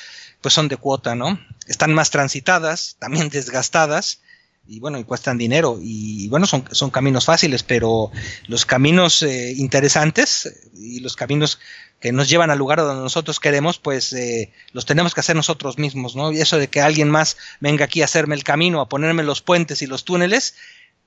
pues 0.41 0.53
son 0.53 0.67
de 0.67 0.77
cuota, 0.77 1.15
¿no? 1.15 1.39
Están 1.67 1.93
más 1.93 2.11
transitadas, 2.11 2.97
también 2.99 3.29
desgastadas, 3.29 4.19
y 4.67 4.79
bueno, 4.79 4.97
y 4.97 5.03
cuestan 5.03 5.37
dinero. 5.37 5.77
Y 5.81 6.27
bueno, 6.29 6.45
son, 6.45 6.65
son 6.71 6.89
caminos 6.89 7.25
fáciles, 7.25 7.63
pero 7.63 8.11
los 8.47 8.65
caminos 8.65 9.21
eh, 9.23 9.53
interesantes 9.57 10.69
y 10.73 10.99
los 10.99 11.15
caminos 11.15 11.59
que 11.99 12.11
nos 12.11 12.29
llevan 12.29 12.51
al 12.51 12.57
lugar 12.57 12.79
donde 12.79 13.01
nosotros 13.01 13.39
queremos, 13.39 13.79
pues 13.79 14.13
eh, 14.13 14.51
los 14.73 14.85
tenemos 14.85 15.13
que 15.13 15.21
hacer 15.21 15.35
nosotros 15.35 15.77
mismos, 15.77 16.15
¿no? 16.15 16.31
Y 16.31 16.41
eso 16.41 16.57
de 16.57 16.67
que 16.67 16.81
alguien 16.81 17.09
más 17.09 17.37
venga 17.59 17.85
aquí 17.85 18.01
a 18.01 18.05
hacerme 18.05 18.35
el 18.35 18.43
camino, 18.43 18.81
a 18.81 18.89
ponerme 18.89 19.23
los 19.23 19.41
puentes 19.41 19.81
y 19.81 19.87
los 19.87 20.03
túneles, 20.03 20.55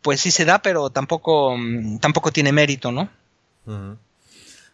pues 0.03 0.21
sí 0.21 0.31
se 0.31 0.44
da, 0.44 0.61
pero 0.62 0.90
tampoco, 0.90 1.57
mm, 1.57 1.99
tampoco 1.99 2.33
tiene 2.33 2.53
mérito, 2.53 2.92
¿no? 2.92 3.11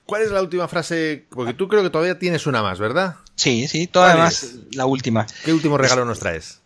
¿Cuál 0.07 0.23
es 0.23 0.31
la 0.31 0.41
última 0.41 0.69
frase? 0.69 1.25
Porque 1.31 1.55
tú 1.55 1.67
creo 1.67 1.83
que 1.83 1.91
todavía 1.91 2.19
tienes 2.19 2.47
una 2.47 2.63
más, 2.63 2.79
¿verdad? 2.79 3.17
Sí, 3.35 3.67
sí, 3.67 3.87
todavía 3.87 4.23
más 4.23 4.55
la 4.73 4.87
última. 4.87 5.27
¿Qué 5.45 5.53
último 5.53 5.77
regalo 5.79 6.05
nos 6.05 6.21
traes? 6.21 6.61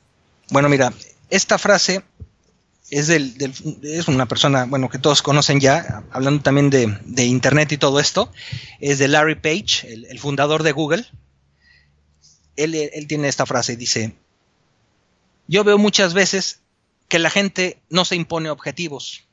Bueno, 0.50 0.68
mira, 0.68 0.92
esta 1.31 1.59
frase 1.59 2.03
es, 2.91 3.07
del, 3.07 3.35
es 3.83 4.09
una 4.09 4.27
persona, 4.27 4.64
bueno, 4.64 4.88
que 4.88 4.99
todos 4.99 5.23
conocen 5.23 5.61
ya, 5.61 6.05
hablando 6.11 6.43
también 6.43 6.71
de, 6.71 7.25
Internet 7.25 7.73
y 7.73 7.79
todo 7.79 8.01
esto, 8.01 8.33
es 8.81 8.99
de 8.99 9.09
Larry 9.09 9.35
Page, 9.35 9.93
el, 9.93 10.19
fundador 10.19 10.62
de 10.62 10.73
Google. 10.73 11.05
Él, 12.57 12.75
él, 12.75 13.07
tiene 13.07 13.29
esta 13.29 13.47
frase, 13.47 13.77
dice, 13.77 14.14
yo 15.47 15.64
veo 15.64 15.79
muchas 15.79 16.14
veces 16.14 16.61
que 17.09 17.19
la 17.19 17.31
gente 17.31 17.81
no 17.88 18.05
se 18.05 18.17
impone 18.17 18.51
objetivos 18.51 19.25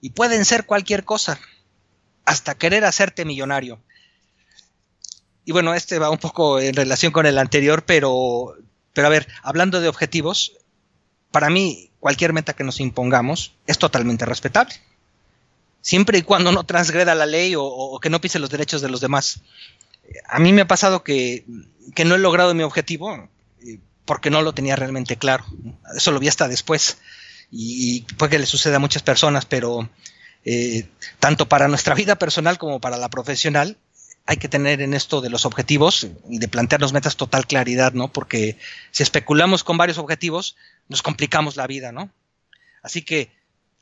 y 0.00 0.10
pueden 0.10 0.44
ser 0.44 0.66
cualquier 0.66 1.04
cosa, 1.04 1.38
hasta 2.24 2.56
querer 2.56 2.84
hacerte 2.84 3.24
millonario. 3.24 3.80
Y 5.44 5.52
bueno, 5.52 5.74
este 5.74 5.98
va 5.98 6.10
un 6.10 6.18
poco 6.18 6.58
en 6.60 6.74
relación 6.74 7.12
con 7.12 7.26
el 7.26 7.38
anterior, 7.38 7.84
pero, 7.84 8.56
pero 8.92 9.06
a 9.06 9.10
ver, 9.10 9.28
hablando 9.42 9.80
de 9.80 9.88
objetivos, 9.88 10.52
para 11.32 11.50
mí 11.50 11.90
cualquier 11.98 12.32
meta 12.32 12.52
que 12.52 12.62
nos 12.62 12.78
impongamos 12.78 13.54
es 13.66 13.78
totalmente 13.78 14.24
respetable. 14.24 14.74
Siempre 15.80 16.18
y 16.18 16.22
cuando 16.22 16.52
no 16.52 16.64
transgreda 16.64 17.14
la 17.16 17.26
ley 17.26 17.54
o, 17.56 17.98
que 18.00 18.10
no 18.10 18.20
pise 18.20 18.38
los 18.38 18.50
derechos 18.50 18.82
de 18.82 18.88
los 18.88 19.00
demás. 19.00 19.40
A 20.28 20.38
mí 20.38 20.52
me 20.52 20.62
ha 20.62 20.68
pasado 20.68 21.02
que, 21.02 21.44
no 22.04 22.14
he 22.14 22.18
logrado 22.18 22.54
mi 22.54 22.62
objetivo 22.62 23.28
eh, 23.66 23.80
porque 24.04 24.30
no 24.30 24.42
lo 24.42 24.52
tenía 24.52 24.76
realmente 24.76 25.16
claro. 25.16 25.44
Eso 25.96 26.12
lo 26.12 26.20
vi 26.20 26.28
hasta 26.28 26.46
después. 26.46 26.98
Y, 27.50 28.02
puede 28.16 28.30
que 28.30 28.38
le 28.38 28.46
suceda 28.46 28.76
a 28.76 28.80
muchas 28.80 29.02
personas, 29.02 29.44
pero 29.44 29.88
eh, 30.44 30.86
tanto 31.18 31.48
para 31.48 31.66
nuestra 31.66 31.94
vida 31.94 32.16
personal 32.16 32.58
como 32.58 32.80
para 32.80 32.96
la 32.96 33.10
profesional, 33.10 33.76
hay 34.26 34.36
que 34.36 34.48
tener 34.48 34.80
en 34.82 34.94
esto 34.94 35.20
de 35.20 35.30
los 35.30 35.46
objetivos 35.46 36.06
y 36.28 36.38
de 36.38 36.48
plantearnos 36.48 36.92
metas 36.92 37.16
total 37.16 37.46
claridad, 37.46 37.92
¿no? 37.92 38.12
Porque 38.12 38.56
si 38.90 39.02
especulamos 39.02 39.64
con 39.64 39.76
varios 39.76 39.98
objetivos, 39.98 40.56
nos 40.88 41.02
complicamos 41.02 41.56
la 41.56 41.66
vida, 41.66 41.92
¿no? 41.92 42.10
Así 42.82 43.02
que 43.02 43.30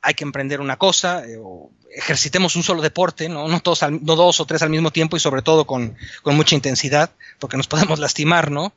hay 0.01 0.15
que 0.15 0.23
emprender 0.23 0.61
una 0.61 0.77
cosa, 0.77 1.25
eh, 1.25 1.37
o 1.39 1.69
ejercitemos 1.95 2.55
un 2.55 2.63
solo 2.63 2.81
deporte, 2.81 3.29
¿no? 3.29 3.47
No, 3.47 3.59
todos 3.59 3.81
no 3.83 4.15
dos 4.15 4.39
o 4.39 4.45
tres 4.45 4.63
al 4.63 4.71
mismo 4.71 4.91
tiempo 4.91 5.15
y 5.15 5.19
sobre 5.19 5.43
todo 5.43 5.65
con, 5.65 5.95
con, 6.23 6.35
mucha 6.35 6.55
intensidad, 6.55 7.11
porque 7.37 7.57
nos 7.57 7.67
podemos 7.67 7.99
lastimar, 7.99 8.49
¿no? 8.49 8.73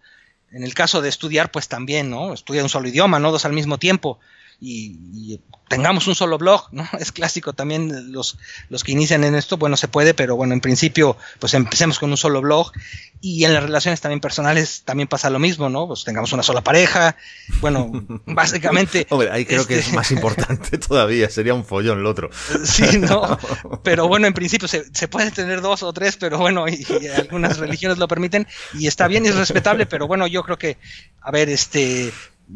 En 0.52 0.64
el 0.64 0.74
caso 0.74 1.00
de 1.00 1.08
estudiar, 1.08 1.50
pues 1.50 1.68
también, 1.68 2.10
¿no? 2.10 2.34
Estudia 2.34 2.62
un 2.62 2.68
solo 2.68 2.88
idioma, 2.88 3.18
no 3.18 3.32
dos 3.32 3.44
al 3.44 3.52
mismo 3.54 3.78
tiempo 3.78 4.20
y, 4.64 5.40
tengamos 5.68 6.06
un 6.06 6.14
solo 6.14 6.38
blog, 6.38 6.68
¿no? 6.72 6.86
Es 7.00 7.10
clásico 7.10 7.52
también 7.52 8.12
los, 8.12 8.38
los 8.68 8.84
que 8.84 8.92
inician 8.92 9.24
en 9.24 9.34
esto, 9.34 9.56
bueno, 9.56 9.76
se 9.76 9.88
puede, 9.88 10.14
pero 10.14 10.36
bueno, 10.36 10.52
en 10.52 10.60
principio, 10.60 11.16
pues 11.40 11.54
empecemos 11.54 11.98
con 11.98 12.10
un 12.10 12.16
solo 12.16 12.40
blog 12.40 12.70
y 13.20 13.44
en 13.44 13.54
las 13.54 13.62
relaciones 13.62 14.00
también 14.00 14.20
personales 14.20 14.82
también 14.84 15.08
pasa 15.08 15.30
lo 15.30 15.38
mismo, 15.38 15.68
¿no? 15.70 15.88
Pues 15.88 16.04
tengamos 16.04 16.32
una 16.32 16.42
sola 16.42 16.62
pareja, 16.62 17.16
bueno, 17.60 17.90
básicamente... 18.26 19.06
Hombre, 19.10 19.30
ahí 19.32 19.44
creo 19.46 19.66
que 19.66 19.74
es 19.74 19.86
este 19.86 19.96
más 19.96 20.10
importante 20.10 20.78
todavía, 20.88 21.28
sería 21.30 21.54
un 21.54 21.64
follón 21.64 22.00
el 22.00 22.06
otro. 22.06 22.30
sí, 22.62 22.98
no, 22.98 23.38
pero 23.82 24.06
bueno, 24.06 24.26
en 24.26 24.34
principio 24.34 24.68
se, 24.68 24.84
se 24.94 25.08
puede 25.08 25.30
tener 25.30 25.60
dos 25.60 25.82
o 25.82 25.92
tres, 25.92 26.16
pero 26.16 26.38
bueno, 26.38 26.68
y, 26.68 26.86
y 27.00 27.08
algunas 27.08 27.58
religiones 27.58 27.98
lo 27.98 28.06
permiten 28.06 28.46
y 28.74 28.86
está 28.86 29.08
bien 29.08 29.24
y 29.24 29.28
es 29.28 29.36
respetable, 29.36 29.86
pero 29.86 30.06
bueno, 30.06 30.26
yo 30.26 30.42
creo 30.42 30.58
que, 30.58 30.76
a 31.20 31.30
ver, 31.30 31.48
este 31.48 32.12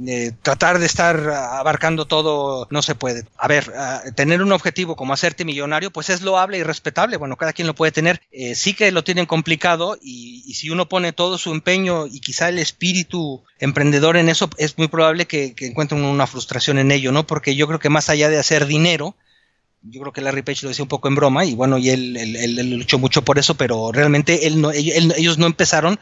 eh, 0.07 0.33
tratar 0.43 0.79
de 0.79 0.87
estar 0.87 1.31
abarcando 1.31 2.07
todo 2.07 2.69
no 2.71 2.83
se 2.83 2.95
puede. 2.95 3.25
A 3.39 3.49
ver, 3.49 3.73
tener 4.15 4.43
un 4.43 4.53
objetivo 4.53 4.97
como 4.97 5.15
hacerte 5.15 5.47
millonario, 5.47 5.91
pues 5.91 6.11
es 6.11 6.21
loable 6.21 6.59
y 6.59 6.63
respetable. 6.63 7.17
Bueno, 7.17 7.37
cada 7.37 7.55
quien 7.55 7.67
lo 7.67 7.75
puede 7.75 7.93
tener. 7.93 8.21
Eh, 8.31 8.55
sí 8.55 8.75
que 8.75 8.93
lo 8.93 9.03
tienen 9.03 9.27
complicado 9.27 9.99
y, 10.01 10.53
si 10.55 10.71
uno 10.71 10.89
pone 10.89 11.13
todo 11.13 11.39
su 11.39 11.53
empeño 11.53 12.07
y 12.07 12.21
quizá 12.21 12.49
el 12.49 12.59
espíritu 12.59 13.43
emprendedor 13.59 14.17
en 14.17 14.29
eso, 14.29 14.51
es 14.59 14.77
muy 14.77 14.89
probable 14.89 15.27
que, 15.27 15.55
encuentren 15.61 16.05
una 16.05 16.27
frustración 16.27 16.79
en 16.79 16.91
ello, 16.91 17.11
¿no? 17.11 17.27
Porque 17.27 17.57
yo 17.57 17.67
creo 17.67 17.79
que 17.79 17.89
más 17.89 18.11
allá 18.11 18.29
de 18.29 18.39
hacer 18.39 18.67
dinero, 18.67 19.17
yo 19.83 20.01
creo 20.01 20.13
que 20.13 20.21
Larry 20.21 20.43
Page 20.43 20.65
lo 20.65 20.69
decía 20.69 20.83
un 20.83 20.89
poco 20.89 21.09
en 21.09 21.15
broma 21.15 21.45
y 21.45 21.55
bueno, 21.55 21.79
y 21.79 21.91
él, 21.91 22.17
él, 22.17 22.71
luchó 22.77 22.99
mucho 22.99 23.23
por 23.23 23.39
eso, 23.39 23.55
pero 23.55 23.93
realmente 23.93 24.47
él 24.47 24.61
no, 24.61 24.71
ellos 24.73 25.39
no 25.39 25.47
empezaron 25.47 25.99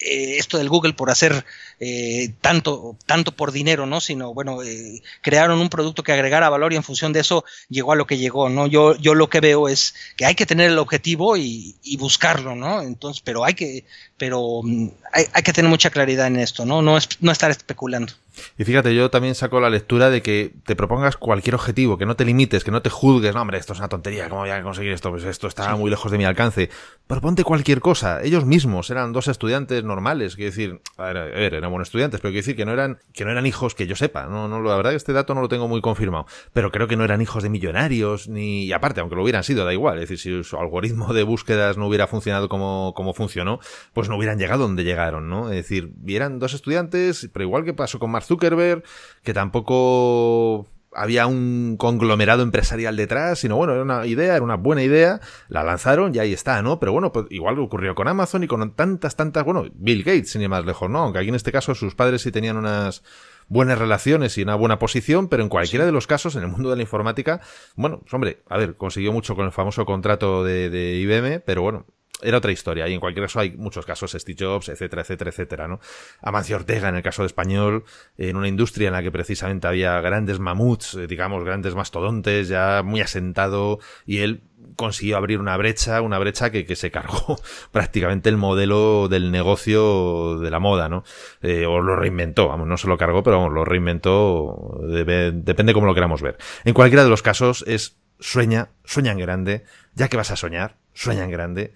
eh, 0.00 0.38
esto 0.38 0.58
del 0.58 0.68
Google 0.68 0.94
por 0.94 1.10
hacer 1.10 1.44
eh, 1.82 2.34
tanto, 2.42 2.96
tanto 3.06 3.32
por 3.32 3.52
dinero, 3.52 3.86
¿no? 3.86 4.00
Sino, 4.00 4.34
bueno, 4.34 4.62
eh, 4.62 5.02
crearon 5.22 5.60
un 5.60 5.70
producto 5.70 6.02
que 6.02 6.12
agregara 6.12 6.50
valor 6.50 6.74
y 6.74 6.76
en 6.76 6.82
función 6.82 7.14
de 7.14 7.20
eso 7.20 7.44
llegó 7.70 7.92
a 7.92 7.96
lo 7.96 8.06
que 8.06 8.18
llegó, 8.18 8.50
¿no? 8.50 8.66
Yo, 8.66 8.96
yo 8.96 9.14
lo 9.14 9.30
que 9.30 9.40
veo 9.40 9.66
es 9.66 9.94
que 10.16 10.26
hay 10.26 10.34
que 10.34 10.44
tener 10.44 10.70
el 10.70 10.78
objetivo 10.78 11.38
y, 11.38 11.76
y 11.82 11.96
buscarlo, 11.96 12.54
¿no? 12.54 12.82
Entonces, 12.82 13.22
pero 13.24 13.44
hay 13.44 13.54
que, 13.54 13.86
pero 14.18 14.60
mm, 14.62 14.88
hay, 15.12 15.24
hay, 15.32 15.42
que 15.42 15.54
tener 15.54 15.70
mucha 15.70 15.88
claridad 15.88 16.26
en 16.26 16.36
esto, 16.36 16.66
¿no? 16.66 16.82
No, 16.82 16.98
es, 16.98 17.08
no 17.20 17.32
estar 17.32 17.50
especulando. 17.50 18.12
Y 18.58 18.64
fíjate, 18.64 18.94
yo 18.94 19.10
también 19.10 19.34
saco 19.34 19.60
la 19.60 19.70
lectura 19.70 20.10
de 20.10 20.22
que 20.22 20.52
te 20.64 20.76
propongas 20.76 21.16
cualquier 21.16 21.54
objetivo, 21.54 21.98
que 21.98 22.06
no 22.06 22.16
te 22.16 22.24
limites, 22.24 22.64
que 22.64 22.70
no 22.70 22.82
te 22.82 22.90
juzgues, 22.90 23.34
no, 23.34 23.42
hombre, 23.42 23.58
esto 23.58 23.72
es 23.72 23.78
una 23.78 23.88
tontería, 23.88 24.28
¿cómo 24.28 24.42
voy 24.42 24.50
a 24.50 24.62
conseguir 24.62 24.92
esto? 24.92 25.10
Pues 25.10 25.24
esto 25.24 25.48
está 25.48 25.74
muy 25.76 25.90
lejos 25.90 26.12
de 26.12 26.18
mi 26.18 26.24
alcance. 26.24 26.70
Proponte 27.06 27.44
cualquier 27.44 27.80
cosa. 27.80 28.22
Ellos 28.22 28.44
mismos 28.44 28.90
eran 28.90 29.12
dos 29.12 29.28
estudiantes 29.28 29.82
normales, 29.84 30.36
quiero 30.36 30.50
decir, 30.50 30.80
a 30.96 31.04
ver, 31.04 31.16
a 31.16 31.24
ver, 31.24 31.54
eran 31.70 31.72
buenos 31.72 31.88
estudiantes, 31.88 32.20
pero 32.20 32.32
quiero 32.32 32.42
decir 32.42 32.56
que 32.56 32.64
no 32.64 32.72
eran, 32.72 32.98
que 33.12 33.24
no 33.24 33.30
eran 33.30 33.46
hijos 33.46 33.74
que 33.74 33.86
yo 33.86 33.96
sepa, 33.96 34.26
no, 34.26 34.48
no, 34.48 34.62
la 34.62 34.76
verdad 34.76 34.94
este 34.94 35.12
dato 35.12 35.34
no 35.34 35.40
lo 35.40 35.48
tengo 35.48 35.68
muy 35.68 35.80
confirmado, 35.80 36.26
pero 36.52 36.70
creo 36.70 36.88
que 36.88 36.96
no 36.96 37.04
eran 37.04 37.20
hijos 37.20 37.42
de 37.42 37.50
millonarios, 37.50 38.28
ni, 38.28 38.64
y 38.64 38.72
aparte, 38.72 39.00
aunque 39.00 39.16
lo 39.16 39.22
hubieran 39.22 39.44
sido, 39.44 39.64
da 39.64 39.72
igual, 39.72 39.98
es 39.98 40.08
decir, 40.08 40.18
si 40.18 40.44
su 40.48 40.56
algoritmo 40.56 41.12
de 41.12 41.22
búsquedas 41.22 41.76
no 41.76 41.86
hubiera 41.86 42.06
funcionado 42.06 42.48
como, 42.48 42.92
como 42.94 43.14
funcionó, 43.14 43.60
pues 43.92 44.08
no 44.08 44.16
hubieran 44.16 44.38
llegado 44.38 44.64
donde 44.64 44.84
llegaron, 44.84 45.28
¿no? 45.28 45.50
Es 45.50 45.56
decir, 45.56 45.92
eran 46.06 46.38
dos 46.38 46.54
estudiantes, 46.54 47.28
pero 47.32 47.44
igual 47.44 47.64
que 47.64 47.74
pasó 47.74 47.98
con 47.98 48.10
Mark 48.10 48.24
Zuckerberg, 48.24 48.82
que 49.22 49.34
tampoco 49.34 50.66
había 50.92 51.26
un 51.26 51.76
conglomerado 51.78 52.42
empresarial 52.42 52.96
detrás, 52.96 53.38
sino 53.38 53.56
bueno, 53.56 53.74
era 53.74 53.82
una 53.82 54.06
idea, 54.06 54.34
era 54.34 54.44
una 54.44 54.56
buena 54.56 54.82
idea, 54.82 55.20
la 55.48 55.62
lanzaron 55.62 56.14
y 56.14 56.18
ahí 56.18 56.32
está, 56.32 56.62
¿no? 56.62 56.80
Pero 56.80 56.92
bueno, 56.92 57.12
pues 57.12 57.26
igual 57.30 57.58
ocurrió 57.58 57.94
con 57.94 58.08
Amazon 58.08 58.44
y 58.44 58.46
con 58.46 58.74
tantas, 58.74 59.16
tantas, 59.16 59.44
bueno, 59.44 59.64
Bill 59.74 60.02
Gates, 60.02 60.30
sin 60.30 60.42
ir 60.42 60.48
más 60.48 60.64
lejos, 60.64 60.90
¿no? 60.90 61.00
Aunque 61.00 61.20
aquí 61.20 61.28
en 61.28 61.34
este 61.34 61.52
caso 61.52 61.74
sus 61.74 61.94
padres 61.94 62.22
sí 62.22 62.32
tenían 62.32 62.56
unas 62.56 63.02
buenas 63.48 63.78
relaciones 63.78 64.36
y 64.38 64.42
una 64.42 64.54
buena 64.54 64.78
posición, 64.78 65.28
pero 65.28 65.42
en 65.42 65.48
cualquiera 65.48 65.84
de 65.84 65.92
los 65.92 66.06
casos, 66.06 66.36
en 66.36 66.42
el 66.42 66.48
mundo 66.48 66.70
de 66.70 66.76
la 66.76 66.82
informática, 66.82 67.40
bueno, 67.76 68.00
pues 68.00 68.14
hombre, 68.14 68.42
a 68.48 68.58
ver, 68.58 68.76
consiguió 68.76 69.12
mucho 69.12 69.34
con 69.34 69.46
el 69.46 69.52
famoso 69.52 69.84
contrato 69.84 70.44
de, 70.44 70.70
de 70.70 70.96
IBM, 70.96 71.40
pero 71.40 71.62
bueno, 71.62 71.86
era 72.22 72.38
otra 72.38 72.52
historia. 72.52 72.88
Y 72.88 72.94
en 72.94 73.00
cualquier 73.00 73.26
caso 73.26 73.40
hay 73.40 73.52
muchos 73.52 73.86
casos, 73.86 74.12
Steve 74.12 74.36
Jobs, 74.38 74.68
etcétera, 74.68 75.02
etcétera, 75.02 75.30
etcétera, 75.30 75.68
¿no? 75.68 75.80
Amancio 76.20 76.56
Ortega, 76.56 76.88
en 76.88 76.96
el 76.96 77.02
caso 77.02 77.22
de 77.22 77.26
español, 77.26 77.84
en 78.18 78.36
una 78.36 78.48
industria 78.48 78.88
en 78.88 78.94
la 78.94 79.02
que 79.02 79.10
precisamente 79.10 79.66
había 79.66 80.00
grandes 80.00 80.38
mamuts, 80.38 80.94
eh, 80.94 81.06
digamos, 81.06 81.44
grandes 81.44 81.74
mastodontes, 81.74 82.48
ya 82.48 82.82
muy 82.84 83.00
asentado, 83.00 83.78
y 84.06 84.18
él 84.18 84.42
consiguió 84.76 85.16
abrir 85.16 85.40
una 85.40 85.56
brecha, 85.56 86.00
una 86.00 86.18
brecha 86.18 86.50
que, 86.50 86.64
que 86.64 86.76
se 86.76 86.90
cargó 86.90 87.38
prácticamente 87.72 88.28
el 88.28 88.36
modelo 88.36 89.08
del 89.08 89.30
negocio 89.30 90.38
de 90.38 90.50
la 90.50 90.58
moda, 90.58 90.88
¿no? 90.88 91.04
Eh, 91.42 91.66
o 91.66 91.80
lo 91.80 91.96
reinventó, 91.96 92.48
vamos, 92.48 92.66
no 92.66 92.76
se 92.76 92.88
lo 92.88 92.96
cargó, 92.96 93.22
pero 93.22 93.38
vamos, 93.38 93.52
lo 93.52 93.64
reinventó, 93.64 94.80
depende 94.82 95.72
cómo 95.72 95.86
lo 95.86 95.94
queramos 95.94 96.22
ver. 96.22 96.38
En 96.64 96.74
cualquiera 96.74 97.04
de 97.04 97.10
los 97.10 97.22
casos 97.22 97.64
es 97.66 97.98
sueña, 98.20 98.70
sueña 98.84 99.12
en 99.12 99.18
grande, 99.18 99.64
ya 99.94 100.08
que 100.08 100.16
vas 100.16 100.30
a 100.30 100.36
soñar, 100.36 100.76
sueña 100.92 101.24
en 101.24 101.30
grande, 101.30 101.74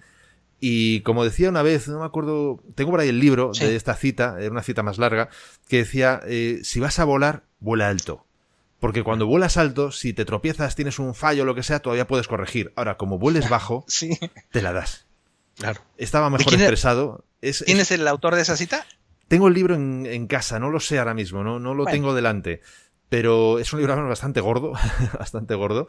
y 0.59 1.01
como 1.01 1.23
decía 1.23 1.49
una 1.49 1.61
vez, 1.61 1.87
no 1.87 1.99
me 1.99 2.05
acuerdo, 2.05 2.63
tengo 2.75 2.91
por 2.91 2.99
ahí 2.99 3.09
el 3.09 3.19
libro 3.19 3.51
de 3.59 3.75
esta 3.75 3.95
cita, 3.95 4.37
era 4.39 4.51
una 4.51 4.63
cita 4.63 4.83
más 4.83 4.97
larga, 4.97 5.29
que 5.67 5.77
decía, 5.77 6.21
eh, 6.25 6.59
si 6.63 6.79
vas 6.79 6.99
a 6.99 7.05
volar, 7.05 7.43
vuela 7.59 7.89
alto. 7.89 8.25
Porque 8.79 9.03
cuando 9.03 9.25
vuelas 9.25 9.57
alto, 9.57 9.91
si 9.91 10.13
te 10.13 10.25
tropiezas, 10.25 10.75
tienes 10.75 10.99
un 10.99 11.15
fallo 11.15 11.43
o 11.43 11.45
lo 11.45 11.55
que 11.55 11.63
sea, 11.63 11.79
todavía 11.79 12.07
puedes 12.07 12.27
corregir. 12.27 12.71
Ahora, 12.75 12.97
como 12.97 13.17
vueles 13.17 13.49
bajo, 13.49 13.85
te 14.51 14.61
la 14.61 14.73
das. 14.73 15.05
Claro. 15.57 15.81
Estaba 15.97 16.29
mejor 16.29 16.53
expresado. 16.53 17.25
¿Tienes 17.65 17.91
el 17.91 18.07
autor 18.07 18.35
de 18.35 18.41
esa 18.41 18.57
cita? 18.57 18.85
Tengo 19.27 19.47
el 19.47 19.55
libro 19.55 19.73
en, 19.75 20.27
casa, 20.27 20.59
no 20.59 20.69
lo 20.69 20.79
sé 20.79 20.99
ahora 20.99 21.15
mismo, 21.15 21.43
no, 21.43 21.59
no 21.59 21.73
lo 21.73 21.85
tengo 21.85 22.13
delante. 22.13 22.61
Pero 23.09 23.59
es 23.59 23.71
un 23.71 23.79
libro 23.79 24.07
bastante 24.07 24.41
gordo, 24.41 24.73
bastante 25.19 25.55
gordo. 25.55 25.87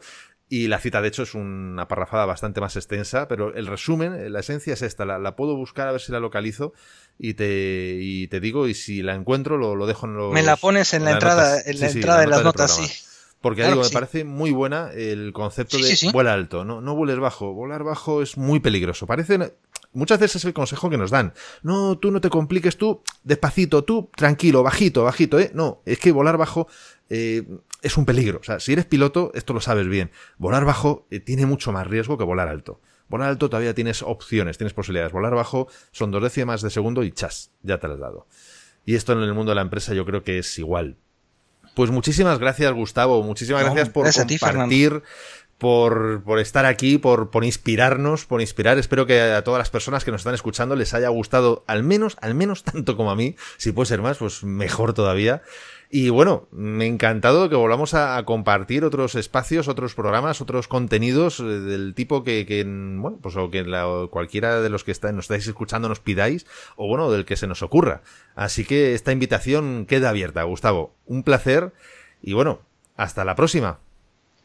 Y 0.49 0.67
la 0.67 0.79
cita, 0.79 1.01
de 1.01 1.09
hecho, 1.09 1.23
es 1.23 1.33
una 1.33 1.87
parrafada 1.87 2.25
bastante 2.25 2.61
más 2.61 2.75
extensa, 2.77 3.27
pero 3.27 3.53
el 3.53 3.67
resumen, 3.67 4.31
la 4.31 4.39
esencia 4.39 4.73
es 4.73 4.81
esta. 4.81 5.05
La, 5.05 5.35
puedo 5.35 5.55
buscar 5.55 5.87
a 5.87 5.91
ver 5.91 5.99
si 5.99 6.11
la 6.11 6.19
localizo 6.19 6.73
y 7.17 7.33
te, 7.33 7.97
y 7.99 8.27
te 8.27 8.39
digo, 8.39 8.67
y 8.67 8.73
si 8.73 9.01
la 9.01 9.15
encuentro, 9.15 9.57
lo, 9.57 9.75
lo 9.75 9.87
dejo 9.87 10.05
en 10.05 10.15
los. 10.15 10.33
Me 10.33 10.43
la 10.43 10.55
pones 10.55 10.93
en 10.93 11.03
la 11.03 11.11
entrada, 11.11 11.59
en 11.65 11.79
la 11.79 11.89
entrada 11.89 12.21
de 12.21 12.27
las 12.27 12.43
notas, 12.43 12.75
sí. 12.75 13.03
Porque 13.41 13.63
digo, 13.63 13.81
me 13.81 13.89
parece 13.89 14.23
muy 14.23 14.51
buena 14.51 14.91
el 14.93 15.31
concepto 15.31 15.77
de 15.77 16.11
vuela 16.11 16.33
alto, 16.33 16.65
¿no? 16.65 16.81
No 16.81 16.95
vueles 16.95 17.19
bajo. 17.19 17.53
Volar 17.53 17.83
bajo 17.83 18.21
es 18.21 18.37
muy 18.37 18.59
peligroso. 18.59 19.05
Parece. 19.05 19.53
Muchas 19.93 20.19
veces 20.19 20.37
es 20.37 20.45
el 20.45 20.53
consejo 20.53 20.89
que 20.89 20.97
nos 20.97 21.11
dan. 21.11 21.33
No, 21.61 21.97
tú 21.97 22.11
no 22.11 22.19
te 22.19 22.29
compliques, 22.29 22.77
tú 22.77 23.01
despacito, 23.23 23.83
tú 23.83 24.09
tranquilo, 24.15 24.63
bajito, 24.63 25.03
bajito, 25.03 25.39
¿eh? 25.39 25.51
No, 25.53 25.81
es 25.85 25.99
que 25.99 26.11
volar 26.11 26.37
bajo 26.37 26.67
eh, 27.09 27.43
es 27.81 27.97
un 27.97 28.05
peligro. 28.05 28.39
O 28.39 28.43
sea, 28.43 28.59
si 28.59 28.73
eres 28.73 28.85
piloto, 28.85 29.31
esto 29.33 29.53
lo 29.53 29.61
sabes 29.61 29.87
bien. 29.87 30.11
Volar 30.37 30.65
bajo 30.65 31.07
eh, 31.11 31.19
tiene 31.19 31.45
mucho 31.45 31.71
más 31.71 31.87
riesgo 31.87 32.17
que 32.17 32.23
volar 32.23 32.47
alto. 32.47 32.81
Volar 33.09 33.29
alto 33.29 33.49
todavía 33.49 33.73
tienes 33.73 34.01
opciones, 34.01 34.57
tienes 34.57 34.73
posibilidades. 34.73 35.13
Volar 35.13 35.33
bajo 35.33 35.67
son 35.91 36.11
dos 36.11 36.21
décimas 36.21 36.61
de 36.61 36.69
segundo 36.69 37.03
y 37.03 37.11
chas, 37.11 37.51
ya 37.63 37.79
te 37.79 37.87
lo 37.87 37.93
has 37.93 37.99
dado. 37.99 38.27
Y 38.85 38.95
esto 38.95 39.13
en 39.13 39.19
el 39.19 39.33
mundo 39.33 39.51
de 39.51 39.55
la 39.55 39.61
empresa 39.61 39.93
yo 39.93 40.05
creo 40.05 40.23
que 40.23 40.39
es 40.39 40.59
igual. 40.59 40.97
Pues 41.75 41.91
muchísimas 41.91 42.39
gracias, 42.39 42.73
Gustavo. 42.73 43.21
Muchísimas 43.21 43.63
gracias 43.63 43.89
por 43.89 44.07
compartir, 44.11 45.03
por, 45.57 46.23
por, 46.23 46.39
estar 46.39 46.65
aquí, 46.65 46.97
por, 46.97 47.29
por 47.29 47.45
inspirarnos, 47.45 48.25
por 48.25 48.41
inspirar. 48.41 48.77
Espero 48.77 49.05
que 49.05 49.21
a 49.21 49.43
todas 49.43 49.59
las 49.59 49.69
personas 49.69 50.03
que 50.03 50.11
nos 50.11 50.21
están 50.21 50.33
escuchando 50.33 50.75
les 50.75 50.93
haya 50.93 51.09
gustado 51.09 51.63
al 51.67 51.83
menos, 51.83 52.17
al 52.21 52.33
menos 52.33 52.63
tanto 52.63 52.97
como 52.97 53.11
a 53.11 53.15
mí. 53.15 53.35
Si 53.57 53.71
puede 53.73 53.85
ser 53.85 54.01
más, 54.01 54.17
pues 54.17 54.43
mejor 54.43 54.93
todavía. 54.93 55.43
Y 55.89 56.09
bueno, 56.09 56.47
me 56.51 56.83
ha 56.83 56.87
encantado 56.87 57.49
que 57.49 57.55
volvamos 57.55 57.93
a, 57.93 58.21
compartir 58.25 58.83
otros 58.83 59.15
espacios, 59.15 59.67
otros 59.67 59.95
programas, 59.95 60.41
otros 60.41 60.67
contenidos 60.67 61.39
eh, 61.39 61.43
del 61.43 61.93
tipo 61.93 62.23
que, 62.23 62.45
que 62.45 62.63
bueno, 62.65 63.19
pues 63.21 63.37
o 63.37 63.49
que 63.49 63.63
cualquiera 64.09 64.61
de 64.61 64.69
los 64.69 64.83
que 64.83 64.93
nos 65.13 65.25
estáis 65.25 65.47
escuchando 65.47 65.87
nos 65.87 66.01
pidáis, 66.01 66.45
o 66.75 66.87
bueno, 66.87 67.09
del 67.09 67.25
que 67.25 67.37
se 67.37 67.47
nos 67.47 67.63
ocurra. 67.63 68.01
Así 68.35 68.65
que 68.65 68.93
esta 68.95 69.13
invitación 69.13 69.85
queda 69.85 70.09
abierta, 70.09 70.43
Gustavo. 70.43 70.93
Un 71.05 71.23
placer 71.23 71.71
y 72.21 72.33
bueno, 72.33 72.59
hasta 72.97 73.23
la 73.23 73.35
próxima. 73.35 73.79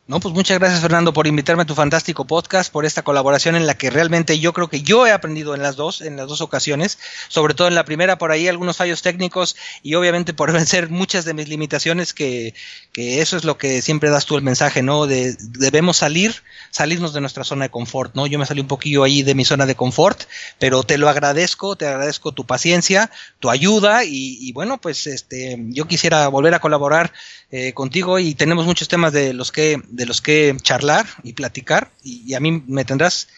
No, 0.08 0.18
pues 0.18 0.34
muchas 0.34 0.58
gracias 0.58 0.80
Fernando 0.80 1.12
por 1.12 1.28
invitarme 1.28 1.62
a 1.62 1.64
tu 1.64 1.76
fantástico 1.76 2.26
podcast, 2.26 2.72
por 2.72 2.84
esta 2.84 3.02
colaboración 3.02 3.54
en 3.54 3.68
la 3.68 3.78
que 3.78 3.88
realmente 3.88 4.40
yo 4.40 4.52
creo 4.52 4.68
que 4.68 4.82
yo 4.82 5.06
he 5.06 5.12
aprendido 5.12 5.54
en 5.54 5.62
las 5.62 5.76
dos, 5.76 6.00
en 6.00 6.16
las 6.16 6.26
dos 6.26 6.40
ocasiones, 6.40 6.98
sobre 7.28 7.54
todo 7.54 7.68
en 7.68 7.76
la 7.76 7.84
primera 7.84 8.18
por 8.18 8.32
ahí 8.32 8.48
algunos 8.48 8.78
fallos 8.78 9.00
técnicos 9.00 9.54
y 9.80 9.94
obviamente 9.94 10.34
por 10.34 10.50
vencer 10.52 10.90
muchas 10.90 11.24
de 11.24 11.34
mis 11.34 11.48
limitaciones 11.48 12.14
que, 12.14 12.52
que 12.92 13.22
eso 13.22 13.36
es 13.36 13.44
lo 13.44 13.58
que 13.58 13.80
siempre 13.80 14.10
das 14.10 14.26
tú 14.26 14.36
el 14.36 14.42
mensaje, 14.42 14.82
¿no? 14.82 15.06
De, 15.06 15.36
debemos 15.38 15.98
salir, 15.98 16.42
salirnos 16.72 17.14
de 17.14 17.20
nuestra 17.20 17.44
zona 17.44 17.66
de 17.66 17.70
confort, 17.70 18.16
¿no? 18.16 18.26
Yo 18.26 18.40
me 18.40 18.46
salí 18.46 18.60
un 18.60 18.66
poquillo 18.66 19.04
ahí 19.04 19.22
de 19.22 19.36
mi 19.36 19.44
zona 19.44 19.66
de 19.66 19.76
confort, 19.76 20.22
pero 20.58 20.82
te 20.82 20.98
lo 20.98 21.08
agradezco, 21.08 21.76
te 21.76 21.86
agradezco 21.86 22.32
tu 22.32 22.44
paciencia, 22.44 23.08
tu 23.38 23.50
ayuda 23.50 24.02
y, 24.02 24.36
y 24.40 24.52
bueno, 24.52 24.80
pues 24.80 25.06
este, 25.06 25.56
yo 25.68 25.86
quisiera 25.86 26.26
volver 26.26 26.54
a 26.54 26.60
colaborar 26.60 27.12
eh, 27.54 27.74
contigo 27.74 28.18
y 28.18 28.34
tenemos 28.34 28.64
muchos 28.64 28.88
temas 28.88 29.12
de 29.12 29.34
los 29.34 29.52
que 29.52 29.78
de 29.92 30.06
los 30.06 30.20
que 30.20 30.56
charlar 30.60 31.06
y 31.22 31.34
platicar 31.34 31.90
y, 32.02 32.34
a 32.34 32.40
mí 32.40 32.62
me 32.66 32.84
tendrás 32.84 33.28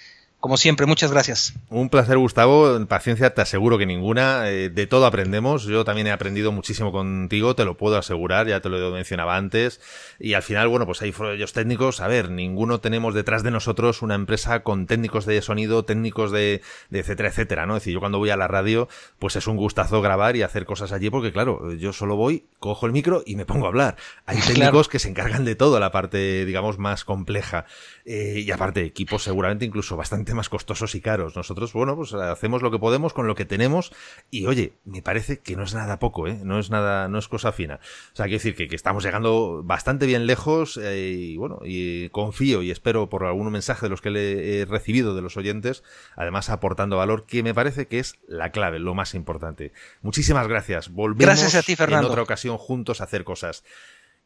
como 0.44 0.58
siempre, 0.58 0.84
muchas 0.84 1.10
gracias. 1.10 1.54
Un 1.70 1.88
placer, 1.88 2.18
Gustavo. 2.18 2.84
Paciencia, 2.86 3.32
te 3.32 3.40
aseguro 3.40 3.78
que 3.78 3.86
ninguna. 3.86 4.50
Eh, 4.50 4.68
de 4.68 4.86
todo 4.86 5.06
aprendemos. 5.06 5.64
Yo 5.64 5.86
también 5.86 6.06
he 6.06 6.10
aprendido 6.10 6.52
muchísimo 6.52 6.92
contigo, 6.92 7.54
te 7.54 7.64
lo 7.64 7.78
puedo 7.78 7.96
asegurar, 7.96 8.46
ya 8.46 8.60
te 8.60 8.68
lo 8.68 8.90
mencionaba 8.90 9.38
antes. 9.38 9.80
Y 10.20 10.34
al 10.34 10.42
final, 10.42 10.68
bueno, 10.68 10.84
pues 10.84 11.00
hay 11.00 11.12
fallos 11.12 11.54
técnicos. 11.54 12.02
A 12.02 12.08
ver, 12.08 12.30
ninguno 12.30 12.78
tenemos 12.80 13.14
detrás 13.14 13.42
de 13.42 13.52
nosotros 13.52 14.02
una 14.02 14.16
empresa 14.16 14.62
con 14.62 14.86
técnicos 14.86 15.24
de 15.24 15.40
sonido, 15.40 15.86
técnicos 15.86 16.30
de, 16.30 16.60
de 16.90 16.98
etcétera, 16.98 17.30
etcétera, 17.30 17.64
¿no? 17.64 17.78
Es 17.78 17.84
decir, 17.84 17.94
yo 17.94 18.00
cuando 18.00 18.18
voy 18.18 18.28
a 18.28 18.36
la 18.36 18.46
radio, 18.46 18.86
pues 19.18 19.36
es 19.36 19.46
un 19.46 19.56
gustazo 19.56 20.02
grabar 20.02 20.36
y 20.36 20.42
hacer 20.42 20.66
cosas 20.66 20.92
allí, 20.92 21.08
porque 21.08 21.32
claro, 21.32 21.72
yo 21.72 21.94
solo 21.94 22.16
voy, 22.16 22.44
cojo 22.58 22.84
el 22.84 22.92
micro 22.92 23.22
y 23.24 23.36
me 23.36 23.46
pongo 23.46 23.64
a 23.64 23.68
hablar. 23.68 23.96
Hay 24.26 24.36
técnicos 24.46 24.90
que 24.90 24.98
se 24.98 25.08
encargan 25.08 25.46
de 25.46 25.54
todo, 25.54 25.80
la 25.80 25.90
parte, 25.90 26.44
digamos, 26.44 26.78
más 26.78 27.06
compleja. 27.06 27.64
Eh, 28.04 28.42
y 28.44 28.50
aparte, 28.50 28.84
equipos 28.84 29.22
seguramente 29.22 29.64
incluso 29.64 29.96
bastante 29.96 30.33
más 30.34 30.48
costosos 30.48 30.94
y 30.94 31.00
caros. 31.00 31.36
Nosotros, 31.36 31.72
bueno, 31.72 31.96
pues 31.96 32.12
hacemos 32.14 32.62
lo 32.62 32.70
que 32.70 32.78
podemos 32.78 33.12
con 33.12 33.26
lo 33.26 33.34
que 33.34 33.44
tenemos 33.44 33.92
y 34.30 34.46
oye, 34.46 34.74
me 34.84 35.02
parece 35.02 35.40
que 35.40 35.56
no 35.56 35.62
es 35.62 35.74
nada 35.74 35.98
poco, 35.98 36.26
¿eh? 36.26 36.38
No 36.42 36.58
es 36.58 36.70
nada, 36.70 37.08
no 37.08 37.18
es 37.18 37.28
cosa 37.28 37.52
fina. 37.52 37.80
O 38.12 38.16
sea, 38.16 38.26
quiero 38.26 38.38
decir 38.42 38.54
que, 38.56 38.74
estamos 38.74 39.04
llegando 39.04 39.62
bastante 39.64 40.06
bien 40.06 40.26
lejos 40.26 40.76
eh, 40.76 41.14
y 41.16 41.36
bueno, 41.36 41.60
y 41.64 42.08
confío 42.10 42.62
y 42.62 42.70
espero 42.70 43.08
por 43.08 43.24
algún 43.24 43.50
mensaje 43.50 43.86
de 43.86 43.90
los 43.90 44.00
que 44.00 44.10
le 44.10 44.60
he 44.60 44.64
recibido 44.64 45.14
de 45.14 45.22
los 45.22 45.36
oyentes, 45.36 45.82
además 46.16 46.50
aportando 46.50 46.96
valor, 46.96 47.24
que 47.26 47.42
me 47.42 47.54
parece 47.54 47.86
que 47.86 47.98
es 47.98 48.16
la 48.26 48.50
clave, 48.50 48.78
lo 48.78 48.94
más 48.94 49.14
importante. 49.14 49.72
Muchísimas 50.02 50.48
gracias. 50.48 50.90
Volvemos 50.90 51.24
gracias 51.24 51.54
a 51.54 51.62
ti, 51.62 51.76
Fernando. 51.76 52.08
en 52.08 52.10
otra 52.12 52.22
ocasión 52.22 52.58
juntos 52.58 53.00
a 53.00 53.04
hacer 53.04 53.24
cosas. 53.24 53.64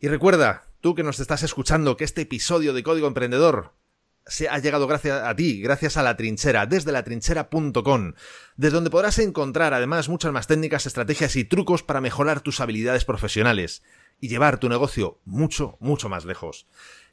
Y 0.01 0.09
recuerda, 0.09 0.69
tú 0.81 0.95
que 0.95 1.03
nos 1.03 1.19
estás 1.19 1.43
escuchando, 1.43 1.97
que 1.97 2.05
este 2.05 2.23
episodio 2.23 2.73
de 2.73 2.85
Código 2.85 3.09
Emprendedor 3.09 3.73
se 4.29 4.49
ha 4.49 4.59
llegado 4.59 4.87
gracias 4.87 5.23
a 5.25 5.35
ti, 5.35 5.61
gracias 5.61 5.97
a 5.97 6.03
la 6.03 6.17
trinchera, 6.17 6.67
desde 6.67 6.93
la 6.93 7.03
trinchera.com, 7.03 8.13
desde 8.57 8.75
donde 8.75 8.91
podrás 8.91 9.19
encontrar 9.19 9.75
además 9.75 10.09
muchas 10.09 10.33
más 10.33 10.47
técnicas, 10.47 10.87
estrategias 10.87 11.35
y 11.37 11.45
trucos 11.45 11.83
para 11.83 12.01
mejorar 12.01 12.41
tus 12.41 12.61
habilidades 12.61 13.05
profesionales 13.05 13.83
y 14.21 14.29
llevar 14.29 14.59
tu 14.59 14.69
negocio 14.69 15.21
mucho, 15.25 15.77
mucho 15.81 16.09
más 16.09 16.25
lejos. 16.25 16.67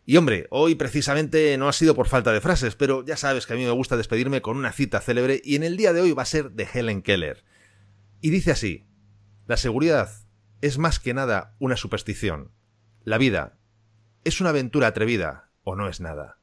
Y 0.06 0.18
hombre, 0.18 0.46
hoy 0.52 0.76
precisamente 0.76 1.58
no 1.58 1.68
ha 1.68 1.74
sido 1.74 1.96
por 1.96 2.08
falta 2.08 2.32
de 2.32 2.42
frases, 2.42 2.76
pero 2.76 3.04
ya 3.04 3.18
sabes 3.18 3.48
que 3.48 3.54
a 3.54 3.56
mí 3.56 3.64
me 3.64 3.72
gusta 3.72 3.98
despedirme 3.98 4.42
con 4.42 4.58
una 4.58 4.72
cita 4.72 5.02
célebre 5.02 5.42
y 5.44 5.56
en 5.56 5.64
el 5.64 5.78
día 5.78 5.94
de 5.94 6.02
hoy 6.02 6.12
va 6.12 6.22
a 6.24 6.28
ser 6.28 6.52
de 6.52 6.68
Helen 6.72 7.02
Keller. 7.02 7.44
Y 8.22 8.30
dice 8.30 8.52
así, 8.52 8.86
la 9.48 9.58
seguridad 9.58 10.12
es 10.62 10.78
más 10.78 11.00
que 11.00 11.14
nada 11.14 11.56
una 11.60 11.76
superstición. 11.76 12.52
La 13.04 13.18
vida 13.18 13.58
es 14.24 14.42
una 14.42 14.50
aventura 14.50 14.88
atrevida 14.88 15.52
o 15.64 15.76
no 15.76 15.88
es 15.88 16.02
nada. 16.02 16.38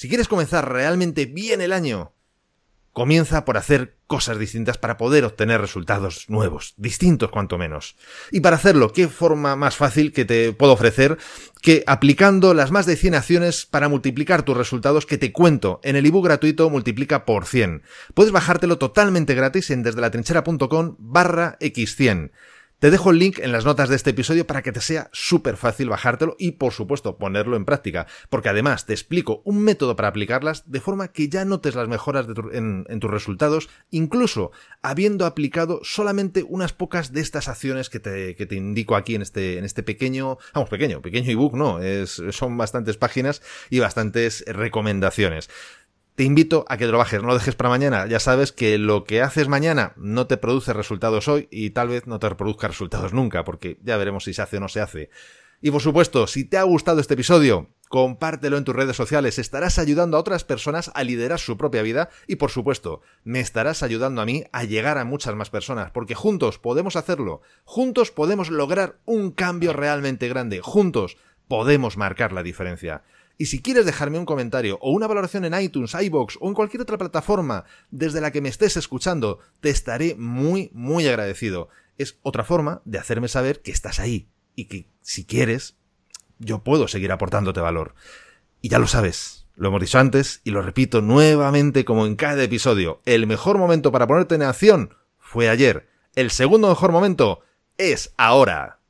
Si 0.00 0.08
quieres 0.08 0.28
comenzar 0.28 0.72
realmente 0.72 1.26
bien 1.26 1.60
el 1.60 1.74
año, 1.74 2.14
comienza 2.94 3.44
por 3.44 3.58
hacer 3.58 3.98
cosas 4.06 4.38
distintas 4.38 4.78
para 4.78 4.96
poder 4.96 5.26
obtener 5.26 5.60
resultados 5.60 6.24
nuevos, 6.30 6.72
distintos 6.78 7.28
cuanto 7.28 7.58
menos. 7.58 7.96
Y 8.32 8.40
para 8.40 8.56
hacerlo, 8.56 8.94
¿qué 8.94 9.08
forma 9.08 9.56
más 9.56 9.76
fácil 9.76 10.14
que 10.14 10.24
te 10.24 10.54
puedo 10.54 10.72
ofrecer 10.72 11.18
que 11.60 11.84
aplicando 11.86 12.54
las 12.54 12.70
más 12.70 12.86
de 12.86 12.96
100 12.96 13.14
acciones 13.14 13.66
para 13.66 13.90
multiplicar 13.90 14.42
tus 14.42 14.56
resultados 14.56 15.04
que 15.04 15.18
te 15.18 15.32
cuento 15.32 15.80
en 15.84 15.96
el 15.96 16.06
ebook 16.06 16.24
gratuito 16.24 16.70
Multiplica 16.70 17.26
por 17.26 17.44
100? 17.44 17.82
Puedes 18.14 18.32
bajártelo 18.32 18.78
totalmente 18.78 19.34
gratis 19.34 19.70
en 19.70 19.82
desde 19.82 20.00
la 20.00 20.10
trinchera.com 20.10 20.96
barra 20.98 21.58
x100. 21.60 22.30
Te 22.80 22.90
dejo 22.90 23.10
el 23.10 23.18
link 23.18 23.38
en 23.40 23.52
las 23.52 23.66
notas 23.66 23.90
de 23.90 23.96
este 23.96 24.08
episodio 24.08 24.46
para 24.46 24.62
que 24.62 24.72
te 24.72 24.80
sea 24.80 25.10
súper 25.12 25.58
fácil 25.58 25.90
bajártelo 25.90 26.34
y 26.38 26.52
por 26.52 26.72
supuesto 26.72 27.18
ponerlo 27.18 27.58
en 27.58 27.66
práctica, 27.66 28.06
porque 28.30 28.48
además 28.48 28.86
te 28.86 28.94
explico 28.94 29.42
un 29.44 29.62
método 29.62 29.96
para 29.96 30.08
aplicarlas 30.08 30.62
de 30.64 30.80
forma 30.80 31.08
que 31.08 31.28
ya 31.28 31.44
notes 31.44 31.74
las 31.74 31.88
mejoras 31.88 32.26
en, 32.54 32.86
tus 32.98 33.10
resultados, 33.10 33.68
incluso 33.90 34.50
habiendo 34.80 35.26
aplicado 35.26 35.80
solamente 35.82 36.42
unas 36.42 36.72
pocas 36.72 37.12
de 37.12 37.20
estas 37.20 37.48
acciones 37.48 37.90
que 37.90 38.00
te, 38.00 38.56
indico 38.56 38.96
aquí 38.96 39.14
en 39.14 39.20
este, 39.20 39.58
en 39.58 39.66
este 39.66 39.82
pequeño, 39.82 40.38
vamos, 40.54 40.70
pequeño, 40.70 41.02
pequeño 41.02 41.30
ebook, 41.30 41.56
no, 41.56 41.82
es, 41.82 42.22
son 42.30 42.56
bastantes 42.56 42.96
páginas 42.96 43.42
y 43.68 43.80
bastantes 43.80 44.42
recomendaciones 44.46 45.50
te 46.20 46.24
invito 46.24 46.66
a 46.68 46.76
que 46.76 46.84
te 46.84 46.92
lo 46.92 46.98
bajes, 46.98 47.22
no 47.22 47.28
lo 47.28 47.38
dejes 47.38 47.54
para 47.54 47.70
mañana. 47.70 48.04
Ya 48.06 48.20
sabes 48.20 48.52
que 48.52 48.76
lo 48.76 49.04
que 49.04 49.22
haces 49.22 49.48
mañana 49.48 49.94
no 49.96 50.26
te 50.26 50.36
produce 50.36 50.74
resultados 50.74 51.28
hoy 51.28 51.48
y 51.50 51.70
tal 51.70 51.88
vez 51.88 52.06
no 52.06 52.18
te 52.18 52.28
reproduzca 52.28 52.68
resultados 52.68 53.14
nunca, 53.14 53.42
porque 53.42 53.78
ya 53.82 53.96
veremos 53.96 54.24
si 54.24 54.34
se 54.34 54.42
hace 54.42 54.58
o 54.58 54.60
no 54.60 54.68
se 54.68 54.82
hace. 54.82 55.08
Y 55.62 55.70
por 55.70 55.80
supuesto, 55.80 56.26
si 56.26 56.44
te 56.44 56.58
ha 56.58 56.62
gustado 56.64 57.00
este 57.00 57.14
episodio, 57.14 57.70
compártelo 57.88 58.58
en 58.58 58.64
tus 58.64 58.76
redes 58.76 58.96
sociales, 58.96 59.38
estarás 59.38 59.78
ayudando 59.78 60.18
a 60.18 60.20
otras 60.20 60.44
personas 60.44 60.90
a 60.92 61.04
liderar 61.04 61.38
su 61.38 61.56
propia 61.56 61.80
vida 61.80 62.10
y 62.26 62.36
por 62.36 62.50
supuesto, 62.50 63.00
me 63.24 63.40
estarás 63.40 63.82
ayudando 63.82 64.20
a 64.20 64.26
mí 64.26 64.44
a 64.52 64.64
llegar 64.64 64.98
a 64.98 65.06
muchas 65.06 65.34
más 65.36 65.48
personas, 65.48 65.90
porque 65.90 66.14
juntos 66.14 66.58
podemos 66.58 66.96
hacerlo, 66.96 67.40
juntos 67.64 68.10
podemos 68.10 68.50
lograr 68.50 68.98
un 69.06 69.30
cambio 69.30 69.72
realmente 69.72 70.28
grande, 70.28 70.60
juntos 70.60 71.16
podemos 71.48 71.96
marcar 71.96 72.34
la 72.34 72.42
diferencia. 72.42 73.04
Y 73.40 73.46
si 73.46 73.62
quieres 73.62 73.86
dejarme 73.86 74.18
un 74.18 74.26
comentario 74.26 74.76
o 74.82 74.90
una 74.90 75.06
valoración 75.06 75.46
en 75.46 75.58
iTunes, 75.58 75.94
iBox 75.94 76.36
o 76.42 76.48
en 76.48 76.52
cualquier 76.52 76.82
otra 76.82 76.98
plataforma 76.98 77.64
desde 77.90 78.20
la 78.20 78.32
que 78.32 78.42
me 78.42 78.50
estés 78.50 78.76
escuchando, 78.76 79.38
te 79.60 79.70
estaré 79.70 80.14
muy, 80.14 80.70
muy 80.74 81.08
agradecido. 81.08 81.70
Es 81.96 82.18
otra 82.20 82.44
forma 82.44 82.82
de 82.84 82.98
hacerme 82.98 83.28
saber 83.28 83.62
que 83.62 83.70
estás 83.70 83.98
ahí 83.98 84.28
y 84.56 84.66
que 84.66 84.90
si 85.00 85.24
quieres, 85.24 85.78
yo 86.38 86.62
puedo 86.62 86.86
seguir 86.86 87.12
aportándote 87.12 87.60
valor. 87.60 87.94
Y 88.60 88.68
ya 88.68 88.78
lo 88.78 88.86
sabes, 88.86 89.46
lo 89.56 89.68
hemos 89.68 89.80
dicho 89.80 89.98
antes 89.98 90.42
y 90.44 90.50
lo 90.50 90.60
repito 90.60 91.00
nuevamente 91.00 91.86
como 91.86 92.04
en 92.04 92.16
cada 92.16 92.42
episodio, 92.42 93.00
el 93.06 93.26
mejor 93.26 93.56
momento 93.56 93.90
para 93.90 94.06
ponerte 94.06 94.34
en 94.34 94.42
acción 94.42 94.96
fue 95.16 95.48
ayer. 95.48 95.88
El 96.14 96.30
segundo 96.30 96.68
mejor 96.68 96.92
momento 96.92 97.40
es 97.78 98.12
ahora. 98.18 98.80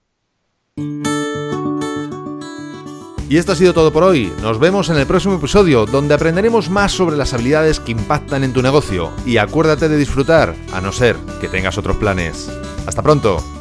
Y 3.31 3.37
esto 3.37 3.53
ha 3.53 3.55
sido 3.55 3.73
todo 3.73 3.93
por 3.93 4.03
hoy. 4.03 4.33
Nos 4.43 4.59
vemos 4.59 4.89
en 4.89 4.97
el 4.97 5.07
próximo 5.07 5.37
episodio 5.37 5.87
donde 5.87 6.15
aprenderemos 6.15 6.69
más 6.69 6.91
sobre 6.91 7.17
las 7.17 7.33
habilidades 7.33 7.79
que 7.79 7.93
impactan 7.93 8.43
en 8.43 8.53
tu 8.53 8.61
negocio. 8.61 9.13
Y 9.25 9.37
acuérdate 9.37 9.89
de 9.89 9.97
disfrutar, 9.97 10.57
a 10.73 10.81
no 10.81 10.91
ser 10.91 11.15
que 11.41 11.47
tengas 11.47 11.79
otros 11.79 11.97
planes. 11.97 12.51
Hasta 12.87 13.03
pronto. 13.03 13.60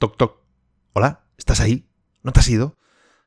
Toc, 0.00 0.16
toc. 0.16 0.38
Hola, 0.94 1.26
¿estás 1.36 1.60
ahí? 1.60 1.86
¿No 2.22 2.32
te 2.32 2.40
has 2.40 2.48
ido? 2.48 2.78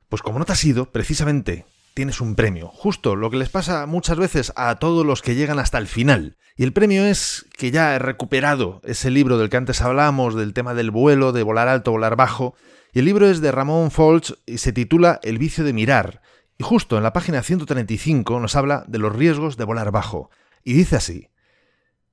Pues 0.09 0.23
como 0.23 0.39
no 0.39 0.45
te 0.45 0.53
has 0.53 0.65
ido, 0.65 0.91
precisamente 0.91 1.67
tienes 1.93 2.19
un 2.19 2.33
premio. 2.33 2.67
Justo 2.67 3.15
lo 3.15 3.29
que 3.29 3.37
les 3.37 3.49
pasa 3.49 3.85
muchas 3.85 4.17
veces 4.17 4.51
a 4.55 4.79
todos 4.79 5.05
los 5.05 5.21
que 5.21 5.35
llegan 5.35 5.59
hasta 5.59 5.77
el 5.77 5.85
final. 5.85 6.35
Y 6.57 6.63
el 6.63 6.73
premio 6.73 7.05
es 7.05 7.45
que 7.59 7.69
ya 7.69 7.93
he 7.93 7.99
recuperado 7.99 8.81
ese 8.85 9.11
libro 9.11 9.37
del 9.37 9.51
que 9.51 9.57
antes 9.57 9.83
hablábamos, 9.83 10.33
del 10.33 10.55
tema 10.55 10.73
del 10.73 10.89
vuelo, 10.89 11.31
de 11.31 11.43
volar 11.43 11.67
alto, 11.67 11.91
volar 11.91 12.15
bajo. 12.15 12.55
Y 12.91 12.97
el 12.97 13.05
libro 13.05 13.29
es 13.29 13.39
de 13.39 13.51
Ramón 13.51 13.91
Folch 13.91 14.33
y 14.47 14.57
se 14.57 14.73
titula 14.73 15.19
El 15.21 15.37
vicio 15.37 15.63
de 15.63 15.73
mirar. 15.73 16.23
Y 16.57 16.63
justo 16.63 16.97
en 16.97 17.03
la 17.03 17.13
página 17.13 17.43
135 17.43 18.39
nos 18.39 18.55
habla 18.55 18.83
de 18.87 18.97
los 18.97 19.15
riesgos 19.15 19.57
de 19.57 19.65
volar 19.65 19.91
bajo. 19.91 20.31
Y 20.63 20.73
dice 20.73 20.95
así. 20.95 21.29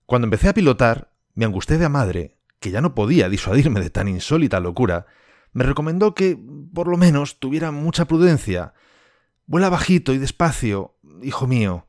Cuando 0.04 0.26
empecé 0.26 0.50
a 0.50 0.54
pilotar, 0.54 1.14
me 1.32 1.46
angusté 1.46 1.78
de 1.78 1.88
madre 1.88 2.39
que 2.60 2.70
ya 2.70 2.80
no 2.80 2.94
podía 2.94 3.28
disuadirme 3.28 3.80
de 3.80 3.90
tan 3.90 4.06
insólita 4.06 4.60
locura, 4.60 5.06
me 5.52 5.64
recomendó 5.64 6.14
que, 6.14 6.38
por 6.72 6.86
lo 6.86 6.96
menos, 6.96 7.40
tuviera 7.40 7.72
mucha 7.72 8.04
prudencia. 8.04 8.74
Vuela 9.46 9.68
bajito 9.68 10.12
y 10.12 10.18
despacio, 10.18 10.96
hijo 11.22 11.46
mío. 11.46 11.88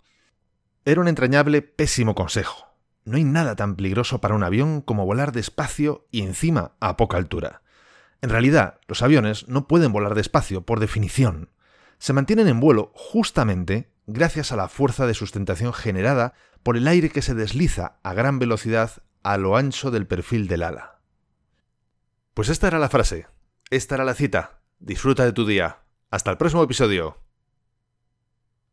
Era 0.84 1.01
un 1.01 1.07
entrañable, 1.07 1.61
pésimo 1.61 2.15
consejo. 2.15 2.72
No 3.03 3.17
hay 3.17 3.24
nada 3.24 3.55
tan 3.55 3.76
peligroso 3.76 4.22
para 4.22 4.36
un 4.36 4.43
avión 4.43 4.82
como 4.82 5.05
volar 5.05 5.32
despacio 5.32 6.07
y 6.09 6.22
encima 6.22 6.74
a 6.80 6.97
poca 6.97 7.17
altura. 7.17 7.61
En 8.22 8.30
realidad, 8.30 8.80
los 8.88 9.01
aviones 9.01 9.47
no 9.47 9.67
pueden 9.67 9.91
volar 9.91 10.15
despacio 10.15 10.61
por 10.65 10.80
definición. 10.80 11.49
Se 11.97 12.13
mantienen 12.13 12.47
en 12.47 12.59
vuelo 12.59 12.91
justamente 12.95 13.91
gracias 14.07 14.51
a 14.51 14.55
la 14.55 14.67
fuerza 14.67 15.05
de 15.05 15.13
sustentación 15.13 15.74
generada 15.74 16.34
por 16.63 16.78
el 16.78 16.88
aire 16.88 17.09
que 17.09 17.22
se 17.22 17.36
desliza 17.36 17.99
a 18.03 18.13
gran 18.13 18.39
velocidad 18.39 19.03
a 19.24 19.38
lo 19.38 19.55
ancho 19.55 19.91
del 19.91 20.07
perfil 20.07 20.47
del 20.47 20.63
ala. 20.63 20.99
Pues 22.34 22.49
esta 22.49 22.67
era 22.67 22.80
la 22.80 22.89
frase, 22.89 23.28
esta 23.69 23.95
era 23.95 24.05
la 24.05 24.13
cita. 24.13 24.61
Disfruta 24.80 25.24
de 25.26 25.34
tu 25.34 25.45
día. 25.45 25.84
Hasta 26.09 26.32
el 26.32 26.38
próximo 26.38 26.63
episodio. 26.63 27.17